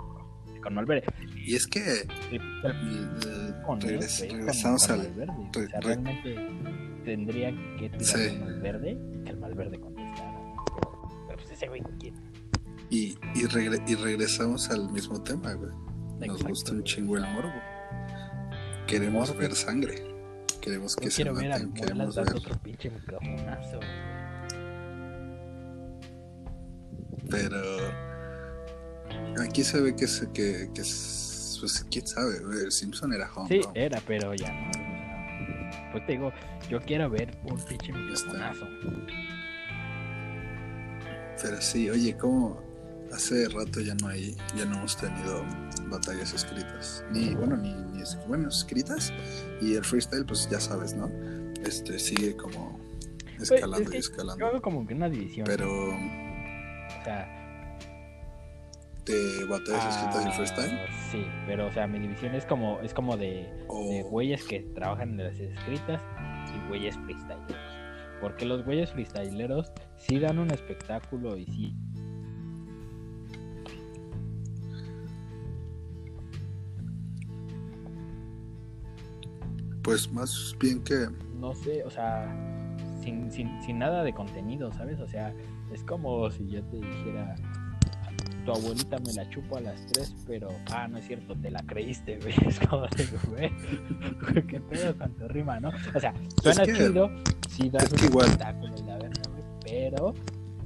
con, 0.60 0.74
Malverde. 0.74 1.04
Y 1.44 1.54
es 1.54 1.66
que... 1.66 2.02
El- 2.30 2.40
el- 2.64 3.62
con 3.66 3.80
él, 3.82 3.88
regres- 4.00 4.18
güey, 4.18 4.28
con- 4.30 4.38
regresamos 4.38 4.86
con 4.86 5.00
al... 5.00 5.08
Malverde. 5.08 5.32
O 5.32 5.68
sea, 5.68 5.80
realmente 5.80 6.36
tendría 7.04 7.50
que 7.78 7.88
tirar 7.90 8.02
Sí. 8.04 8.20
el 8.28 8.40
Malverde 8.40 8.90
y 8.92 9.24
que 9.24 9.30
el 9.30 9.36
Malverde 9.38 9.80
contestara. 9.80 10.34
Pero, 10.74 11.08
pero 11.26 11.38
pues 11.38 11.50
ese 11.50 11.68
güey 11.68 11.82
quién. 11.98 12.14
Y, 12.90 13.16
y, 13.34 13.44
regre- 13.48 13.82
y 13.86 13.94
regresamos 13.94 14.70
al 14.70 14.90
mismo 14.90 15.22
tema, 15.22 15.52
güey. 15.54 15.70
Nos 15.70 16.22
Exacto, 16.22 16.48
gusta 16.48 16.72
un 16.72 16.82
chingo 16.84 17.16
el 17.16 17.22
morbo. 17.32 17.52
Queremos 18.86 19.36
ver 19.36 19.54
sangre. 19.54 19.94
Queremos 20.60 20.96
que 20.96 21.04
Yo 21.06 21.10
se 21.10 21.24
ver 21.24 21.48
maten. 21.50 21.72
Queremos 21.74 22.16
ver. 22.16 22.34
otro 22.34 22.58
pinche 22.62 22.90
microfonazo. 22.90 23.78
Pero 27.30 27.60
aquí 29.42 29.64
se 29.64 29.80
ve 29.80 29.94
que 29.96 30.04
es 30.04 30.26
que, 30.32 30.70
que 30.74 30.80
es- 30.80 31.56
pues 31.60 31.84
quién 31.90 32.06
sabe, 32.06 32.36
el 32.64 32.70
Simpson 32.70 33.12
era 33.12 33.28
home 33.34 33.48
Sí, 33.48 33.60
run. 33.62 33.72
era, 33.76 34.00
pero 34.06 34.32
ya 34.34 34.52
no. 34.52 34.70
Pues 35.92 36.06
te 36.06 36.12
digo, 36.12 36.32
yo 36.70 36.80
quiero 36.80 37.10
ver 37.10 37.36
un 37.44 37.58
pinche 37.64 37.92
microfonazo. 37.92 38.66
Pero 41.42 41.60
sí, 41.60 41.88
oye, 41.90 42.16
como 42.16 42.60
hace 43.12 43.48
rato 43.48 43.80
ya 43.80 43.94
no 43.96 44.08
hay, 44.08 44.36
ya 44.56 44.64
no 44.66 44.76
hemos 44.78 44.96
tenido 44.96 45.44
batallas 45.88 46.32
escritas. 46.34 47.04
Ni, 47.12 47.34
bueno, 47.34 47.56
ni, 47.56 47.72
ni 47.74 48.02
bueno, 48.26 48.48
escritas. 48.48 49.12
Y 49.60 49.74
el 49.74 49.84
freestyle, 49.84 50.24
pues 50.26 50.48
ya 50.50 50.60
sabes, 50.60 50.94
¿no? 50.94 51.10
Este 51.64 51.98
sigue 51.98 52.36
como 52.36 52.78
escalando 53.40 53.78
es 53.84 53.90
que 53.90 53.96
y 53.96 54.00
escalando. 54.00 54.38
Yo 54.38 54.46
hago 54.48 54.62
como 54.62 54.86
que 54.86 54.94
una 54.94 55.08
división. 55.08 55.44
Pero 55.46 55.88
O 55.90 57.04
sea, 57.04 57.37
de 59.08 59.44
batallas 59.44 59.96
escritas 59.96 60.24
y 60.24 60.28
ah, 60.28 60.32
freestyle. 60.32 60.78
Sí, 61.10 61.26
pero 61.46 61.66
o 61.66 61.72
sea, 61.72 61.86
mi 61.86 61.98
división 61.98 62.34
es 62.34 62.44
como, 62.44 62.80
es 62.80 62.94
como 62.94 63.16
de, 63.16 63.26
de 63.26 63.66
O 63.68 64.08
güeyes 64.10 64.44
que 64.44 64.60
trabajan 64.74 65.18
en 65.18 65.26
las 65.26 65.40
escritas 65.40 66.00
y 66.54 66.68
güeyes 66.68 66.96
freestyleros. 66.96 67.56
Porque 68.20 68.44
los 68.44 68.64
güeyes 68.64 68.92
freestyleros 68.92 69.72
sí 69.96 70.18
dan 70.18 70.38
un 70.38 70.50
espectáculo 70.50 71.36
y 71.36 71.46
sí. 71.46 71.76
pues 79.88 80.12
más 80.12 80.54
bien 80.60 80.84
que 80.84 81.08
no 81.40 81.54
sé, 81.54 81.82
o 81.82 81.88
sea, 81.88 82.30
sin, 83.02 83.32
sin, 83.32 83.62
sin 83.62 83.78
nada 83.78 84.04
de 84.04 84.12
contenido, 84.12 84.70
¿sabes? 84.70 85.00
O 85.00 85.06
sea, 85.06 85.34
es 85.72 85.82
como 85.82 86.30
si 86.30 86.46
yo 86.46 86.62
te 86.64 86.76
dijera, 86.76 87.34
tu 88.48 88.54
abuelita 88.54 88.96
me 89.00 89.12
la 89.12 89.28
chupo 89.28 89.58
a 89.58 89.60
las 89.60 89.84
3, 89.88 90.24
pero, 90.26 90.48
ah, 90.72 90.88
no 90.88 90.96
es 90.96 91.06
cierto, 91.06 91.34
te 91.36 91.50
la 91.50 91.62
creíste, 91.64 92.18
güey. 92.18 92.32
Es 92.48 92.58
como 92.60 92.86
de, 92.86 93.06
güey, 93.28 94.46
qué 94.46 94.58
pedo 94.60 94.96
con 94.96 95.12
tu 95.16 95.28
rima, 95.28 95.60
¿no? 95.60 95.70
O 95.94 96.00
sea, 96.00 96.14
suena 96.42 96.64
que- 96.64 96.72
chido, 96.72 97.10
sí 97.50 97.68
das 97.68 97.92
es 97.92 98.02
un 98.02 98.08
igual- 98.08 98.24
espectáculo 98.26 98.74
y 98.78 98.82
la 98.86 98.96
verga, 98.96 99.22
güey, 99.30 99.42
pero, 99.62 100.14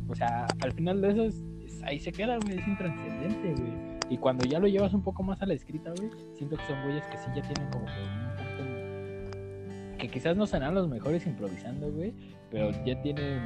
o 0.09 0.15
sea, 0.15 0.47
al 0.61 0.73
final 0.73 1.01
de 1.01 1.11
eso, 1.11 1.23
es- 1.25 1.43
es- 1.65 1.83
ahí 1.83 1.99
se 1.99 2.13
queda, 2.13 2.39
güey, 2.39 2.57
es 2.59 2.69
intrascendente, 2.69 3.61
güey. 3.61 3.73
Y 4.11 4.19
cuando 4.19 4.45
ya 4.45 4.61
lo 4.61 4.69
llevas 4.69 4.95
un 4.95 5.03
poco 5.03 5.25
más 5.25 5.43
a 5.43 5.47
la 5.47 5.55
escrita, 5.55 5.91
güey, 5.97 6.09
siento 6.37 6.57
que 6.57 6.65
son 6.67 6.81
güeyes 6.85 7.05
que 7.07 7.17
sí 7.19 7.25
ya 7.35 7.43
tienen 7.43 7.69
como 7.73 7.85
que 7.87 8.01
un 8.01 8.37
poquito 8.37 9.99
que 9.99 10.09
quizás 10.09 10.37
no 10.37 10.47
serán 10.47 10.75
los 10.75 10.89
mejores 10.89 11.27
improvisando, 11.27 11.91
güey, 11.91 12.15
pero 12.51 12.71
ya 12.85 13.01
tienen, 13.03 13.41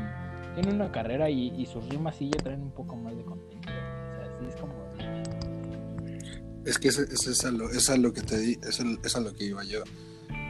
tienen 0.54 0.74
una 0.74 0.90
carrera 0.92 1.30
y, 1.30 1.54
y 1.58 1.64
sus 1.66 1.88
rimas 1.88 2.16
sí 2.16 2.30
ya 2.34 2.42
traen 2.42 2.62
un 2.62 2.70
poco 2.72 2.96
más 2.96 3.16
de 3.16 3.22
contenido. 3.24 3.56
Es. 4.40 4.56
Es 6.64 6.78
que 6.78 6.88
ese 6.88 7.02
es, 7.30 7.44
a 7.44 7.50
lo, 7.52 7.70
a 7.70 7.96
que 8.12 8.22
te 8.22 8.38
di, 8.38 8.58
es, 8.68 8.80
el- 8.80 8.98
es 9.04 9.14
a 9.16 9.20
lo 9.20 9.32
que 9.32 9.44
iba 9.44 9.62
yo. 9.64 9.82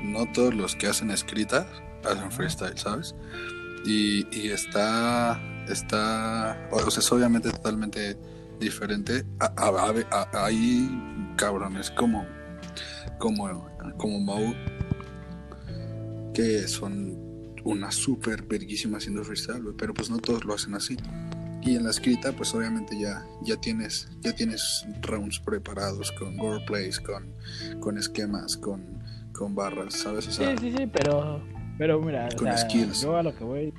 No 0.03 0.31
todos 0.33 0.55
los 0.55 0.75
que 0.77 0.87
hacen 0.87 1.11
escrita 1.11 1.69
hacen 2.05 2.31
freestyle, 2.33 2.79
¿sabes? 2.79 3.15
Y, 3.85 4.27
y 4.37 4.51
está, 4.51 5.39
está, 5.69 6.69
o 6.73 6.91
sea, 6.91 7.01
es 7.01 7.13
obviamente 7.13 7.51
totalmente 7.51 8.17
diferente. 8.59 9.25
A- 9.41 9.53
a- 9.57 9.91
a- 9.91 10.29
a- 10.33 10.47
hay 10.47 10.89
cabrones 11.37 11.91
como, 11.91 12.25
como, 13.19 13.69
como 13.99 14.21
Mau 14.21 14.55
que 16.33 16.67
son 16.69 17.55
una 17.65 17.91
súper 17.91 18.43
verguísima 18.43 18.99
haciendo 18.99 19.25
freestyle, 19.25 19.75
pero 19.77 19.93
pues 19.93 20.09
no 20.11 20.19
todos 20.19 20.45
lo 20.45 20.55
hacen 20.55 20.75
así. 20.75 20.97
Y 21.67 21.75
en 21.77 21.85
la 21.85 21.91
escrita, 21.91 22.33
pues 22.33 22.55
obviamente 22.55 22.99
ya, 22.99 23.27
ya 23.43 23.57
tienes, 23.57 24.09
ya 24.21 24.33
tienes 24.35 24.87
rounds 25.03 25.41
preparados 25.41 26.13
con 26.13 26.37
gore 26.37 26.65
plays, 26.65 27.01
con, 27.01 27.35
con 27.81 27.99
esquemas, 27.99 28.57
con, 28.57 29.03
con 29.33 29.55
barras, 29.55 29.95
¿sabes? 29.95 30.29
O 30.29 30.33
sea, 30.33 30.57
Sí, 30.57 30.71
sí, 30.71 30.75
sí, 30.79 30.87
pero, 30.87 31.43
pero 31.77 32.01
mira, 32.01 32.29
o 32.33 32.37
Con 32.37 32.47
sea, 32.47 32.59
skills. 32.59 33.03
yo 33.03 33.17
a 33.17 33.23
lo 33.25 33.35
que 33.35 33.43
voy... 33.45 33.75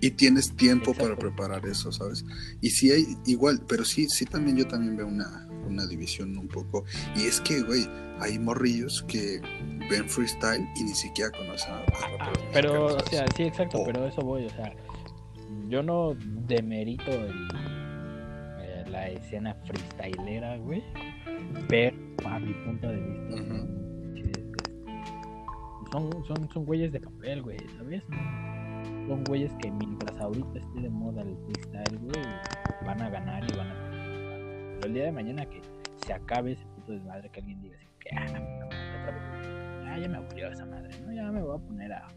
y 0.00 0.10
tienes 0.12 0.54
tiempo 0.54 0.94
para 0.94 1.16
preparar 1.16 1.66
eso, 1.66 1.90
¿sabes? 1.90 2.24
Y 2.60 2.70
sí 2.70 2.92
hay 2.92 3.04
igual, 3.26 3.60
pero 3.66 3.84
sí, 3.84 4.08
sí 4.08 4.24
también 4.24 4.56
yo 4.56 4.68
también 4.68 4.96
veo 4.96 5.06
una, 5.08 5.48
una 5.66 5.84
división 5.86 6.36
un 6.38 6.46
poco. 6.48 6.84
Y 7.16 7.22
es 7.26 7.40
que, 7.40 7.62
güey, 7.62 7.88
hay 8.20 8.38
morrillos 8.38 9.02
que 9.08 9.40
ven 9.90 10.08
freestyle 10.08 10.64
y 10.76 10.84
ni 10.84 10.94
siquiera 10.94 11.30
conocen 11.32 11.72
a, 11.72 11.78
a 11.78 12.18
raperos 12.18 12.44
Pero, 12.52 12.72
mexicanos, 12.84 13.02
o 13.02 13.10
sea, 13.10 13.26
sí, 13.36 13.42
exacto, 13.42 13.78
Oh. 13.78 13.84
pero 13.84 14.06
eso 14.06 14.20
voy, 14.22 14.46
o 14.46 14.50
sea, 14.50 14.72
yo 15.68 15.82
no 15.82 16.14
demerito 16.46 17.10
el, 17.10 17.48
eh, 18.60 18.84
la 18.88 19.08
escena 19.08 19.54
freestylera, 19.64 20.56
güey, 20.58 20.82
pero 21.68 21.96
a 22.26 22.38
mi 22.38 22.52
punto 22.52 22.88
de 22.88 23.00
vista 23.00 23.86
son, 25.92 26.10
son, 26.24 26.48
son 26.52 26.64
güeyes 26.64 26.92
de 26.92 27.00
papel, 27.00 27.42
güey, 27.42 27.58
¿sabes? 27.78 28.02
Son 29.08 29.22
güeyes 29.24 29.52
que 29.62 29.70
mientras 29.70 30.18
ahorita 30.20 30.58
esté 30.58 30.80
de 30.80 30.90
moda 30.90 31.22
el 31.22 31.36
freestyle, 31.44 31.98
güey, 31.98 32.24
van 32.84 33.00
a 33.02 33.08
ganar 33.08 33.44
y 33.44 33.56
van 33.56 33.70
a... 33.70 33.74
Pero 34.74 34.86
el 34.86 34.94
día 34.94 35.04
de 35.04 35.12
mañana 35.12 35.46
que 35.46 35.60
se 36.04 36.12
acabe 36.12 36.52
ese 36.52 36.66
puto 36.74 36.92
desmadre, 36.92 37.30
que 37.30 37.40
alguien 37.40 37.60
diga 37.62 37.76
así, 37.76 37.86
que, 38.00 38.10
ah, 38.14 38.24
madre, 38.24 38.64
otra 39.00 39.12
vez, 39.12 39.88
ah, 39.88 39.98
ya 39.98 40.08
me 40.08 40.16
aburrió 40.16 40.50
esa 40.50 40.66
madre, 40.66 40.90
¿no? 41.00 41.12
Ya 41.12 41.30
me 41.30 41.42
voy 41.42 41.56
a 41.56 41.60
poner 41.60 41.92
a... 41.92 42.06
a 42.06 42.10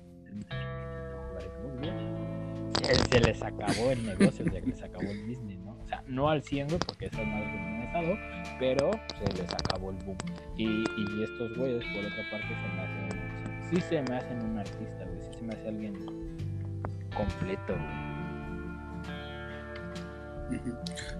jugar 1.30 1.43
Xbox, 1.43 1.78
güey. 1.78 2.29
Se, 3.10 3.20
les 3.20 3.42
acabó 3.42 3.92
el 3.92 4.06
negocio, 4.06 4.46
se 4.46 4.62
les 4.62 4.82
acabó 4.82 5.10
el 5.10 5.22
business, 5.26 5.60
¿no? 5.60 5.72
O 5.72 5.88
sea, 5.88 6.04
no 6.08 6.30
al 6.30 6.44
100, 6.44 6.68
güey, 6.68 6.80
porque 6.80 7.10
madres 7.12 7.54
no 7.54 7.68
han 7.68 7.82
estado, 7.82 8.18
pero 8.60 8.92
se 9.18 9.42
les 9.42 9.54
acabó 9.54 9.92
el 9.92 9.98
boom. 9.98 10.18
Y, 10.56 10.66
y 10.66 11.24
estos 11.24 11.58
güeyes, 11.58 11.84
por 11.94 12.06
otra 12.06 12.30
parte, 12.32 12.48
se 12.48 12.76
me 12.76 12.82
hacen. 12.82 13.70
Sí 13.70 13.82
se 13.82 14.02
me 14.04 14.16
hacen 14.16 14.42
un 14.42 14.58
artista, 14.58 15.06
güey. 15.06 15.22
Sí 15.22 15.40
se 15.40 15.46
me 15.46 15.54
hace 15.54 15.68
alguien 15.68 15.94
completo, 17.16 17.74
güey. 17.74 18.10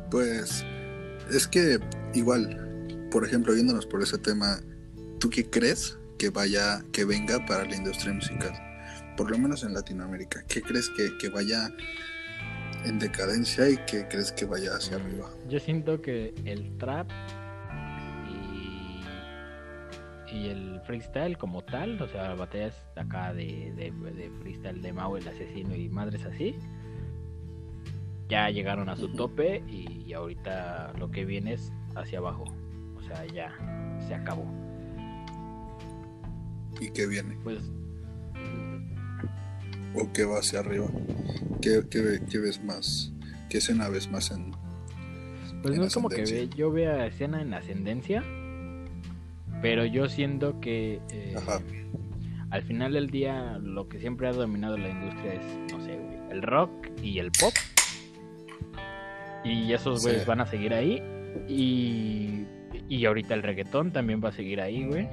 Pues 0.10 0.66
es 1.32 1.47
que 1.47 1.80
igual, 2.14 3.07
por 3.12 3.26
ejemplo, 3.26 3.53
viéndonos 3.53 3.86
por 3.86 4.01
ese 4.01 4.18
tema, 4.18 4.60
¿tú 5.20 5.30
qué 5.30 5.49
crees 5.49 5.97
que 6.18 6.30
vaya, 6.30 6.82
que 6.91 7.05
venga 7.05 7.45
para 7.45 7.66
la 7.66 7.76
industria 7.76 8.14
musical? 8.14 8.68
Por 9.20 9.30
lo 9.32 9.38
menos 9.38 9.63
en 9.65 9.74
Latinoamérica. 9.74 10.45
¿Qué 10.47 10.61
crees 10.61 10.89
que, 10.91 11.17
que 11.17 11.28
vaya 11.28 11.70
en 12.86 12.99
decadencia 12.99 13.70
y 13.70 13.76
qué 13.86 14.07
crees 14.07 14.32
que 14.32 14.45
vaya 14.45 14.72
hacia 14.76 14.95
arriba? 14.95 15.30
Yo 15.49 15.59
siento 15.59 16.01
que 16.01 16.34
el 16.45 16.78
trap 16.78 17.11
y, 18.30 19.03
y 20.34 20.47
el 20.47 20.80
freestyle 20.86 21.38
como 21.38 21.61
tal, 21.65 22.01
o 22.01 22.07
sea, 22.07 22.34
batallas 22.36 22.74
acá 22.95 23.34
de, 23.34 23.74
de, 23.76 23.91
de 23.91 24.32
freestyle 24.39 24.82
de 24.82 24.93
Mao 24.93 25.17
el 25.17 25.28
asesino 25.28 25.76
y 25.76 25.89
madres 25.89 26.24
así, 26.24 26.55
ya 28.30 28.49
llegaron 28.49 28.88
a 28.88 28.95
su 28.95 29.09
tope 29.09 29.61
y, 29.67 30.05
y 30.07 30.13
ahorita 30.13 30.93
lo 30.97 31.11
que 31.11 31.26
viene 31.26 31.55
es 31.55 31.74
hacia 31.93 32.20
abajo. 32.20 32.45
O 32.95 33.01
sea, 33.01 33.26
ya 33.26 33.53
se 34.07 34.15
acabó. 34.15 34.45
¿Y 36.80 36.89
qué 36.91 37.05
viene? 37.05 37.38
Pues 37.43 37.70
¿O 39.95 40.11
qué 40.13 40.23
va 40.25 40.39
hacia 40.39 40.59
arriba? 40.59 40.87
¿Qué, 41.61 41.81
qué, 41.89 42.01
ve- 42.01 42.21
qué 42.29 42.37
ves 42.39 42.63
más? 42.63 43.11
¿Qué 43.49 43.57
escena 43.57 43.89
ves 43.89 44.09
más 44.09 44.31
en...? 44.31 44.51
Pues 45.61 45.73
en 45.75 45.81
no 45.81 45.87
es 45.87 45.93
como 45.93 46.09
que 46.09 46.23
ve- 46.23 46.49
yo 46.55 46.71
vea 46.71 47.05
escena 47.07 47.41
en 47.41 47.53
ascendencia, 47.53 48.23
pero 49.61 49.83
yo 49.85 50.07
siento 50.07 50.59
que 50.61 51.01
eh, 51.11 51.33
Ajá. 51.35 51.59
al 52.51 52.61
final 52.63 52.93
del 52.93 53.09
día 53.09 53.57
lo 53.61 53.89
que 53.89 53.99
siempre 53.99 54.27
ha 54.27 54.31
dominado 54.31 54.77
la 54.77 54.89
industria 54.89 55.33
es, 55.33 55.71
no 55.73 55.83
sé, 55.83 55.97
güey, 55.97 56.17
el 56.31 56.41
rock 56.43 56.87
y 57.03 57.19
el 57.19 57.31
pop. 57.31 57.53
Y 59.43 59.73
esos 59.73 60.01
güeyes 60.03 60.21
Sí. 60.23 60.27
van 60.27 60.41
a 60.41 60.45
seguir 60.45 60.73
ahí. 60.73 61.01
Y, 61.47 62.45
y 62.87 63.05
ahorita 63.05 63.33
el 63.33 63.43
reggaetón 63.43 63.91
también 63.91 64.21
va 64.23 64.29
a 64.29 64.31
seguir 64.33 64.61
ahí, 64.61 64.85
güey. 64.85 65.07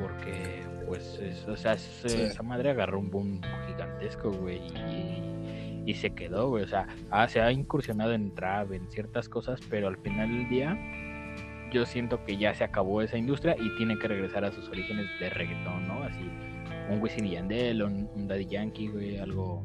Porque, 0.00 0.62
pues, 0.86 1.18
es- 1.22 1.46
o 1.46 1.56
sea, 1.56 1.74
es- 1.74 2.02
Sí. 2.06 2.20
esa 2.22 2.42
madre 2.42 2.70
agarró 2.70 2.98
un 3.00 3.10
boom 3.10 3.40
gigantesco, 3.84 4.30
güey. 4.30 4.58
Y, 4.58 5.90
y 5.90 5.94
se 5.94 6.10
quedó, 6.10 6.48
güey. 6.48 6.64
O 6.64 6.68
sea, 6.68 6.86
ah, 7.10 7.26
se 7.28 7.40
ha 7.40 7.50
incursionado 7.52 8.12
en 8.12 8.34
trap, 8.34 8.72
en 8.72 8.88
ciertas 8.90 9.28
cosas, 9.28 9.60
pero 9.68 9.88
al 9.88 9.96
final 9.98 10.28
del 10.28 10.48
día 10.48 10.78
yo 11.72 11.86
siento 11.86 12.24
que 12.24 12.36
ya 12.36 12.52
se 12.54 12.64
acabó 12.64 13.00
esa 13.00 13.16
industria 13.16 13.54
y 13.58 13.76
tiene 13.76 13.96
que 13.98 14.08
regresar 14.08 14.44
a 14.44 14.50
sus 14.52 14.68
orígenes 14.68 15.06
de 15.20 15.30
reggaetón, 15.30 15.86
¿no? 15.86 16.02
Así, 16.02 16.28
un 16.90 17.00
Wisin 17.00 17.26
y 17.26 17.30
Yandel, 17.32 17.82
un, 17.82 18.08
un 18.16 18.26
Daddy 18.26 18.46
Yankee, 18.46 18.88
güey, 18.88 19.18
algo 19.18 19.64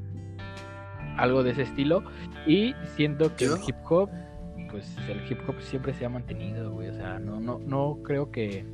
algo 1.18 1.44
de 1.44 1.52
ese 1.52 1.64
estilo. 1.64 2.04
Y 2.46 2.74
siento 2.96 3.36
que 3.36 3.46
Yo- 3.46 3.56
el 3.56 3.62
hip 3.68 3.76
hop, 3.90 4.10
pues 4.70 4.96
el 5.10 5.20
hip 5.32 5.40
hop 5.48 5.56
siempre 5.62 5.94
se 5.94 6.06
ha 6.06 6.10
mantenido, 6.10 6.72
güey. 6.72 6.90
O 6.90 6.94
sea, 6.94 7.20
no, 7.20 7.40
no, 7.40 7.60
no 7.60 8.00
creo 8.04 8.32
que. 8.32 8.66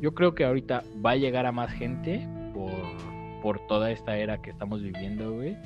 Yo 0.00 0.14
creo 0.14 0.34
que 0.34 0.44
ahorita 0.44 0.82
va 1.04 1.12
a 1.12 1.16
llegar 1.16 1.46
a 1.46 1.52
más 1.52 1.72
gente 1.72 2.28
por, 3.44 3.60
toda 3.66 3.90
esta 3.90 4.16
era 4.16 4.40
que 4.40 4.50
estamos 4.50 4.82
viviendo, 4.82 5.34
güey. 5.34 5.56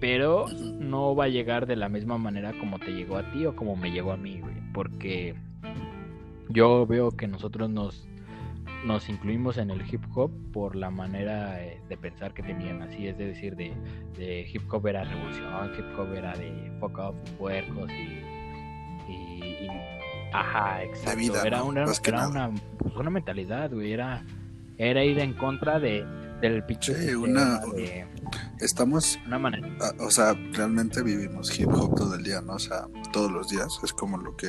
Pero 0.00 0.46
no 0.80 1.14
va 1.14 1.24
a 1.24 1.28
llegar 1.28 1.66
de 1.66 1.76
la 1.76 1.88
misma 1.88 2.18
manera 2.18 2.52
como 2.58 2.80
te 2.80 2.90
llegó 2.90 3.16
a 3.16 3.30
ti 3.30 3.46
o 3.46 3.54
como 3.54 3.76
me 3.76 3.92
llegó 3.92 4.10
a 4.10 4.16
mí, 4.16 4.40
güey. 4.40 4.56
Porque 4.74 5.36
yo 6.48 6.84
veo 6.86 7.12
que 7.12 7.28
nosotros 7.28 7.70
nos, 7.70 8.08
nos 8.84 9.08
incluimos 9.08 9.58
en 9.58 9.70
el 9.70 9.82
hip 9.88 10.02
hop 10.14 10.32
por 10.52 10.74
la 10.74 10.90
manera 10.90 11.62
eh, 11.64 11.80
de 11.88 11.96
pensar 11.96 12.34
que 12.34 12.42
tenían. 12.42 12.82
Así 12.82 13.06
es 13.06 13.16
de 13.16 13.28
decir, 13.28 13.54
de, 13.54 13.72
de 14.18 14.44
hip 14.52 14.62
hop 14.72 14.88
era 14.88 15.04
revolución, 15.04 15.70
hip 15.78 15.98
hop 15.98 16.12
era 16.14 16.32
de 16.36 16.72
fuck 16.80 16.98
off, 16.98 17.16
puercos 17.38 17.88
y, 17.92 19.12
y, 19.12 19.66
y- 19.66 19.68
Ajá, 20.34 20.82
exacto. 20.82 21.18
vida, 21.18 21.42
era 21.46 21.58
¿no? 21.58 21.66
una, 21.66 21.84
era 22.04 22.26
una, 22.26 22.50
pues, 22.78 22.96
una 22.96 23.10
mentalidad, 23.10 23.70
güey. 23.70 23.92
Era, 23.92 24.24
era 24.90 25.04
ir 25.04 25.18
en 25.18 25.34
contra 25.34 25.78
de, 25.80 26.04
del 26.40 26.64
pinche 26.64 26.94
Sí, 26.94 27.14
una- 27.14 27.60
de 27.60 28.06
Estamos, 28.60 29.18
una 29.26 29.38
manera. 29.38 29.68
ah, 29.80 29.92
o 30.00 30.10
sea, 30.10 30.34
realmente 30.52 31.02
vivimos 31.02 31.58
hip 31.58 31.68
hop 31.72 31.94
todo 31.96 32.14
el 32.14 32.22
día, 32.24 32.40
¿no? 32.40 32.54
O 32.54 32.58
sea, 32.58 32.86
todos 33.12 33.30
los 33.30 33.48
días 33.48 33.68
es 33.82 33.92
como 33.92 34.16
lo 34.18 34.36
que 34.36 34.48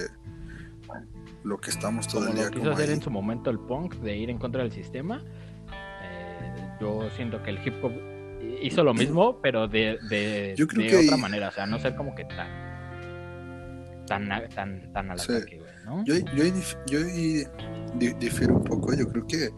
lo 1.43 1.57
que 1.59 1.71
estamos 1.71 2.07
todo 2.07 2.21
como 2.21 2.29
el 2.31 2.35
día 2.37 2.45
lo 2.45 2.51
quiso 2.51 2.61
como 2.63 2.73
hacer 2.75 2.89
ahí. 2.89 2.95
en 2.95 3.01
su 3.01 3.11
momento 3.11 3.49
el 3.49 3.59
punk 3.59 3.95
de 3.95 4.15
ir 4.15 4.29
en 4.29 4.37
contra 4.37 4.63
del 4.63 4.71
sistema 4.71 5.21
eh, 6.01 6.67
yo 6.79 7.09
siento 7.17 7.43
que 7.43 7.49
el 7.49 7.67
hip 7.67 7.83
hop 7.83 7.91
hizo 8.61 8.81
lo 8.83 8.93
mismo 8.93 9.41
pero 9.41 9.67
de, 9.67 9.97
de, 10.09 10.53
Yo 10.57 10.67
creo 10.67 10.83
de 10.83 10.87
que 10.89 10.95
otra 11.05 11.15
ahí- 11.15 11.21
manera 11.21 11.49
o 11.49 11.51
sea 11.51 11.65
no 11.65 11.79
ser 11.79 11.95
como 11.97 12.15
que 12.15 12.23
tan 12.23 12.47
tan 14.07 14.31
a- 14.31 14.47
tan 14.47 14.93
tan 14.93 15.11
al 15.11 15.19
Sí. 15.19 15.33
ataque 15.33 15.57
güey 15.59 15.71
¿no? 15.85 16.03
Yo, 16.05 16.15
yo, 16.33 16.43
yo 16.87 16.99
di- 17.03 18.13
difiero 18.19 18.55
un 18.55 18.63
poco, 18.63 18.93
yo 18.95 19.05
creo 19.09 19.27
que 19.27 19.49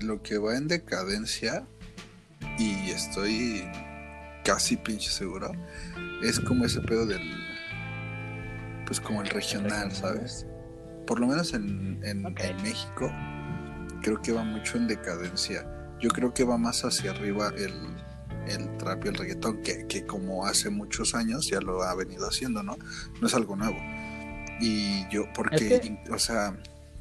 lo 0.00 0.22
que 0.22 0.38
va 0.38 0.56
en 0.56 0.68
decadencia, 0.68 1.66
y 2.58 2.90
estoy 2.90 3.64
casi 4.44 4.76
pinche 4.76 5.10
seguro, 5.10 5.52
es 6.22 6.38
como 6.40 6.64
ese 6.64 6.80
pedo 6.80 7.06
del, 7.06 7.22
pues 8.86 9.00
como 9.00 9.22
el 9.22 9.28
regional. 9.28 9.92
¿sabes? 9.92 10.46
Por 11.06 11.20
lo 11.20 11.26
menos 11.26 11.52
en, 11.54 12.00
en, 12.04 12.22
México, 12.62 13.10
creo 14.02 14.20
que 14.22 14.32
va 14.32 14.44
mucho 14.44 14.76
en 14.76 14.86
decadencia. 14.88 15.66
Yo 16.00 16.10
creo 16.10 16.32
que 16.34 16.44
va 16.44 16.58
más 16.58 16.84
hacia 16.84 17.12
arriba 17.12 17.52
el, 17.56 17.72
el 18.48 18.76
trap 18.76 19.04
y 19.04 19.08
el 19.08 19.14
reggaetón, 19.14 19.62
que, 19.62 19.86
que 19.86 20.04
como 20.04 20.46
hace 20.46 20.68
muchos 20.70 21.14
años 21.14 21.48
ya 21.48 21.60
lo 21.60 21.82
ha 21.82 21.94
venido 21.94 22.26
haciendo, 22.28 22.62
¿no? 22.62 22.76
No 23.20 23.26
es 23.26 23.34
algo 23.34 23.56
nuevo. 23.56 23.76
Y 24.60 25.08
yo, 25.10 25.24
porque, 25.34 25.74
Es 25.74 25.80
que- 25.80 25.86
in- 25.86 26.00
o 26.12 26.18
sea, 26.18 26.56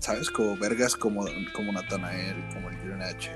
¿sabes? 0.05 0.29
Como 0.29 0.55
vergas 0.57 0.95
como, 0.95 1.25
como 1.55 1.71
Natanael, 1.71 2.35
como 2.53 2.69
el 2.69 2.77
Green 2.77 3.01
H. 3.01 3.31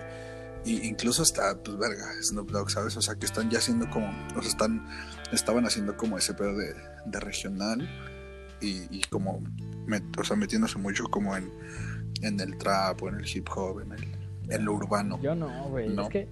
Y 0.65 0.85
incluso 0.87 1.23
hasta, 1.23 1.57
pues, 1.63 1.77
verga, 1.77 2.05
Snoop 2.21 2.51
Dogg, 2.51 2.69
¿sabes? 2.69 2.95
O 2.97 3.01
sea, 3.01 3.15
que 3.15 3.25
están 3.25 3.49
ya 3.49 3.57
haciendo 3.59 3.89
como, 3.89 4.07
o 4.35 4.41
sea, 4.41 4.49
están, 4.49 4.85
estaban 5.31 5.65
haciendo 5.65 5.95
como 5.97 6.17
ese 6.17 6.33
pedo 6.33 6.55
de, 6.55 6.73
de 7.05 7.19
regional 7.19 7.89
y, 8.61 8.81
y 8.91 9.01
como, 9.09 9.39
met- 9.87 10.19
o 10.19 10.23
sea, 10.23 10.35
metiéndose 10.35 10.77
mucho 10.77 11.05
como 11.05 11.35
en, 11.37 11.49
en 12.21 12.39
el 12.39 12.57
trap 12.57 13.01
o 13.01 13.09
en 13.09 13.15
el 13.15 13.25
hip 13.27 13.47
hop, 13.55 13.79
en 13.81 13.93
el, 13.93 14.15
en 14.49 14.65
lo 14.65 14.73
urbano. 14.73 15.19
yo 15.21 15.33
no 15.33 15.69
güey 15.69 15.87
No. 15.89 16.03
es 16.03 16.09
que 16.09 16.27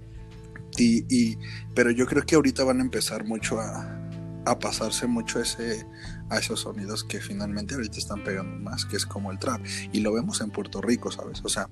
Y, 0.76 1.04
y, 1.08 1.38
pero 1.74 1.90
yo 1.90 2.06
creo 2.06 2.22
que 2.24 2.34
ahorita 2.36 2.64
van 2.64 2.80
a 2.80 2.82
empezar 2.82 3.24
mucho 3.24 3.58
a, 3.58 3.98
a 4.44 4.58
pasarse 4.58 5.06
mucho 5.06 5.40
ese, 5.40 5.86
a 6.30 6.38
esos 6.38 6.60
sonidos 6.60 7.04
que 7.04 7.20
finalmente 7.20 7.74
ahorita 7.74 7.98
están 7.98 8.22
pegando 8.24 8.56
más, 8.58 8.84
que 8.84 8.96
es 8.96 9.06
como 9.06 9.30
el 9.30 9.38
trap. 9.38 9.60
Y 9.92 10.00
lo 10.00 10.12
vemos 10.12 10.40
en 10.40 10.50
Puerto 10.50 10.80
Rico, 10.80 11.10
¿sabes? 11.10 11.40
O 11.44 11.48
sea, 11.48 11.68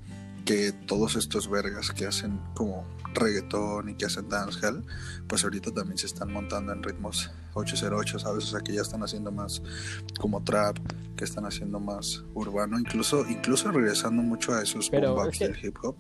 que 0.47 0.73
todos 0.73 1.17
estos 1.17 1.51
vergas 1.51 1.91
que 1.91 2.07
hacen 2.07 2.41
como 2.55 2.87
reggaetón 3.15 3.89
y 3.89 3.95
que 3.95 4.07
hacen 4.07 4.29
dancehall, 4.29 4.85
pues 5.27 5.43
ahorita 5.43 5.73
también 5.73 5.99
se 5.99 6.07
están 6.07 6.33
montando 6.33 6.73
en 6.73 6.83
ritmos 6.83 7.31
808, 7.55 8.21
¿sabes? 8.21 8.45
O 8.45 8.47
sea, 8.47 8.61
que 8.61 8.73
ya 8.73 8.83
están 8.83 9.03
haciendo 9.03 9.33
más 9.33 9.61
como 10.21 10.43
trap, 10.45 10.79
que 11.17 11.25
están 11.25 11.47
haciendo 11.47 11.81
más 11.81 12.25
urbano, 12.35 12.79
incluso, 12.79 13.27
incluso 13.29 13.71
regresando 13.73 14.23
mucho 14.23 14.55
a 14.55 14.63
esos 14.63 14.91
boom 14.91 15.31
del 15.39 15.59
hip 15.63 15.77
hop. 15.83 15.97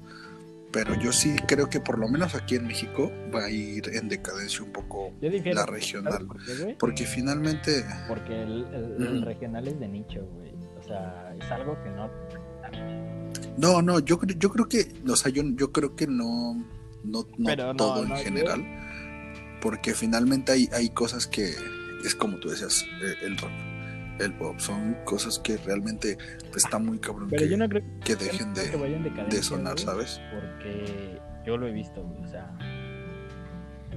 Pero 0.84 0.94
yo 1.00 1.10
sí 1.12 1.34
creo 1.48 1.70
que 1.70 1.80
por 1.80 1.98
lo 1.98 2.06
menos 2.08 2.34
aquí 2.34 2.54
en 2.56 2.66
México 2.66 3.10
va 3.34 3.44
a 3.46 3.50
ir 3.50 3.88
en 3.94 4.08
decadencia 4.10 4.62
un 4.62 4.72
poco 4.72 5.10
la 5.22 5.30
¿sabes 5.30 5.66
regional. 5.66 6.26
por 6.26 6.44
qué, 6.44 6.54
güey? 6.54 6.76
Porque 6.78 7.06
finalmente, 7.06 7.82
porque 8.08 8.42
el, 8.42 8.66
el- 8.74 8.96
el 9.02 9.16
Ujú. 9.16 9.24
regional 9.24 9.66
es 9.68 9.80
de 9.80 9.88
nicho 9.88 10.20
güey 10.34 10.52
o 10.78 10.82
sea 10.82 11.34
es 11.40 11.50
algo 11.50 11.76
que 11.82 11.90
no 11.90 12.10
no, 13.56 13.80
no, 13.80 14.00
yo, 14.00 14.20
yo 14.38 14.50
creo 14.50 14.68
que, 14.68 14.92
o 15.08 15.16
sea, 15.16 15.32
yo, 15.32 15.42
yo 15.54 15.72
creo 15.72 15.96
que 15.96 16.06
no, 16.06 16.54
no, 17.04 17.26
no 17.38 17.76
todo 17.76 18.04
en 18.04 18.14
general. 18.16 18.62
Porque 19.62 19.94
finalmente 19.94 20.52
hay, 20.52 20.68
hay 20.72 20.90
cosas 20.90 21.26
que 21.26 21.54
es 22.04 22.14
como 22.14 22.36
tú 22.38 22.50
decías, 22.50 22.84
eh, 23.02 23.14
el 23.24 23.38
rock, 23.38 23.50
el 24.20 24.32
pop, 24.38 24.58
son 24.58 24.96
cosas 25.04 25.38
que 25.38 25.56
realmente 25.58 26.16
pues, 26.52 26.64
está 26.64 26.78
muy 26.78 26.98
cabrón 26.98 27.28
pero 27.30 27.42
que, 27.42 27.48
yo 27.50 27.56
no 27.56 27.68
creo 27.68 27.82
que 28.04 28.12
no 28.14 28.18
dejen 28.18 28.52
creo 28.52 28.64
de, 28.88 29.12
que 29.12 29.36
de 29.36 29.42
sonar, 29.42 29.74
güey. 29.74 29.84
¿sabes? 29.84 30.20
porque 30.32 31.18
yo 31.46 31.56
lo 31.56 31.66
he 31.66 31.72
visto, 31.72 32.02
güey, 32.02 32.24
o 32.24 32.28
sea, 32.28 32.56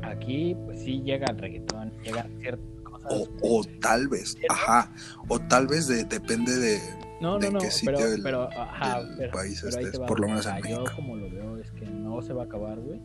aquí 0.03 0.55
pues 0.65 0.79
sí 0.81 1.01
llega 1.03 1.27
el 1.31 1.37
reggaetón, 1.37 1.91
llegan 2.03 2.31
ciertas 2.39 2.81
cosas. 2.83 3.11
O, 3.11 3.27
o 3.41 3.63
tal 3.81 4.07
vez, 4.07 4.37
ajá, 4.49 4.91
o 5.27 5.39
tal 5.39 5.67
vez 5.67 5.87
de- 5.87 6.03
depende 6.05 6.55
de, 6.55 6.79
no, 7.21 7.37
de 7.39 7.51
no, 7.51 7.59
qué 7.59 7.71
sitio 7.71 7.95
pero, 7.95 8.09
del- 8.11 8.21
pero, 8.23 8.49
ajá, 8.59 9.03
del 9.03 9.17
pero, 9.17 9.31
país 9.31 9.61
pero 9.63 9.79
estés, 9.85 10.01
va, 10.01 10.05
por 10.05 10.19
lo 10.19 10.27
menos 10.27 10.45
en 10.45 10.51
sea, 10.51 10.61
yo 10.69 10.79
México. 10.81 10.91
como 10.95 11.15
lo 11.15 11.29
veo 11.29 11.57
es 11.57 11.71
que 11.71 11.85
no 11.85 12.21
se 12.21 12.33
va 12.33 12.43
a 12.43 12.45
acabar, 12.45 12.79
güey, 12.79 12.99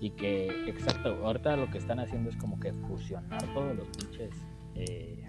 y 0.00 0.10
que, 0.10 0.48
exacto, 0.68 1.10
ahorita 1.24 1.56
lo 1.56 1.70
que 1.70 1.78
están 1.78 1.98
haciendo 2.00 2.30
es 2.30 2.36
como 2.36 2.58
que 2.60 2.72
fusionar 2.72 3.42
todos 3.54 3.76
los 3.76 3.86
pinches, 3.96 4.30
eh... 4.74 5.24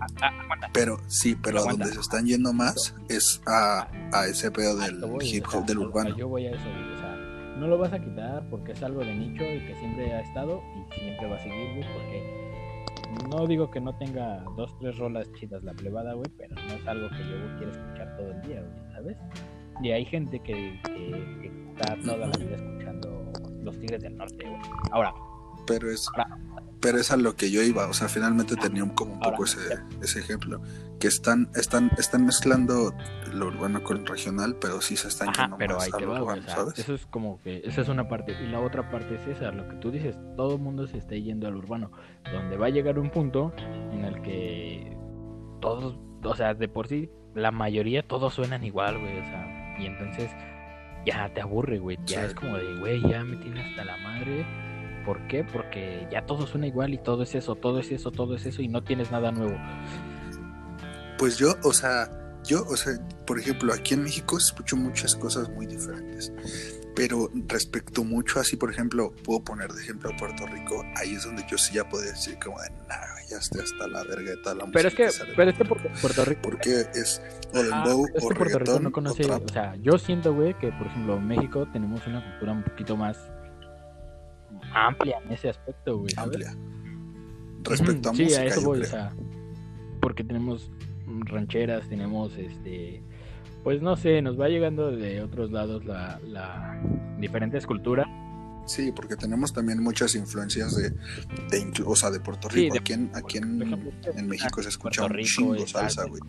ah, 0.00 0.06
ah, 0.22 0.40
aguanta, 0.44 0.70
Pero 0.72 0.98
sí, 1.06 1.36
pero 1.42 1.58
a 1.58 1.60
Aguanta. 1.62 1.84
donde 1.84 1.94
se 1.94 2.00
están 2.00 2.26
yendo 2.26 2.52
más 2.52 2.94
es 3.08 3.40
a, 3.46 3.88
a 4.12 4.26
ese 4.26 4.50
pedo 4.50 4.76
del 4.76 5.00
voy, 5.00 5.24
hip 5.28 5.46
o 5.46 5.50
sea, 5.50 5.60
hop, 5.60 5.66
del 5.66 5.78
urbano. 5.78 6.16
Yo 6.16 6.28
voy 6.28 6.46
a 6.46 6.50
eso, 6.50 6.64
güey, 6.64 6.92
o 6.94 6.98
sea, 6.98 7.16
no 7.58 7.66
lo 7.68 7.78
vas 7.78 7.92
a 7.92 7.98
quitar 8.00 8.48
porque 8.50 8.72
es 8.72 8.82
algo 8.82 9.00
de 9.04 9.14
nicho 9.14 9.42
y 9.44 9.60
que 9.66 9.74
siempre 9.78 10.12
ha 10.14 10.20
estado 10.20 10.62
y 10.74 11.00
siempre 11.00 11.28
va 11.28 11.36
a 11.36 11.42
seguir, 11.42 11.74
güey, 11.74 11.84
porque 11.94 12.40
no 13.28 13.46
digo 13.46 13.70
que 13.70 13.80
no 13.80 13.96
tenga 13.98 14.42
dos, 14.56 14.76
tres 14.78 14.96
rolas 14.98 15.26
chidas 15.38 15.62
la 15.64 15.72
plebada, 15.74 16.14
güey, 16.14 16.30
pero 16.38 16.54
no 16.54 16.72
es 16.74 16.86
algo 16.86 17.08
que 17.10 17.18
yo 17.18 17.56
quiera 17.58 17.72
escuchar 17.72 18.16
todo 18.16 18.30
el 18.30 18.40
día, 18.42 18.60
güey, 18.62 18.92
¿sabes? 18.92 19.16
Y 19.82 19.90
hay 19.92 20.04
gente 20.04 20.38
que, 20.40 20.78
que- 20.84 21.38
que 21.40 21.70
está 21.76 21.96
toda 22.02 22.16
la 22.18 22.26
vida 22.38 22.54
escuchando 22.56 23.32
los 23.62 23.78
Tigres 23.80 24.02
del 24.02 24.16
Norte, 24.16 24.44
güey. 24.48 24.60
Ahora, 24.92 25.12
Pero 25.66 25.90
es, 25.90 26.06
Ahora- 26.16 26.38
pero 26.80 26.98
es 26.98 27.10
a 27.10 27.16
lo 27.16 27.36
que 27.36 27.50
yo 27.50 27.62
iba, 27.62 27.86
o 27.88 27.92
sea, 27.92 28.08
finalmente 28.08 28.56
tenía 28.56 28.82
un- 28.84 28.90
como 28.94 29.14
un 29.14 29.20
poco 29.20 29.44
ese, 29.44 29.58
ese 30.02 30.20
ejemplo, 30.20 30.60
que 30.98 31.08
están, 31.08 31.48
están, 31.54 31.90
están 31.98 32.24
mezclando 32.26 32.94
lo 33.32 33.46
urbano 33.46 33.82
con 33.82 33.98
el 33.98 34.06
regional, 34.06 34.56
pero 34.60 34.80
sí 34.80 34.96
se 34.96 35.08
están 35.08 35.28
Ajá, 35.30 35.54
pero 35.58 35.76
más 35.76 35.84
ahí 35.84 35.90
a 35.94 35.96
te 35.98 36.04
lo 36.06 36.12
va, 36.12 36.20
güey. 36.20 36.38
urbano, 36.38 36.42
o 36.42 36.46
sea, 36.46 36.56
¿sabes? 36.56 36.78
eso 36.78 36.94
es 36.94 37.06
como 37.06 37.40
que, 37.42 37.62
esa 37.64 37.80
es 37.82 37.88
una 37.88 38.08
parte. 38.08 38.32
Y 38.42 38.48
la 38.48 38.60
otra 38.60 38.90
parte 38.90 39.14
es 39.14 39.26
esa, 39.26 39.50
lo 39.52 39.68
que 39.68 39.76
tú 39.76 39.90
dices, 39.90 40.16
todo 40.36 40.56
el 40.56 40.60
mundo 40.62 40.86
se 40.86 40.98
está 40.98 41.14
yendo 41.14 41.46
al 41.48 41.56
urbano, 41.56 41.90
donde 42.32 42.56
va 42.56 42.66
a 42.66 42.70
llegar 42.70 42.98
un 42.98 43.10
punto 43.10 43.52
en 43.92 44.04
el 44.04 44.20
que 44.22 44.96
todos, 45.60 45.98
o 46.22 46.34
sea, 46.34 46.54
de 46.54 46.68
por 46.68 46.88
sí, 46.88 47.10
la 47.34 47.50
mayoría 47.50 48.02
todos 48.06 48.34
suenan 48.34 48.64
igual, 48.64 48.98
güey, 48.98 49.18
o 49.18 49.24
sea, 49.24 49.76
y 49.78 49.86
entonces 49.86 50.30
ya 51.06 51.32
te 51.32 51.40
aburre, 51.40 51.78
güey, 51.78 51.98
ya 52.04 52.20
Sí. 52.20 52.26
es 52.26 52.34
como 52.34 52.56
de, 52.58 52.78
güey, 52.78 53.00
ya 53.08 53.22
me 53.24 53.36
tiene 53.36 53.62
hasta 53.62 53.84
la 53.84 53.96
madre. 53.98 54.44
¿Por 55.04 55.26
qué? 55.28 55.44
Porque 55.44 56.06
ya 56.10 56.26
todo 56.26 56.46
suena 56.46 56.66
igual 56.66 56.94
y 56.94 56.98
todo 56.98 57.22
es 57.22 57.34
eso, 57.34 57.54
todo 57.54 57.80
es 57.80 57.90
eso, 57.90 58.10
todo 58.10 58.34
es 58.36 58.46
eso 58.46 58.62
y 58.62 58.68
no 58.68 58.82
tienes 58.82 59.10
nada 59.10 59.32
nuevo. 59.32 59.56
Pues 61.18 61.36
yo, 61.38 61.54
o 61.64 61.72
sea, 61.72 62.08
yo, 62.44 62.64
o 62.66 62.76
sea, 62.76 62.94
por 63.26 63.38
ejemplo, 63.38 63.72
aquí 63.72 63.94
en 63.94 64.02
México 64.02 64.38
escucho 64.38 64.76
muchas 64.76 65.14
cosas 65.16 65.48
muy 65.50 65.66
diferentes. 65.66 66.32
Pero 66.96 67.30
respecto 67.46 68.04
mucho 68.04 68.40
así, 68.40 68.56
por 68.56 68.70
ejemplo, 68.70 69.12
puedo 69.24 69.42
poner 69.44 69.72
de 69.72 69.80
ejemplo 69.82 70.10
a 70.10 70.16
Puerto 70.16 70.46
Rico, 70.46 70.84
ahí 70.96 71.14
es 71.14 71.24
donde 71.24 71.44
yo 71.48 71.56
sí 71.56 71.74
ya 71.74 71.88
podría 71.88 72.12
decir 72.12 72.36
como 72.42 72.60
de, 72.60 72.70
nah, 72.88 72.96
ya 73.28 73.38
estoy 73.38 73.62
hasta 73.62 73.86
la 73.86 74.02
verga 74.04 74.30
de 74.30 74.36
toda 74.38 74.54
la 74.56 74.66
Pero 74.72 74.88
es 74.88 74.94
que, 74.94 75.04
de 75.06 75.12
pero 75.36 75.50
es 75.50 75.56
que 75.56 75.64
Puerto 75.64 75.88
porque 75.88 76.00
Puerto 76.00 76.24
Rico. 76.24 76.40
Porque 76.42 76.80
es 76.94 77.22
o 77.54 77.58
Ah, 77.72 77.84
es 77.86 77.92
o 77.94 78.28
que 78.28 78.34
Puerto 78.34 78.58
Rico 78.58 78.80
no 78.80 78.88
o 78.88 78.92
conoce, 78.92 79.22
trap. 79.22 79.42
o 79.44 79.48
sea, 79.48 79.76
yo 79.76 79.98
siento, 79.98 80.34
güey, 80.34 80.58
que 80.58 80.72
por 80.72 80.88
ejemplo 80.88 81.16
en 81.16 81.28
México 81.28 81.68
tenemos 81.72 82.06
una 82.06 82.24
cultura 82.24 82.52
un 82.52 82.64
poquito 82.64 82.96
más 82.96 83.16
amplia 84.74 85.18
en 85.24 85.32
ese 85.32 85.48
aspecto, 85.48 85.98
güey. 85.98 86.12
amplia. 86.16 86.54
Respecto 87.64 88.10
a 88.10 88.14
sí, 88.14 88.24
música, 88.24 88.40
a 88.40 88.44
eso 88.44 88.62
voy, 88.62 88.80
o 88.80 88.84
sea, 88.84 89.12
porque 90.00 90.24
tenemos 90.24 90.70
rancheras, 91.06 91.88
tenemos 91.88 92.36
este, 92.36 93.02
pues 93.62 93.82
no 93.82 93.96
sé, 93.96 94.22
nos 94.22 94.40
va 94.40 94.48
llegando 94.48 94.90
de 94.90 95.22
otros 95.22 95.50
lados 95.50 95.84
la, 95.84 96.20
la 96.26 96.80
diferentes 97.18 97.66
culturas 97.66 98.06
Sí, 98.66 98.92
porque 98.92 99.16
tenemos 99.16 99.52
también 99.52 99.82
muchas 99.82 100.14
influencias 100.14 100.76
de, 100.76 100.90
de 100.90 101.72
o 101.84 101.96
sea, 101.96 102.10
de 102.10 102.20
Puerto 102.20 102.48
Rico. 102.48 102.76
aquí 102.78 102.92
en, 102.92 103.10
aquí 103.14 103.38
en, 103.38 103.58
México 104.28 104.62
se 104.62 104.68
escucha 104.68 105.04
un 105.04 105.18
chingo 105.22 105.66
salsa, 105.66 106.04
güey. 106.04 106.20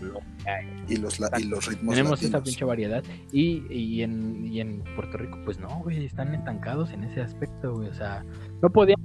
Y 0.88 0.98
los, 0.98 1.20
y 1.38 1.44
los 1.44 1.66
ritmos 1.68 1.96
Tenemos 1.96 2.24
esa 2.24 2.42
pinche 2.42 2.66
variedad. 2.66 3.04
Y, 3.32 3.64
y, 3.70 4.02
en, 4.02 4.46
y 4.46 4.60
en 4.60 4.84
Puerto 4.96 5.18
Rico, 5.18 5.38
pues 5.46 5.60
no, 5.60 5.70
güey, 5.84 6.06
están 6.06 6.34
estancados 6.34 6.92
en 6.92 7.04
ese 7.04 7.22
aspecto, 7.22 7.76
güey. 7.76 7.90
O 7.90 7.94
sea, 7.94 8.26
no 8.62 8.70
podían... 8.70 8.98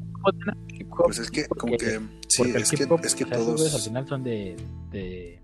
Pues 1.04 1.18
es 1.18 1.30
que, 1.30 1.46
como 1.46 1.76
que, 1.76 2.00
sí, 2.26 2.42
es, 2.42 2.70
que, 2.70 2.84
es 3.04 3.14
que 3.14 3.24
todos... 3.26 3.74
al 3.74 3.80
final 3.80 4.08
son 4.08 4.24
de, 4.24 4.56
de, 4.90 5.40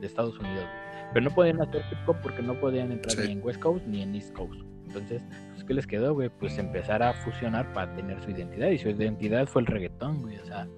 de 0.00 0.06
Estados 0.06 0.38
Unidos, 0.38 0.64
pero 1.12 1.24
no 1.28 1.34
podían 1.34 1.60
hacer 1.60 1.82
hip 1.90 2.08
hop 2.08 2.16
porque 2.22 2.40
no 2.40 2.58
podían 2.58 2.92
entrar 2.92 3.18
ni 3.26 3.32
en 3.32 3.42
West 3.42 3.60
Coast 3.60 3.84
ni 3.86 4.00
en 4.00 4.14
East 4.14 4.32
Coast. 4.32 4.62
Entonces, 4.92 5.22
pues, 5.52 5.64
¿qué 5.64 5.74
les 5.74 5.86
quedó, 5.86 6.12
güey? 6.12 6.28
Pues 6.28 6.58
empezar 6.58 7.02
a 7.02 7.14
fusionar 7.14 7.72
para 7.72 7.94
tener 7.94 8.22
su 8.22 8.30
identidad. 8.30 8.68
Y 8.68 8.78
su 8.78 8.90
identidad 8.90 9.46
fue 9.46 9.62
el 9.62 9.66
reggaetón, 9.66 10.20
güey. 10.20 10.38
O 10.38 10.44
sea, 10.44 10.68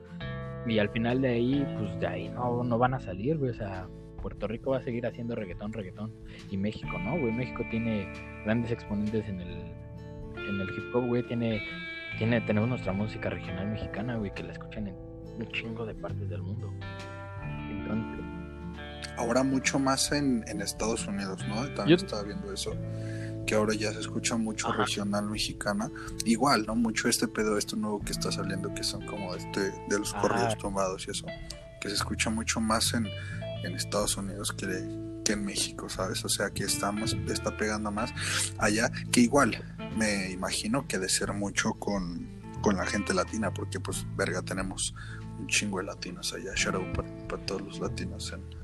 y 0.66 0.78
al 0.78 0.88
final 0.90 1.20
de 1.20 1.28
ahí, 1.28 1.66
pues 1.78 1.98
de 1.98 2.06
ahí 2.06 2.28
no, 2.28 2.62
no 2.62 2.78
van 2.78 2.94
a 2.94 3.00
salir, 3.00 3.36
güey. 3.38 3.50
O 3.50 3.54
sea, 3.54 3.88
Puerto 4.22 4.46
Rico 4.46 4.70
va 4.70 4.78
a 4.78 4.82
seguir 4.82 5.04
haciendo 5.04 5.34
reggaetón, 5.34 5.72
reggaetón. 5.72 6.12
Y 6.48 6.56
México, 6.56 6.96
¿no, 6.98 7.18
güey? 7.18 7.32
México 7.32 7.64
tiene 7.70 8.12
grandes 8.44 8.70
exponentes 8.70 9.28
en 9.28 9.40
el, 9.40 9.50
en 10.36 10.60
el 10.60 10.68
hip 10.68 10.94
hop, 10.94 11.06
güey. 11.06 11.26
Tiene, 11.26 11.60
tiene, 12.18 12.40
tenemos 12.42 12.68
nuestra 12.68 12.92
música 12.92 13.30
regional 13.30 13.66
mexicana, 13.66 14.16
güey, 14.16 14.32
que 14.32 14.44
la 14.44 14.52
escuchan 14.52 14.86
en 14.86 14.94
un 14.94 15.48
chingo 15.48 15.84
de 15.86 15.94
partes 15.96 16.30
del 16.30 16.42
mundo. 16.42 16.72
Entonces. 17.68 18.24
Ahora 19.16 19.42
mucho 19.42 19.78
más 19.78 20.10
en, 20.12 20.44
en 20.48 20.60
Estados 20.60 21.06
Unidos, 21.06 21.44
¿no? 21.48 21.66
También 21.74 21.98
estaba 21.98 22.22
viendo 22.22 22.52
eso 22.52 22.74
que 23.46 23.54
ahora 23.54 23.74
ya 23.74 23.92
se 23.92 24.00
escucha 24.00 24.36
mucho 24.36 24.72
regional 24.72 25.26
mexicana. 25.26 25.90
Igual, 26.24 26.64
¿no? 26.66 26.74
Mucho 26.74 27.08
este 27.08 27.28
pedo, 27.28 27.58
esto 27.58 27.76
nuevo 27.76 28.00
que 28.00 28.12
está 28.12 28.32
saliendo, 28.32 28.72
que 28.74 28.84
son 28.84 29.04
como 29.06 29.34
este 29.34 29.70
de 29.88 29.98
los 29.98 30.12
corridos 30.14 30.56
tomados 30.58 31.06
y 31.06 31.10
eso, 31.10 31.26
que 31.80 31.88
se 31.88 31.94
escucha 31.94 32.30
mucho 32.30 32.60
más 32.60 32.94
en, 32.94 33.06
en 33.64 33.74
Estados 33.74 34.16
Unidos 34.16 34.52
que, 34.52 34.66
que 35.24 35.32
en 35.32 35.44
México, 35.44 35.88
¿sabes? 35.88 36.24
O 36.24 36.28
sea, 36.28 36.50
que 36.50 36.64
estamos, 36.64 37.16
está 37.28 37.56
pegando 37.56 37.90
más 37.90 38.12
allá, 38.58 38.90
que 39.10 39.20
igual, 39.20 39.62
me 39.96 40.30
imagino 40.30 40.86
que 40.86 40.98
de 40.98 41.08
ser 41.08 41.32
mucho 41.32 41.74
con, 41.74 42.40
con 42.62 42.76
la 42.76 42.86
gente 42.86 43.14
latina, 43.14 43.52
porque 43.52 43.80
pues, 43.80 44.06
verga, 44.16 44.42
tenemos 44.42 44.94
un 45.38 45.46
chingo 45.48 45.78
de 45.78 45.84
latinos 45.84 46.32
allá, 46.32 46.52
shout 46.54 46.76
out 46.76 47.28
para 47.28 47.46
todos 47.46 47.62
los 47.62 47.80
latinos 47.80 48.32
en, 48.32 48.63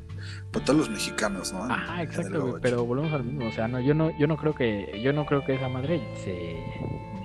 para 0.52 0.64
todos 0.64 0.78
los 0.80 0.90
mexicanos, 0.90 1.52
¿no? 1.52 1.64
Ajá, 1.64 2.02
exacto, 2.02 2.58
pero 2.60 2.84
volvemos 2.84 3.12
al 3.12 3.24
mismo, 3.24 3.46
o 3.46 3.52
sea, 3.52 3.68
no, 3.68 3.80
yo 3.80 3.94
no, 3.94 4.16
yo 4.18 4.26
no 4.26 4.36
creo 4.36 4.54
que, 4.54 5.00
yo 5.02 5.12
no 5.12 5.26
creo 5.26 5.44
que 5.44 5.54
esa 5.54 5.68
madre 5.68 6.00
se 6.16 6.56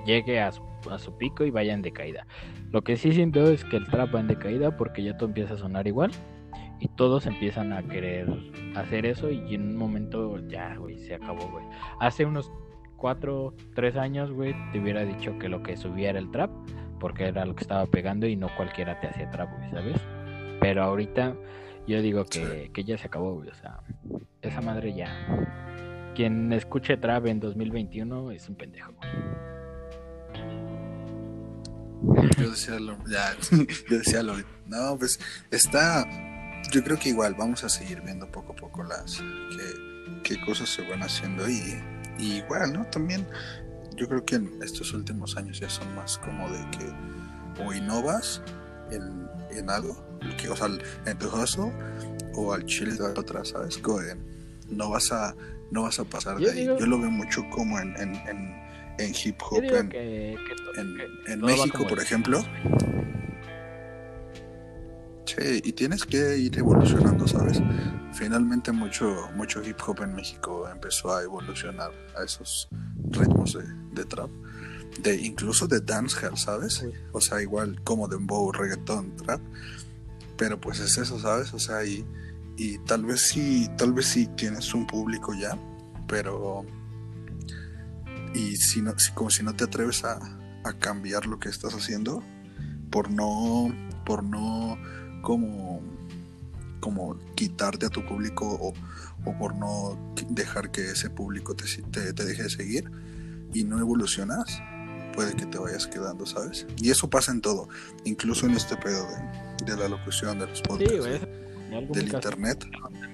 llegue 0.05 0.39
a 0.39 0.51
su, 0.51 0.63
a 0.89 0.99
su 0.99 1.17
pico 1.17 1.43
y 1.43 1.51
vaya 1.51 1.73
en 1.73 1.81
decaída. 1.81 2.27
Lo 2.71 2.81
que 2.83 2.97
sí 2.97 3.11
siento 3.11 3.49
es 3.49 3.63
que 3.65 3.77
el 3.77 3.87
trap 3.87 4.13
va 4.13 4.19
en 4.19 4.27
decaída 4.27 4.77
porque 4.77 5.03
ya 5.03 5.17
todo 5.17 5.29
empieza 5.29 5.55
a 5.55 5.57
sonar 5.57 5.87
igual 5.87 6.11
y 6.79 6.87
todos 6.89 7.25
empiezan 7.25 7.73
a 7.73 7.83
querer 7.83 8.27
hacer 8.75 9.05
eso 9.05 9.31
y 9.31 9.55
en 9.55 9.69
un 9.69 9.77
momento 9.77 10.39
ya, 10.47 10.75
güey, 10.75 10.99
se 10.99 11.15
acabó, 11.15 11.47
güey. 11.49 11.65
Hace 11.99 12.25
unos 12.25 12.51
cuatro, 12.97 13.53
tres 13.73 13.95
años, 13.95 14.31
güey, 14.31 14.55
te 14.71 14.79
hubiera 14.79 15.03
dicho 15.03 15.37
que 15.39 15.49
lo 15.49 15.63
que 15.63 15.77
subía 15.77 16.09
era 16.09 16.19
el 16.19 16.31
trap 16.31 16.51
porque 16.99 17.25
era 17.25 17.45
lo 17.45 17.55
que 17.55 17.63
estaba 17.63 17.85
pegando 17.85 18.25
y 18.27 18.35
no 18.35 18.49
cualquiera 18.55 18.99
te 18.99 19.07
hacía 19.07 19.29
trap, 19.29 19.49
güey, 19.57 19.69
¿sabes? 19.71 20.01
Pero 20.59 20.83
ahorita 20.83 21.35
yo 21.88 22.01
digo 22.01 22.25
que, 22.25 22.71
ya 22.86 22.97
se 22.97 23.07
acabó, 23.07 23.36
güey. 23.36 23.49
O 23.49 23.55
sea, 23.55 23.79
esa 24.41 24.61
madre 24.61 24.93
ya. 24.93 25.09
Quien 26.15 26.51
escuche 26.53 26.97
trap 26.97 27.27
en 27.27 27.39
2021 27.39 28.31
es 28.31 28.47
un 28.49 28.55
pendejo. 28.55 28.93
Yo 32.38 32.49
decía 32.49 32.79
lo, 32.79 32.97
ya, 33.07 33.36
yo 33.89 33.97
decía 33.97 34.21
lo, 34.21 34.36
no, 34.67 34.97
pues 34.97 35.19
está, 35.51 36.05
yo 36.71 36.83
creo 36.83 36.99
que 36.99 37.09
igual 37.09 37.36
vamos 37.36 37.63
a 37.63 37.69
seguir 37.69 38.01
viendo 38.01 38.29
poco 38.31 38.53
a 38.53 38.55
poco 38.55 38.83
las, 38.83 39.23
qué, 40.23 40.39
cosas 40.45 40.69
se 40.69 40.88
van 40.88 41.01
haciendo 41.01 41.49
y, 41.49 41.81
y, 42.19 42.38
igual, 42.38 42.73
¿no? 42.73 42.86
También 42.86 43.25
yo 43.95 44.07
creo 44.07 44.23
que 44.23 44.36
en 44.36 44.61
estos 44.61 44.93
últimos 44.93 45.36
años 45.38 45.59
ya 45.59 45.69
son 45.69 45.93
más 45.95 46.17
como 46.19 46.47
de 46.49 46.59
que 46.71 47.63
o 47.63 47.73
innovas 47.73 48.41
en, 48.91 49.24
en 49.58 49.70
algo 49.70 49.95
que, 50.38 50.49
o 50.49 50.56
sea, 50.56 50.68
en 51.06 51.18
tu 51.18 51.30
o 52.38 52.53
al 52.53 52.66
chile 52.66 52.93
de 52.93 53.08
atrás, 53.08 53.49
¿sabes? 53.49 53.82
no 54.70 54.89
vas 54.89 55.12
a 55.12 55.36
no 55.72 55.84
vas 55.84 55.99
a 55.99 56.03
pasar 56.06 56.38
de 56.38 56.51
ahí. 56.51 56.66
Yo 56.66 56.86
lo 56.86 56.99
veo 56.99 57.12
mucho 57.12 57.43
como 57.49 57.80
en, 57.80 57.95
en, 57.97 58.16
en, 58.99 59.14
hip 59.14 59.41
hop 59.49 59.64
en, 59.64 59.91
en, 61.28 61.41
México, 61.41 61.86
por 61.88 61.99
ejemplo. 61.99 62.41
Sí, 65.26 65.62
y 65.64 65.72
tienes 65.74 66.06
que 66.06 66.38
ir 66.38 66.58
evolucionando, 66.58 67.28
¿sabes? 67.28 67.62
Finalmente 68.14 68.72
mucho, 68.72 69.30
mucho 69.36 69.62
hip 69.64 69.78
hop 69.86 70.01
en 70.03 70.14
México 70.14 70.70
empezó 70.70 71.14
a 71.14 71.24
evolucionar 71.24 71.91
a 72.18 72.24
esos 72.24 72.70
ritmos 73.10 73.53
de, 73.53 73.64
de 73.93 74.06
trap, 74.06 74.30
de 75.01 75.15
incluso 75.21 75.67
de 75.67 75.81
dancehall, 75.81 76.37
¿sabes? 76.37 76.85
O 77.11 77.21
sea, 77.21 77.41
igual 77.41 77.81
como 77.83 78.07
de 78.07 78.15
dembow, 78.15 78.51
reggaeton, 78.51 79.15
trap, 79.17 79.41
pero 80.37 80.59
pues 80.59 80.79
es 80.79 80.97
eso, 80.97 81.19
¿sabes? 81.19 81.53
O 81.53 81.59
sea, 81.59 81.85
y, 81.85 82.05
y 82.57 82.77
tal 82.79 83.05
vez 83.05 83.21
sí, 83.21 83.69
tal 83.77 83.93
vez 83.93 84.07
sí 84.07 84.27
tienes 84.35 84.73
un 84.73 84.87
público 84.87 85.33
ya, 85.33 85.57
pero 86.07 86.65
y 88.33 88.57
si 88.57 88.81
no, 88.81 88.93
como 89.13 89.29
si 89.29 89.43
no 89.43 89.55
te 89.55 89.63
atreves 89.63 90.03
a, 90.03 90.19
a, 90.63 90.73
cambiar 90.73 91.25
lo 91.25 91.39
que 91.39 91.47
estás 91.47 91.73
haciendo 91.73 92.21
por 92.91 93.09
no, 93.09 93.73
por 94.05 94.23
no 94.23 94.77
como, 95.21 95.81
como 96.81 97.17
quitarte 97.35 97.85
a 97.85 97.89
tu 97.89 98.05
público 98.05 98.45
o, 98.45 98.73
o 99.29 99.37
por 99.37 99.55
no 99.55 100.13
dejar 100.29 100.71
que 100.71 100.91
ese 100.91 101.09
público 101.09 101.55
te, 101.55 101.65
te, 101.91 102.13
te 102.13 102.25
deje 102.25 102.43
de 102.43 102.49
seguir 102.49 102.91
y 103.53 103.63
no 103.63 103.79
evolucionas, 103.79 104.61
puede 105.16 105.34
que 105.36 105.45
te 105.45 105.57
vayas 105.57 105.88
quedando, 105.88 106.26
¿sabes? 106.26 106.68
Y 106.78 106.91
eso 106.91 107.09
pasa 107.09 107.32
en 107.32 107.41
todo, 107.41 107.68
incluso 108.03 108.45
en 108.45 108.53
este 108.53 108.76
pedo 108.78 109.07
de, 109.66 109.78
la 109.78 109.88
locución, 109.88 110.38
de 110.38 110.47
los 110.47 110.61
podcasts, 110.61 111.26
del 111.91 112.13
internet. 112.13 112.66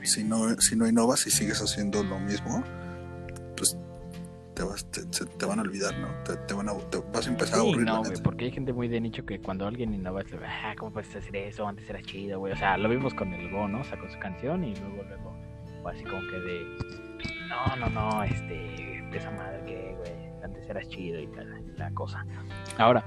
Si 0.04 0.24
no, 0.24 0.60
si 0.60 0.76
no 0.76 0.88
innovas 0.88 1.26
y 1.28 1.32
sigues 1.32 1.62
haciendo 1.62 2.04
lo 2.04 2.20
mismo, 2.20 2.64
pues 3.56 3.78
te, 4.56 4.64
vas, 4.64 4.86
te, 4.86 5.45
van 5.45 5.60
a 5.60 5.62
olvidar, 5.62 5.95
¿no? 5.97 6.08
Te, 6.24 6.54
van 6.54 6.70
a, 6.70 6.74
vas 7.14 7.28
a 7.28 7.30
empezar 7.30 7.60
a 7.60 7.62
aburrir. 7.62 7.86
No, 7.86 8.04
güey, 8.04 8.22
porque 8.24 8.45
hay 8.45 8.52
gente 8.52 8.74
muy 8.74 8.88
de 8.88 8.99
nicho 8.99 9.26
que 9.26 9.39
cuando 9.39 9.68
alguien 9.68 9.93
innova, 9.93 10.22
es, 10.22 10.28
ah, 10.43 10.74
¿cómo 10.78 10.91
puedes 10.91 11.16
hacer 11.16 11.36
eso? 11.36 11.68
Antes 11.68 11.89
era 11.89 12.02
chido, 12.02 12.39
güey. 12.39 12.54
O 12.54 12.58
sea, 12.58 12.78
lo 12.78 12.89
vimos 12.89 13.14
con 13.14 13.32
el 13.34 13.49
Go, 13.52 13.68
¿no? 13.68 13.84
Sacó 13.84 14.10
su 14.10 14.20
canción 14.20 14.64
y 14.64 14.76
luego, 14.76 15.04
luego, 15.04 15.89
así 15.89 16.04
como 16.04 16.22
que 16.30 16.39
de, 16.39 16.66
no, 17.47 17.76
no, 17.76 17.89
no, 17.89 18.24
este, 18.24 18.54
de 19.12 19.18
esa 19.18 19.32
madre 19.32 19.64
que, 19.66 19.95
güey 19.99 20.20
antes 20.62 20.70
eras 20.70 20.88
chido 20.89 21.20
y 21.20 21.30
la, 21.78 21.91
cosa. 21.93 22.26
Ahora, 22.78 23.03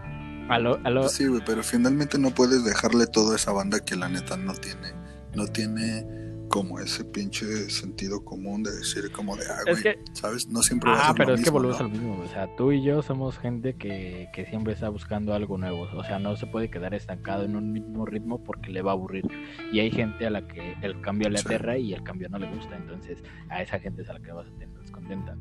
a 0.49 0.59
lo, 0.59 0.79
a 0.85 0.91
lo... 0.91 1.09
Sí, 1.09 1.27
güey, 1.27 1.43
pero 1.45 1.63
finalmente 1.63 2.19
no 2.19 2.31
puedes 2.31 2.65
dejarle 2.65 3.07
toda 3.07 3.37
esa 3.37 3.53
banda 3.53 3.81
que 3.81 3.97
la 3.97 4.09
neta 4.09 4.37
no 4.37 4.53
tiene, 4.55 4.93
no 5.35 5.47
tiene 5.47 6.25
como 6.49 6.79
ese 6.79 7.05
pinche 7.05 7.71
sentido 7.71 8.25
común 8.25 8.63
de 8.63 8.71
decir 8.71 9.11
como 9.11 9.35
de, 9.37 9.45
ah, 9.47 9.63
güey, 9.65 9.97
¿sabes? 10.13 10.47
No 10.47 10.63
siempre 10.63 10.91
a 10.93 11.07
ser 11.07 11.17
pero 11.17 11.35
es 11.35 11.43
que 11.43 11.51
volvemos 11.51 11.81
al 11.81 11.91
mismo, 11.91 12.21
o 12.23 12.29
sea, 12.29 12.55
tú 12.57 12.71
y 12.71 12.83
yo 12.83 13.03
somos 13.03 13.39
gente 13.39 13.75
que, 13.75 14.29
que 14.33 14.45
siempre 14.47 14.75
está 14.75 14.89
buscando 14.89 15.35
algo 15.35 15.57
nuevo, 15.57 15.89
o 15.97 16.05
sea, 16.05 16.19
no 16.19 16.37
se 16.37 16.47
puede 16.47 16.71
quedar 16.71 16.95
estancado 16.95 17.45
en 17.45 17.57
un 17.57 17.73
mismo 17.73 18.05
ritmo 18.05 18.45
porque 18.45 18.71
le 18.71 18.83
va 18.83 18.93
a 18.93 18.95
aburrir, 18.95 19.25
y 19.73 19.81
hay 19.81 19.91
gente 19.91 20.27
a 20.27 20.31
la 20.31 20.47
que 20.47 20.77
el 20.83 21.01
cambio 21.01 21.29
le 21.31 21.41
aterra 21.41 21.79
y 21.79 21.95
el 21.95 22.05
cambio 22.05 22.29
no 22.29 22.39
le 22.39 22.47
gusta, 22.47 22.77
entonces 22.77 23.19
a 23.49 23.63
esa 23.63 23.81
gente 23.81 24.03
es 24.03 24.11
a 24.11 24.13
la 24.13 24.21
que 24.21 24.31
vas 24.31 24.47
a 24.47 24.51
tener 24.51 24.69
descontenta. 24.79 25.37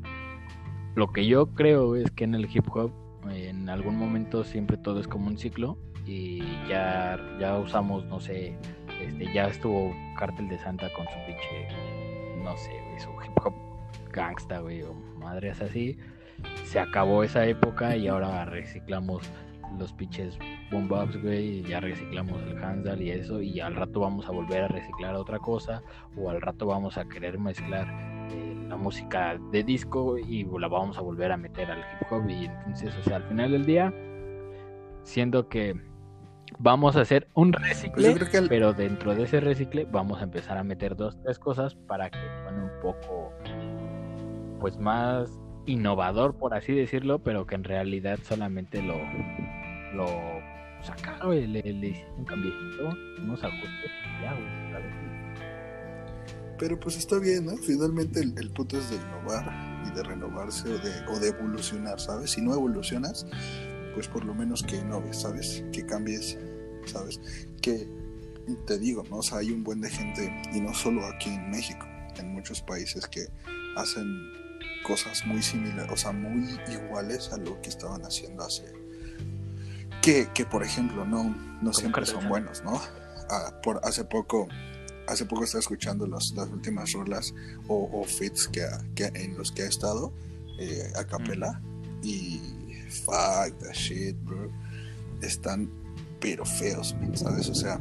Lo 0.94 1.12
que 1.12 1.26
yo 1.26 1.46
creo 1.54 1.96
es 1.96 2.10
que 2.12 2.24
en 2.24 2.34
el 2.34 2.44
hip 2.44 2.66
hop 2.74 2.92
en 3.30 3.68
algún 3.68 3.96
momento 3.96 4.44
siempre 4.44 4.76
todo 4.76 5.00
es 5.00 5.08
como 5.08 5.26
un 5.28 5.38
ciclo 5.38 5.78
y 6.06 6.40
ya, 6.68 7.18
ya 7.40 7.58
usamos, 7.58 8.04
no 8.04 8.20
sé, 8.20 8.56
este, 9.00 9.32
ya 9.32 9.46
estuvo 9.48 9.92
Cártel 10.18 10.48
de 10.48 10.58
Santa 10.58 10.92
con 10.92 11.06
su 11.06 11.14
pinche, 11.26 11.68
no 12.42 12.56
sé, 12.56 12.72
su 12.98 13.10
hip 13.10 13.36
hop 13.44 13.54
gangsta, 14.12 14.60
güey, 14.60 14.82
o 14.82 14.94
madres 15.18 15.60
así. 15.60 15.98
Se 16.64 16.78
acabó 16.78 17.24
esa 17.24 17.46
época 17.46 17.96
y 17.96 18.06
ahora 18.06 18.44
reciclamos 18.44 19.22
los 19.78 19.92
pinches 19.92 20.38
boom 20.70 20.88
güey, 20.88 21.58
y 21.58 21.62
ya 21.62 21.80
reciclamos 21.80 22.40
el 22.42 22.62
handle 22.62 23.02
y 23.02 23.10
eso, 23.10 23.40
y 23.40 23.60
al 23.60 23.74
rato 23.74 24.00
vamos 24.00 24.26
a 24.26 24.30
volver 24.30 24.64
a 24.64 24.68
reciclar 24.68 25.14
otra 25.14 25.38
cosa, 25.38 25.82
o 26.16 26.30
al 26.30 26.40
rato 26.40 26.66
vamos 26.66 26.98
a 26.98 27.08
querer 27.08 27.38
mezclar 27.38 28.13
la 28.74 28.82
música 28.82 29.38
de 29.52 29.62
disco 29.62 30.18
y 30.18 30.44
la 30.58 30.66
vamos 30.66 30.98
a 30.98 31.00
volver 31.00 31.30
a 31.30 31.36
meter 31.36 31.70
al 31.70 31.78
hip 31.78 32.10
hop 32.10 32.28
y 32.28 32.46
entonces, 32.46 32.92
o 32.98 33.02
sea, 33.04 33.16
al 33.16 33.22
final 33.22 33.52
del 33.52 33.64
día, 33.64 33.94
siendo 35.04 35.48
que 35.48 35.80
vamos 36.58 36.96
a 36.96 37.02
hacer 37.02 37.28
un 37.34 37.52
recicle, 37.52 38.16
pero 38.48 38.72
dentro 38.72 39.14
de 39.14 39.22
ese 39.22 39.38
recicle 39.38 39.86
vamos 39.88 40.20
a 40.20 40.24
empezar 40.24 40.58
a 40.58 40.64
meter 40.64 40.96
dos, 40.96 41.16
tres 41.22 41.38
cosas 41.38 41.76
para 41.76 42.10
que 42.10 42.18
suene 42.42 42.64
un 42.64 42.80
poco, 42.82 43.32
pues 44.58 44.76
más 44.76 45.30
innovador, 45.66 46.36
por 46.36 46.52
así 46.54 46.74
decirlo, 46.74 47.20
pero 47.20 47.46
que 47.46 47.54
en 47.54 47.62
realidad 47.62 48.18
solamente 48.22 48.82
lo, 48.82 48.96
lo 49.94 50.06
sacaron, 50.82 51.30
le, 51.30 51.62
le 51.62 51.86
hicieron 51.86 52.18
un 52.18 52.24
cambiecito, 52.24 52.88
unos 53.22 53.44
ajustes, 53.44 53.92
ya, 54.20 54.32
güey, 54.32 54.72
¿sabes? 54.72 55.13
Pero 56.58 56.78
pues 56.78 56.96
está 56.96 57.18
bien, 57.18 57.46
¿no? 57.46 57.56
Finalmente 57.56 58.20
el, 58.20 58.34
el 58.38 58.50
punto 58.50 58.78
es 58.78 58.90
de 58.90 58.96
innovar 58.96 59.52
y 59.86 59.94
de 59.94 60.02
renovarse 60.02 60.68
o 60.68 60.78
de, 60.78 61.06
o 61.08 61.18
de 61.18 61.28
evolucionar, 61.28 62.00
¿sabes? 62.00 62.32
Si 62.32 62.40
no 62.40 62.54
evolucionas, 62.54 63.26
pues 63.94 64.08
por 64.08 64.24
lo 64.24 64.34
menos 64.34 64.62
que 64.62 64.76
innoves, 64.76 65.22
¿sabes? 65.22 65.64
Que 65.72 65.84
cambies, 65.84 66.38
¿sabes? 66.86 67.20
Que 67.60 67.88
te 68.66 68.78
digo, 68.78 69.04
¿no? 69.10 69.18
O 69.18 69.22
sea, 69.22 69.38
hay 69.38 69.50
un 69.50 69.64
buen 69.64 69.80
de 69.80 69.90
gente, 69.90 70.32
y 70.52 70.60
no 70.60 70.74
solo 70.74 71.06
aquí 71.06 71.30
en 71.30 71.50
México, 71.50 71.86
en 72.16 72.32
muchos 72.32 72.60
países 72.60 73.06
que 73.06 73.26
hacen 73.76 74.06
cosas 74.86 75.24
muy 75.26 75.42
similares, 75.42 75.90
o 75.92 75.96
sea, 75.96 76.12
muy 76.12 76.58
iguales 76.70 77.32
a 77.32 77.38
lo 77.38 77.60
que 77.62 77.70
estaban 77.70 78.02
haciendo 78.02 78.44
hace. 78.44 78.64
Que, 80.02 80.28
que 80.34 80.44
por 80.44 80.62
ejemplo, 80.62 81.06
no, 81.06 81.34
no 81.62 81.72
siempre 81.72 82.04
son 82.04 82.28
buenos, 82.28 82.62
¿no? 82.62 82.80
Ah, 83.30 83.58
por 83.62 83.80
hace 83.84 84.04
poco 84.04 84.48
hace 85.06 85.24
poco 85.26 85.44
estaba 85.44 85.60
escuchando 85.60 86.06
los, 86.06 86.32
las 86.36 86.48
últimas 86.48 86.92
rolas 86.92 87.34
o, 87.68 87.88
o 87.92 88.04
fits 88.04 88.48
que, 88.48 88.66
que 88.94 89.06
en 89.14 89.36
los 89.36 89.52
que 89.52 89.62
ha 89.62 89.68
estado 89.68 90.12
eh, 90.58 90.92
a 90.96 91.04
capela. 91.04 91.60
Y 92.02 92.40
fuck 92.90 93.58
that 93.58 93.72
shit 93.72 94.16
bro. 94.24 94.50
Están 95.22 95.70
pero 96.24 96.46
feos 96.46 96.96
sabes 97.12 97.50
o 97.50 97.54
sea 97.54 97.78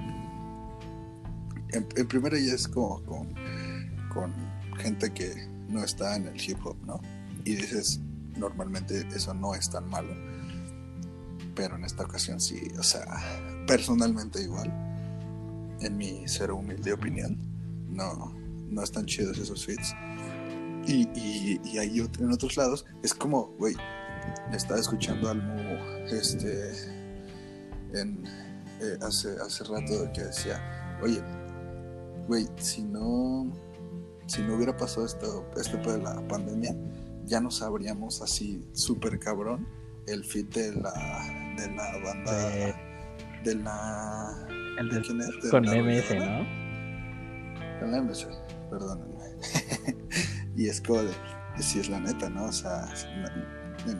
en, 1.69 1.87
en 1.95 2.07
primera 2.09 2.37
ya 2.37 2.53
es 2.53 2.67
como 2.67 3.01
con, 3.03 3.33
con 4.13 4.33
gente 4.77 5.13
que 5.13 5.47
no 5.69 5.81
está 5.81 6.17
en 6.17 6.27
el 6.27 6.41
hip 6.41 6.57
hop 6.65 6.75
no 6.85 6.99
y 7.45 7.55
dices 7.55 8.01
normalmente 8.35 9.07
eso 9.15 9.33
no 9.33 9.55
es 9.55 9.69
tan 9.69 9.89
malo 9.89 10.13
pero 11.55 11.77
en 11.77 11.85
esta 11.85 12.03
ocasión 12.03 12.41
sí 12.41 12.67
o 12.77 12.83
sea 12.83 13.05
personalmente 13.65 14.41
igual 14.41 14.92
en 15.83 15.97
mi 15.97 16.23
cero 16.27 16.55
humilde 16.57 16.93
opinión, 16.93 17.37
no, 17.89 18.33
no 18.69 18.83
están 18.83 19.05
chidos 19.05 19.37
esos 19.37 19.65
fits. 19.65 19.93
Y, 20.85 21.07
y, 21.17 21.61
y 21.63 21.77
ahí 21.77 21.99
ot- 21.99 22.19
en 22.19 22.31
otros 22.31 22.57
lados 22.57 22.85
es 23.03 23.13
como, 23.13 23.47
güey, 23.57 23.75
estaba 24.51 24.79
escuchando 24.79 25.29
al 25.29 25.41
Mu, 25.41 25.61
este, 26.11 26.71
en, 27.93 28.23
eh, 28.81 28.97
hace, 29.01 29.29
hace 29.45 29.63
rato 29.63 30.11
que 30.13 30.23
decía, 30.23 30.59
oye, 31.01 31.21
güey, 32.27 32.47
si 32.57 32.83
no, 32.83 33.51
si 34.27 34.41
no 34.41 34.55
hubiera 34.55 34.75
pasado 34.75 35.05
esto, 35.05 35.45
pedo 35.83 35.97
de 35.97 36.03
la 36.03 36.27
pandemia, 36.27 36.75
ya 37.25 37.39
no 37.39 37.49
sabríamos 37.51 38.21
así 38.21 38.67
súper 38.73 39.19
cabrón 39.19 39.65
el 40.07 40.23
fit 40.25 40.53
de 40.53 40.73
la, 40.73 41.55
de 41.57 41.71
la 41.71 41.97
banda, 42.03 42.75
de 43.45 43.55
la... 43.55 44.47
El 44.79 44.89
¿de 44.89 45.01
quién 45.01 45.21
es? 45.21 45.27
¿De 45.43 45.49
con 45.49 45.65
la 45.65 45.75
MS, 45.75 46.11
arrolladora? 46.11 46.39
¿no? 46.39 47.79
Con 47.79 47.91
la 47.91 48.01
MC, 48.01 48.27
perdónenme. 48.69 49.13
y 50.55 50.67
es 50.67 50.81
como 50.81 51.03
de, 51.03 51.11
si 51.59 51.79
es 51.79 51.89
la 51.89 51.99
neta, 51.99 52.29
¿no? 52.29 52.45
O 52.45 52.51
sea, 52.51 52.87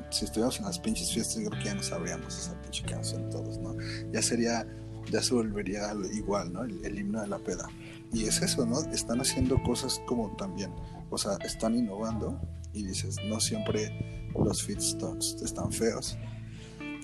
si, 0.10 0.26
estuviéramos 0.26 0.60
en 0.60 0.66
las 0.66 0.80
pinches 0.80 1.12
fiestas, 1.14 1.44
yo 1.44 1.50
creo 1.50 1.62
que 1.62 1.70
ya 1.70 1.76
no 1.76 1.84
sabríamos 1.84 2.38
esa 2.38 2.60
pinche 2.62 2.84
canción 2.86 3.30
todos, 3.30 3.58
¿no? 3.60 3.76
Ya 4.12 4.22
sería, 4.22 4.66
ya 5.12 5.22
se 5.22 5.34
volvería 5.34 5.90
al- 5.92 6.06
igual, 6.14 6.54
¿no? 6.54 6.64
El, 6.64 6.84
el 6.86 7.00
himno 7.00 7.22
de 7.22 7.28
la 7.28 7.38
peda. 7.40 7.68
Y 8.12 8.26
es 8.26 8.42
eso, 8.42 8.66
¿no? 8.66 8.80
Están 8.92 9.20
haciendo 9.22 9.62
cosas 9.64 10.02
como 10.08 10.36
también, 10.38 10.72
o 11.10 11.18
sea, 11.18 11.34
están 11.44 11.76
innovando 11.76 12.40
y 12.74 12.84
dices, 12.84 13.18
no 13.28 13.40
siempre 13.40 14.30
los 14.36 14.64
feedstocks 14.64 15.38
están 15.44 15.72
feos. 15.72 16.18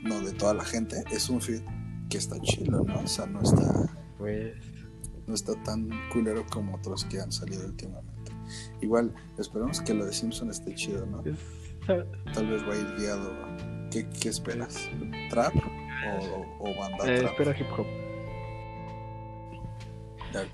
No 0.03 0.20
de 0.22 0.32
toda 0.32 0.53
la 0.53 0.63
gente, 0.63 1.03
es 1.11 1.30
un 1.30 1.41
feed 1.41 1.61
que 2.10 2.18
está 2.18 2.39
chilo, 2.41 2.84
¿no? 2.84 2.99
O 3.01 3.07
sea, 3.07 3.26
no 3.28 3.41
está 3.41 3.89
Pues 4.18 4.55
no 5.28 5.34
está 5.36 5.53
tan 5.64 5.89
culero 6.12 6.43
como 6.51 6.76
otros 6.76 7.05
que 7.05 7.20
han 7.22 7.32
salido 7.32 7.66
últimamente. 7.68 8.32
Igual, 8.82 9.14
esperemos 9.38 9.80
que 9.82 9.93
lo 9.93 10.05
de 10.05 10.14
Simpson 10.14 10.49
esté 10.49 10.74
chido, 10.76 11.05
¿no? 11.05 11.24
es- 11.24 11.38
Tal 12.34 12.47
vez 12.47 12.64
va 12.68 12.74
a 12.74 12.78
ir 12.78 12.95
guiado. 12.99 13.32
¿Qué, 13.91 14.07
qué 14.22 14.30
esperas? 14.30 14.89
¿Trap 15.30 15.53
o, 15.55 16.57
o 16.70 16.76
banda 16.80 17.12
eh, 17.12 17.20
trap? 17.22 17.32
espero 17.32 17.51
hip 17.51 17.80
hop. 17.80 17.86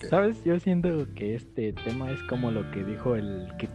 ¿Sabes? 0.10 0.42
Yo 0.46 0.58
siento 0.60 1.06
que 1.16 1.36
este 1.36 1.74
tema 1.74 2.12
es 2.12 2.22
como 2.30 2.52
lo 2.52 2.70
que 2.72 2.84
dijo 2.86 3.16
el 3.16 3.48
que 3.60 3.68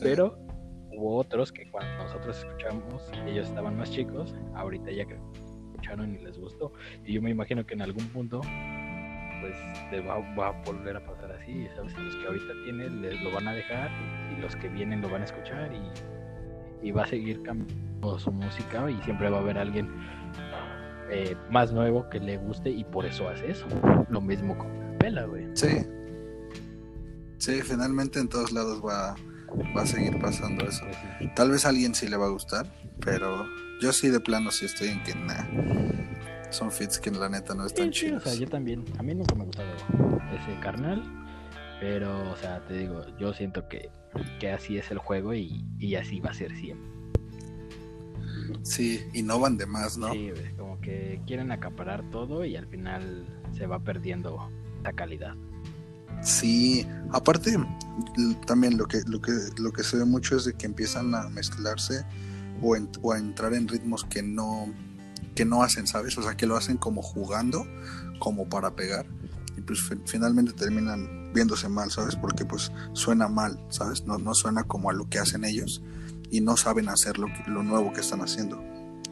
sí. 0.00 0.04
Pero 0.04 0.38
hubo 0.92 1.16
otros 1.16 1.52
que 1.52 1.70
cuando 1.70 2.04
nosotros 2.04 2.38
escuchamos, 2.38 3.10
ellos 3.26 3.48
estaban 3.48 3.76
más 3.76 3.90
chicos, 3.90 4.34
ahorita 4.54 4.90
ya 4.90 5.06
que 5.06 5.18
escucharon 5.70 6.14
y 6.14 6.18
les 6.18 6.38
gustó. 6.38 6.72
Y 7.04 7.14
yo 7.14 7.22
me 7.22 7.30
imagino 7.30 7.64
que 7.64 7.74
en 7.74 7.82
algún 7.82 8.06
punto, 8.08 8.40
pues 9.40 9.54
les 9.92 10.06
va, 10.06 10.18
va 10.34 10.48
a 10.48 10.62
volver 10.64 10.96
a 10.96 11.04
pasar 11.04 11.32
así, 11.32 11.66
¿sabes? 11.76 11.96
Los 11.98 12.16
que 12.16 12.26
ahorita 12.26 12.52
tienen 12.64 13.02
les 13.02 13.22
lo 13.22 13.32
van 13.32 13.48
a 13.48 13.54
dejar 13.54 13.90
y 14.36 14.40
los 14.40 14.56
que 14.56 14.68
vienen 14.68 15.00
lo 15.00 15.08
van 15.08 15.22
a 15.22 15.24
escuchar 15.24 15.70
y, 15.72 16.88
y 16.88 16.92
va 16.92 17.04
a 17.04 17.06
seguir 17.06 17.42
cambiando 17.42 18.18
su 18.18 18.32
música 18.32 18.90
y 18.90 19.00
siempre 19.02 19.30
va 19.30 19.38
a 19.38 19.40
haber 19.40 19.58
alguien 19.58 19.88
eh, 21.10 21.36
más 21.50 21.72
nuevo 21.72 22.08
que 22.08 22.20
le 22.20 22.36
guste 22.38 22.70
y 22.70 22.84
por 22.84 23.04
eso 23.06 23.28
hace 23.28 23.50
eso. 23.50 23.66
Lo 24.08 24.20
mismo 24.20 24.56
con 24.56 24.68
Pela, 24.98 25.24
güey. 25.24 25.46
Sí. 25.54 25.86
Sí, 27.38 27.62
finalmente 27.62 28.20
en 28.20 28.28
todos 28.28 28.52
lados 28.52 28.82
va, 28.84 29.14
va 29.76 29.82
a 29.82 29.86
seguir 29.86 30.18
pasando 30.18 30.66
eso. 30.66 30.84
Tal 31.34 31.50
vez 31.50 31.64
a 31.64 31.70
alguien 31.70 31.94
sí 31.94 32.08
le 32.08 32.16
va 32.16 32.26
a 32.26 32.30
gustar, 32.30 32.66
pero 33.00 33.46
yo 33.80 33.92
sí 33.92 34.08
de 34.08 34.20
plano 34.20 34.50
sí 34.50 34.66
estoy 34.66 34.88
en 34.88 35.02
que 35.02 35.14
nah, 35.14 36.50
son 36.50 36.70
fits 36.70 36.98
que 36.98 37.10
la 37.10 37.28
neta 37.28 37.54
no 37.54 37.66
están 37.66 37.92
Sí, 37.92 38.00
sí, 38.00 38.06
o 38.06 38.08
chidos. 38.08 38.22
sea, 38.24 38.34
yo 38.34 38.46
también. 38.48 38.84
A 38.98 39.02
mí 39.02 39.14
nunca 39.14 39.34
me 39.34 39.42
ha 39.42 39.46
gustado 39.46 39.68
ese 39.74 40.60
carnal. 40.60 41.02
Pero, 41.80 42.30
o 42.30 42.36
sea, 42.36 42.62
te 42.66 42.74
digo, 42.74 43.06
yo 43.18 43.32
siento 43.32 43.66
que, 43.66 43.88
que 44.38 44.50
así 44.52 44.76
es 44.76 44.90
el 44.90 44.98
juego 44.98 45.32
y, 45.32 45.64
y 45.78 45.94
así 45.94 46.20
va 46.20 46.28
a 46.30 46.34
ser 46.34 46.54
siempre. 46.54 46.90
Sí, 48.62 49.00
innovan 49.14 49.56
de 49.56 49.64
más, 49.64 49.96
¿no? 49.96 50.12
Sí, 50.12 50.30
como 50.58 50.78
que 50.80 51.20
quieren 51.26 51.50
acaparar 51.52 52.02
todo 52.10 52.44
y 52.44 52.56
al 52.56 52.66
final 52.66 53.24
se 53.56 53.66
va 53.66 53.78
perdiendo 53.82 54.50
esa 54.80 54.92
calidad. 54.92 55.34
Sí, 56.22 56.86
aparte 57.12 57.56
también 58.46 58.76
lo 58.76 58.86
que 58.86 59.00
lo 59.06 59.20
que 59.20 59.32
lo 59.58 59.72
que 59.72 59.82
se 59.82 59.96
ve 59.96 60.04
mucho 60.04 60.36
es 60.36 60.44
de 60.44 60.54
que 60.54 60.66
empiezan 60.66 61.14
a 61.14 61.28
mezclarse 61.28 62.04
o, 62.62 62.76
en- 62.76 62.90
o 63.02 63.12
a 63.12 63.18
entrar 63.18 63.54
en 63.54 63.68
ritmos 63.68 64.04
que 64.04 64.22
no 64.22 64.66
que 65.34 65.44
no 65.44 65.62
hacen, 65.62 65.86
¿sabes? 65.86 66.18
O 66.18 66.22
sea, 66.22 66.36
que 66.36 66.46
lo 66.46 66.56
hacen 66.56 66.76
como 66.76 67.02
jugando, 67.02 67.64
como 68.18 68.48
para 68.48 68.74
pegar 68.74 69.06
y 69.56 69.60
pues 69.62 69.80
fi- 69.80 70.00
finalmente 70.06 70.52
terminan 70.52 71.32
viéndose 71.32 71.68
mal, 71.68 71.90
¿sabes? 71.90 72.16
Porque 72.16 72.44
pues 72.44 72.72
suena 72.92 73.28
mal, 73.28 73.58
¿sabes? 73.70 74.04
No, 74.04 74.18
no 74.18 74.34
suena 74.34 74.64
como 74.64 74.90
a 74.90 74.92
lo 74.92 75.08
que 75.08 75.18
hacen 75.20 75.44
ellos 75.44 75.82
y 76.30 76.40
no 76.40 76.56
saben 76.56 76.88
hacer 76.88 77.18
lo, 77.18 77.26
que- 77.28 77.50
lo 77.50 77.62
nuevo 77.62 77.92
que 77.92 78.00
están 78.00 78.20
haciendo. 78.20 78.62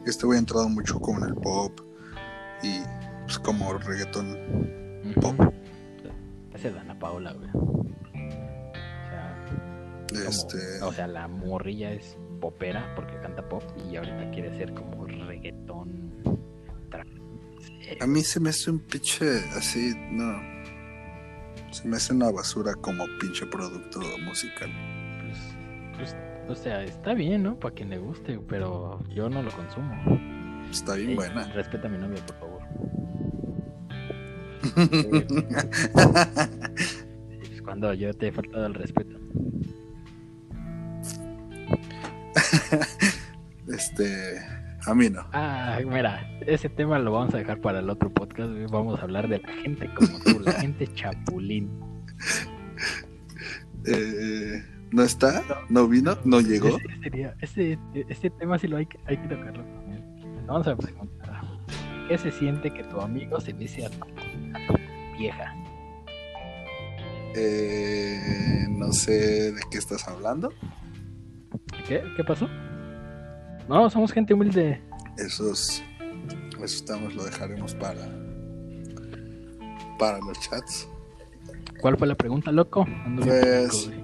Este 0.05 0.25
ha 0.27 0.37
entrado 0.37 0.67
mucho 0.69 0.99
como 0.99 1.19
en 1.19 1.29
el 1.29 1.35
pop 1.35 1.79
y 2.63 2.79
pues 3.25 3.39
como 3.39 3.73
reggaetón 3.77 4.37
Ujú. 5.11 5.21
Pop. 5.21 5.53
Ese 6.59 6.71
Dana 6.71 6.97
Paola, 6.99 7.33
güey. 7.33 7.49
O 7.53 7.83
sea, 9.09 9.45
como- 9.47 10.29
este 10.29 10.57
o 10.83 10.91
sea, 10.91 11.07
la 11.07 11.27
morrilla 11.27 11.91
es 11.91 12.17
popera 12.41 12.93
porque 12.95 13.15
canta 13.21 13.47
pop 13.47 13.63
y 13.89 13.95
ahorita 13.95 14.29
quiere 14.31 14.55
ser 14.57 14.73
como 14.73 15.05
reggaetón. 15.05 16.09
A 18.01 18.05
mí 18.07 18.21
se 18.21 18.39
me 18.39 18.49
hace 18.49 18.69
un 18.71 18.79
pinche 18.79 19.25
así, 19.57 19.93
no. 20.11 20.37
Se 21.71 21.87
me 21.87 21.97
hace 21.97 22.13
una 22.13 22.31
basura 22.31 22.73
como 22.75 23.05
pinche 23.19 23.45
producto 23.47 23.99
musical. 24.23 24.69
pues, 25.25 25.55
pues, 25.97 26.15
o 26.49 26.55
sea, 26.55 26.83
está 26.83 27.13
bien, 27.13 27.43
¿no? 27.43 27.59
Para 27.59 27.73
quien 27.75 27.89
le 27.89 27.97
guste, 27.97 28.39
pero 28.47 28.99
yo 29.09 29.29
no 29.29 29.41
lo 29.41 29.51
consumo. 29.51 29.93
Está 30.71 30.95
bien 30.95 31.11
Ey, 31.11 31.15
buena. 31.15 31.45
Respeta 31.53 31.87
a 31.87 31.91
mi 31.91 31.97
novia, 31.97 32.23
por 32.25 32.35
favor. 32.37 32.48
Es 37.51 37.61
cuando 37.61 37.93
yo 37.93 38.13
te 38.13 38.27
he 38.27 38.31
faltado 38.31 38.65
el 38.65 38.73
respeto. 38.73 39.17
este, 43.67 44.39
A 44.85 44.93
mí 44.95 45.09
no. 45.09 45.25
Ah, 45.33 45.79
mira, 45.85 46.27
ese 46.45 46.69
tema 46.69 46.99
lo 46.99 47.11
vamos 47.11 47.33
a 47.33 47.37
dejar 47.37 47.59
para 47.61 47.79
el 47.79 47.89
otro 47.89 48.09
podcast. 48.13 48.49
Vamos 48.71 48.99
a 48.99 49.03
hablar 49.03 49.27
de 49.27 49.39
la 49.39 49.49
gente 49.63 49.89
como 49.93 50.19
tú, 50.19 50.39
la 50.39 50.53
gente 50.53 50.87
chapulín. 50.93 51.69
Eh, 53.85 54.61
¿No 54.91 55.03
está? 55.03 55.41
¿No 55.69 55.87
vino? 55.87 56.17
¿No 56.25 56.41
llegó? 56.41 56.67
Ese, 56.67 57.01
sería- 57.01 57.33
ese- 57.39 57.79
ese 58.09 58.29
tema 58.29 58.59
sí 58.59 58.67
lo 58.67 58.75
hay 58.75 58.85
que, 58.85 58.99
hay 59.05 59.15
que 59.17 59.27
tocarlo 59.29 59.63
también. 59.63 60.03
Vamos 60.45 60.67
a 60.67 60.75
preguntar. 60.75 61.41
¿Qué 62.09 62.17
se 62.17 62.29
siente 62.29 62.71
que 62.71 62.83
tu 62.83 62.99
amigo 62.99 63.39
se 63.39 63.51
tu, 63.51 63.85
a 63.85 63.89
tu 63.89 63.99
vieja? 65.19 65.53
Eh, 67.35 68.65
no 68.69 68.91
sé 68.91 69.51
de 69.51 69.61
qué 69.69 69.77
estás 69.77 70.07
hablando. 70.07 70.51
¿Qué? 71.87 72.01
¿Qué 72.17 72.23
pasó? 72.23 72.47
No, 73.67 73.89
somos 73.89 74.11
gente 74.11 74.33
humilde. 74.33 74.81
Esos, 75.17 75.83
esos 76.57 76.73
estamos, 76.75 77.13
lo 77.13 77.23
dejaremos 77.25 77.75
para, 77.75 78.07
para 79.99 80.17
los 80.19 80.39
chats. 80.39 80.87
¿Cuál 81.81 81.97
fue 81.97 82.07
la 82.07 82.15
pregunta, 82.15 82.51
loco? 82.51 82.85
Pues-. 83.23 83.91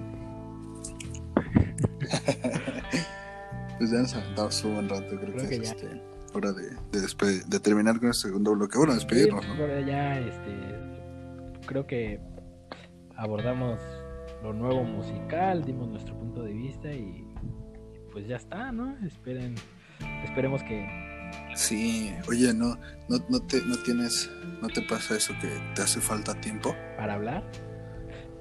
Pues 3.78 3.90
ya 3.90 3.98
nos 3.98 4.14
aventamos 4.14 4.64
un 4.64 4.74
buen 4.74 4.88
rato, 4.88 5.04
creo, 5.20 5.34
Creo 5.34 5.36
que, 5.36 5.48
que 5.48 5.56
es 5.56 5.62
ya. 5.64 5.68
este, 5.76 6.02
hora 6.32 6.50
de, 6.52 6.70
de, 6.92 7.40
de 7.46 7.60
terminar 7.60 7.98
con 7.98 8.08
el 8.08 8.14
segundo 8.14 8.52
bloque. 8.54 8.78
Bueno, 8.78 8.94
despedirnos, 8.94 9.44
Sí, 9.44 9.50
¿no? 9.54 9.62
ahora 9.62 9.80
ya, 9.82 10.18
este, 10.18 10.75
creo 11.66 11.86
que 11.86 12.20
abordamos 13.16 13.80
lo 14.42 14.52
nuevo 14.52 14.84
musical, 14.84 15.64
dimos 15.64 15.88
nuestro 15.88 16.14
punto 16.18 16.42
de 16.42 16.52
vista 16.52 16.92
y 16.92 17.26
pues 18.12 18.26
ya 18.26 18.36
está, 18.36 18.72
¿no? 18.72 18.96
Esperen, 19.06 19.54
esperemos 20.24 20.62
que 20.62 20.86
Sí, 21.54 22.14
oye, 22.28 22.52
no, 22.54 22.76
no, 23.08 23.16
no 23.28 23.40
te, 23.40 23.60
no 23.66 23.76
tienes, 23.84 24.30
no 24.62 24.68
te 24.68 24.82
pasa 24.82 25.16
eso 25.16 25.32
que 25.40 25.48
te 25.74 25.82
hace 25.82 26.00
falta 26.00 26.34
tiempo. 26.40 26.74
para 26.96 27.14
hablar. 27.14 27.42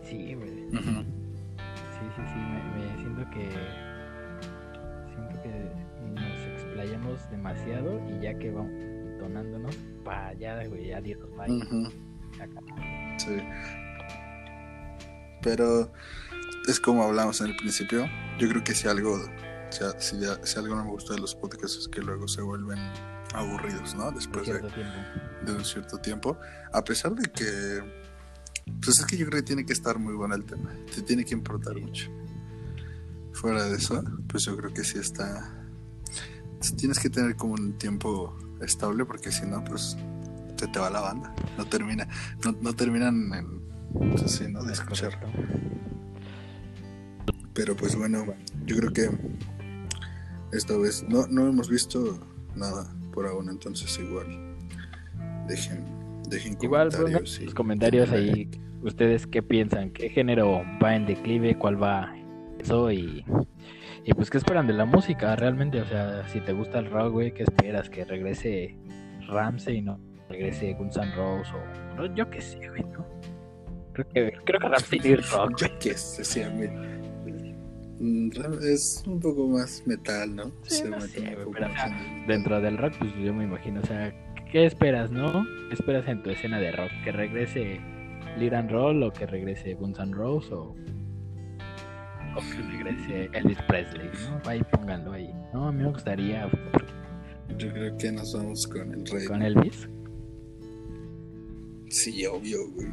Sí, 0.03 0.33
güey. 0.35 0.49
Sí, 0.49 0.77
sí, 2.15 2.21
sí, 2.27 2.35
me, 2.35 2.63
me 2.75 2.97
siento 3.01 3.29
que 3.31 3.49
siento 5.13 5.41
que 5.41 5.71
nos 6.21 6.39
explayamos 6.47 7.29
demasiado 7.31 7.99
y 8.09 8.21
ya 8.21 8.37
que 8.37 8.51
vamos 8.51 8.71
donándonos 9.19 9.75
para 10.03 10.27
allá, 10.27 10.67
güey, 10.67 10.87
ya 10.87 11.01
Dios 11.01 11.19
nos 11.21 11.39
va 11.39 11.45
a 11.45 11.49
ir 11.49 11.63
Ujú, 11.63 11.87
acá. 12.41 12.61
Sí. 13.17 13.37
Pero 15.41 15.91
es 16.67 16.79
como 16.79 17.03
hablamos 17.03 17.41
en 17.41 17.47
el 17.47 17.55
principio. 17.55 18.07
Yo 18.39 18.49
creo 18.49 18.63
que 18.63 18.73
si 18.73 18.87
algo, 18.87 19.19
si, 19.69 19.83
si, 19.99 20.17
si 20.43 20.59
algo 20.59 20.75
no 20.75 20.83
me 20.83 20.91
gusta 20.91 21.13
de 21.13 21.19
los 21.19 21.35
podcasts 21.35 21.77
es 21.77 21.87
que 21.87 22.01
luego 22.01 22.27
se 22.27 22.41
vuelven 22.41 22.79
aburridos, 23.33 23.95
¿no? 23.95 24.11
Después 24.11 24.47
de, 24.47 24.59
de 24.59 25.51
un 25.53 25.65
cierto 25.65 25.97
tiempo. 25.97 26.37
A 26.73 26.83
pesar 26.83 27.13
de 27.15 27.29
que, 27.31 27.81
pues 28.83 28.99
es 28.99 29.05
que 29.05 29.17
yo 29.17 29.25
creo 29.27 29.41
que 29.41 29.45
tiene 29.45 29.65
que 29.65 29.73
estar 29.73 29.99
muy 29.99 30.13
bueno 30.13 30.35
el 30.35 30.45
tema. 30.45 30.73
Te 30.93 31.01
tiene 31.01 31.25
que 31.25 31.33
importar 31.33 31.79
mucho. 31.79 32.09
Fuera 33.33 33.65
de 33.65 33.75
eso, 33.75 34.03
pues 34.27 34.45
yo 34.45 34.55
creo 34.57 34.73
que 34.73 34.83
sí 34.83 34.97
está. 34.97 35.53
Tienes 36.77 36.99
que 36.99 37.09
tener 37.09 37.35
como 37.35 37.53
un 37.53 37.77
tiempo 37.77 38.35
estable 38.61 39.05
porque 39.05 39.31
si 39.31 39.45
no, 39.45 39.63
pues 39.63 39.97
se 40.65 40.71
te 40.71 40.79
va 40.79 40.89
la 40.89 41.01
banda. 41.01 41.33
No 41.57 41.65
termina, 41.65 42.07
no, 42.43 42.51
no 42.61 42.73
terminan 42.73 43.31
en, 43.33 44.09
pues 44.11 44.31
sí, 44.31 44.45
¿no? 44.49 44.63
de 44.63 44.73
Es 44.73 44.79
escuchar. 44.79 45.19
correcto. 45.19 45.41
Pero 47.53 47.75
pues 47.75 47.95
bueno, 47.95 48.25
yo 48.65 48.75
creo 48.77 48.91
que 48.91 49.09
esta 50.51 50.77
vez 50.77 51.05
no, 51.07 51.27
no 51.27 51.47
hemos 51.47 51.69
visto 51.69 52.19
nada 52.55 52.93
por 53.13 53.25
ahora, 53.27 53.51
entonces 53.51 53.97
igual 53.99 54.27
dejen, 55.47 55.85
dejen 56.29 56.57
Igual 56.61 56.89
pongan 56.89 57.03
comentarios. 57.03 57.29
sus 57.29 57.53
comentarios 57.53 58.11
ahí. 58.11 58.49
Ustedes 58.81 59.25
qué 59.25 59.41
piensan, 59.41 59.91
qué 59.91 60.09
género 60.09 60.61
va 60.83 60.95
en 60.95 61.05
declive, 61.05 61.57
cuál 61.57 61.81
va 61.81 62.13
eso 62.59 62.91
y, 62.91 63.25
y 64.03 64.13
pues 64.13 64.29
qué 64.29 64.37
esperan 64.37 64.67
de 64.67 64.73
la 64.73 64.85
música 64.85 65.35
realmente. 65.35 65.81
O 65.81 65.87
sea, 65.87 66.27
si 66.27 66.41
te 66.41 66.53
gusta 66.53 66.79
el 66.79 66.91
rock, 66.91 67.11
güey, 67.13 67.33
¿qué 67.33 67.43
esperas? 67.43 67.89
Que 67.89 68.03
regrese 68.05 68.75
Ramsey, 69.27 69.81
¿no? 69.81 69.97
Regrese 70.29 70.73
Guns 70.73 70.97
N' 70.97 71.15
Roses 71.15 71.53
o 71.53 71.95
no, 71.95 72.15
yo 72.15 72.29
qué 72.29 72.41
sé, 72.41 72.67
güey, 72.69 72.83
¿no? 72.83 73.05
Creo 73.93 74.07
que, 74.09 74.33
creo 74.43 74.59
que 74.99 75.13
es 75.13 75.31
rock, 75.31 75.51
güey. 75.59 75.71
Yo 75.71 75.79
qué 75.79 75.93
sé, 75.95 76.23
sí, 76.25 76.41
a 76.41 76.49
mí. 76.49 76.65
Mm, 77.97 78.29
Es 78.63 79.03
un 79.07 79.19
poco 79.21 79.47
más 79.47 79.81
metal, 79.85 80.35
¿no? 80.35 80.51
Sí, 80.63 80.83
sé, 80.83 80.89
güey, 80.89 81.47
pero, 81.53 81.67
o 81.67 81.73
sea. 81.73 82.23
Dentro 82.27 82.59
del 82.59 82.77
rock, 82.77 82.93
pues 82.99 83.11
yo 83.23 83.33
me 83.33 83.45
imagino, 83.45 83.79
o 83.81 83.85
sea, 83.85 84.13
¿qué 84.51 84.65
esperas, 84.65 85.11
no? 85.11 85.45
¿Qué 85.69 85.75
esperas 85.75 86.07
en 86.09 86.21
tu 86.21 86.29
escena 86.29 86.59
de 86.59 86.71
rock? 86.73 86.91
¿Que 87.05 87.11
regrese 87.13 87.79
Lead 88.37 88.53
and 88.53 88.69
Roll 88.71 89.01
o 89.03 89.13
que 89.13 89.25
regrese 89.25 89.75
Guns 89.75 89.97
N' 89.99 90.13
Roses 90.13 90.51
o, 90.51 90.75
o 92.35 92.39
que 92.39 92.61
regrese 92.77 93.29
Elvis 93.31 93.61
Presley, 93.69 94.09
¿no? 94.29 94.49
Ahí 94.49 94.61
pónganlo 94.71 95.13
ahí. 95.13 95.33
No, 95.53 95.69
a 95.69 95.71
mí 95.71 95.83
me 95.83 95.89
gustaría 95.89 96.49
Yo 97.57 97.71
creo 97.71 97.97
que 97.97 98.11
nos 98.11 98.33
vamos 98.33 98.67
con 98.67 98.93
el 98.93 99.05
rey. 99.05 99.25
con 99.25 99.41
Elvis. 99.41 99.87
Sí, 101.95 102.25
obvio, 102.25 102.69
güey. 102.71 102.87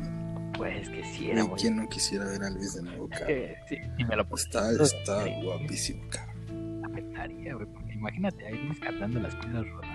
Pues 0.57 0.88
que 0.88 1.03
sí 1.05 1.18
Güey, 1.24 1.30
era 1.32 1.44
muy... 1.44 1.59
¿Quién 1.61 1.74
no 1.76 1.88
quisiera 1.88 2.24
ver 2.26 2.42
a 2.44 2.48
Elvis 2.48 2.74
de 2.74 2.82
nuevo, 2.82 3.09
cabrón? 3.09 3.36
sí, 3.68 3.76
si 3.96 4.05
me 4.05 4.14
lo 4.16 4.22
Está, 4.36 4.70
está 4.80 5.24
sí, 5.24 5.30
guapísimo, 5.42 6.05
cabrón. 6.09 6.84
afectaría, 6.84 7.55
güey, 7.55 7.66
porque 7.66 7.92
imagínate 7.94 8.46
ahí 8.46 8.55
Elvis 8.55 8.78
cantando 8.78 9.18
las 9.18 9.34
piedras 9.34 9.66
rodas. 9.66 9.88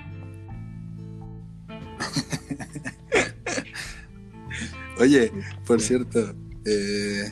Oye, 4.99 5.31
por 5.65 5.79
cierto, 5.79 6.35
eh, 6.65 7.31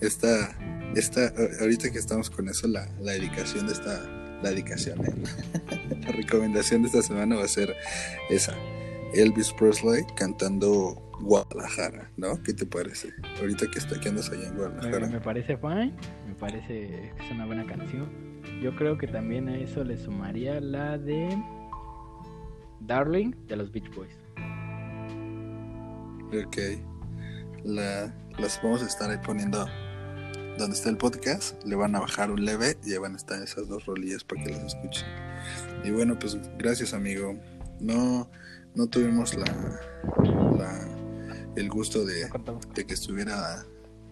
esta, 0.00 0.56
esta, 0.94 1.32
ahorita 1.60 1.90
que 1.90 1.98
estamos 1.98 2.30
con 2.30 2.48
eso, 2.48 2.68
la, 2.68 2.86
la 3.00 3.12
dedicación 3.12 3.66
de 3.66 3.72
esta, 3.72 3.98
la 4.42 4.50
dedicación, 4.50 5.04
eh, 5.04 5.96
la 6.00 6.12
recomendación 6.12 6.82
de 6.82 6.88
esta 6.88 7.02
semana 7.02 7.34
va 7.36 7.44
a 7.44 7.48
ser 7.48 7.74
esa, 8.30 8.54
Elvis 9.14 9.52
Presley 9.52 10.04
cantando 10.16 11.02
Guadalajara, 11.20 12.10
¿no? 12.16 12.40
¿Qué 12.42 12.52
te 12.52 12.64
parece? 12.66 13.12
Ahorita 13.40 13.66
que 13.70 13.78
está 13.78 13.98
que 14.00 14.08
andas 14.08 14.30
allá 14.30 14.46
en 14.46 14.54
Me, 14.54 14.60
Guadalajara. 14.60 15.06
me 15.08 15.20
parece 15.20 15.56
fine, 15.56 15.94
me 16.26 16.34
parece 16.34 16.66
que 16.66 17.24
es 17.24 17.30
una 17.32 17.46
buena 17.46 17.66
canción. 17.66 18.08
Yo 18.62 18.74
creo 18.76 18.98
que 18.98 19.06
también 19.06 19.48
a 19.48 19.56
eso 19.56 19.84
le 19.84 19.96
sumaría 19.96 20.60
la 20.60 20.98
de 20.98 21.36
Darling 22.80 23.32
de 23.46 23.56
los 23.56 23.72
Beach 23.72 23.90
Boys. 23.94 24.16
Ok. 26.28 26.56
La, 27.64 28.14
las 28.38 28.60
vamos 28.62 28.82
a 28.82 28.86
estar 28.86 29.10
ahí 29.10 29.18
poniendo 29.24 29.66
donde 30.58 30.76
está 30.76 30.90
el 30.90 30.96
podcast. 30.96 31.62
Le 31.64 31.74
van 31.76 31.94
a 31.96 32.00
bajar 32.00 32.30
un 32.30 32.44
leve 32.44 32.76
y 32.84 32.92
ahí 32.92 32.98
van 32.98 33.14
a 33.14 33.16
estar 33.16 33.42
esas 33.42 33.68
dos 33.68 33.86
rolillas 33.86 34.24
para 34.24 34.44
que 34.44 34.50
las 34.50 34.64
escuchen. 34.74 35.06
Y 35.84 35.90
bueno, 35.90 36.18
pues 36.18 36.36
gracias, 36.58 36.92
amigo. 36.94 37.38
No, 37.80 38.28
no 38.78 38.86
tuvimos 38.86 39.34
la, 39.34 39.44
la 40.56 40.88
el 41.56 41.68
gusto 41.68 42.04
de, 42.06 42.28
de 42.74 42.86
que 42.86 42.94
estuviera. 42.94 43.64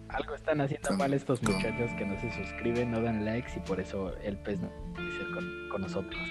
Algo 0.09 0.35
están 0.35 0.59
haciendo 0.61 0.89
Con- 0.89 0.97
mal 0.97 1.13
estos 1.13 1.39
con- 1.39 1.55
muchachos 1.55 1.89
que 1.97 2.05
no 2.05 2.19
se 2.19 2.31
suscriben, 2.31 2.91
no 2.91 3.01
dan 3.01 3.23
likes 3.25 3.51
y 3.55 3.59
por 3.61 3.79
eso 3.79 4.13
el 4.17 4.37
pez 4.37 4.59
no 4.59 4.69
ser 4.95 5.27
con, 5.33 5.45
con 5.71 5.81
nosotros. 5.81 6.21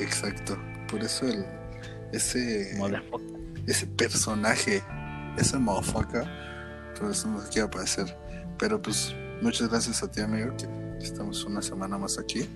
Exacto. 0.00 0.58
Por 0.90 1.02
eso 1.02 1.26
el, 1.28 1.44
ese, 2.12 2.76
ese 3.66 3.86
personaje, 3.86 4.82
ese 5.38 5.58
motherfucker, 5.58 6.24
por 6.98 7.10
eso 7.12 7.28
no 7.28 7.38
quiere 7.50 7.62
aparecer. 7.68 8.16
Pero 8.58 8.82
pues 8.82 9.14
muchas 9.42 9.68
gracias 9.70 10.02
a 10.02 10.10
ti, 10.10 10.20
amigo, 10.20 10.54
que 10.56 10.66
estamos 11.04 11.44
una 11.44 11.62
semana 11.62 11.96
más 11.98 12.18
aquí. 12.18 12.48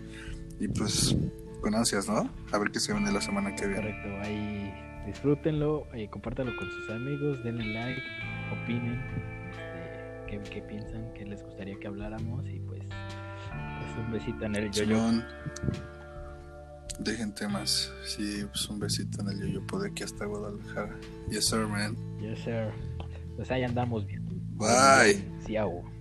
Y 0.61 0.67
pues 0.69 1.17
con 1.61 1.75
ansias, 1.75 2.09
¿no? 2.09 2.29
A 2.53 2.59
ver 2.59 2.71
qué 2.73 2.79
se 2.81 2.93
viene 2.93 3.11
la 3.13 3.21
semana 3.21 3.55
que 3.55 3.67
viene. 3.67 3.83
Correcto, 3.83 4.09
ahí 4.23 4.73
disfrútenlo, 5.09 5.87
eh, 5.95 6.09
compártanlo 6.09 6.55
con 6.57 6.71
sus 6.71 6.91
amigos, 6.91 7.43
denle 7.43 7.65
like, 7.73 8.03
opinen, 8.53 9.01
este, 9.51 10.27
qué, 10.27 10.41
qué 10.51 10.63
piensan, 10.63 11.13
qué 11.15 11.25
les 11.25 11.43
gustaría 11.43 11.79
que 11.79 11.87
habláramos 11.87 12.47
y 12.49 12.61
pues, 12.61 12.83
pues 12.83 14.07
un 14.07 14.13
besito 14.13 14.45
en 14.45 14.57
el 14.57 14.71
yo-yo. 14.71 14.97
Simón, 14.97 15.25
dejen 16.99 17.35
temas. 17.35 17.93
Sí, 18.05 18.45
pues 18.51 18.69
un 18.69 18.79
besito 18.79 19.23
en 19.23 19.29
el 19.29 19.41
yoyopo 19.41 19.81
de 19.81 19.91
aquí 19.91 20.03
hasta 20.03 20.27
Guadalajara. 20.27 20.97
Yes, 21.31 21.47
sir, 21.47 21.67
man. 21.67 21.97
Yes, 22.21 22.41
sir. 22.41 22.73
Pues 23.37 23.51
ahí 23.51 23.63
andamos 23.63 24.07
bien. 24.07 24.27
Bye. 24.57 25.25
Ciao. 25.47 25.98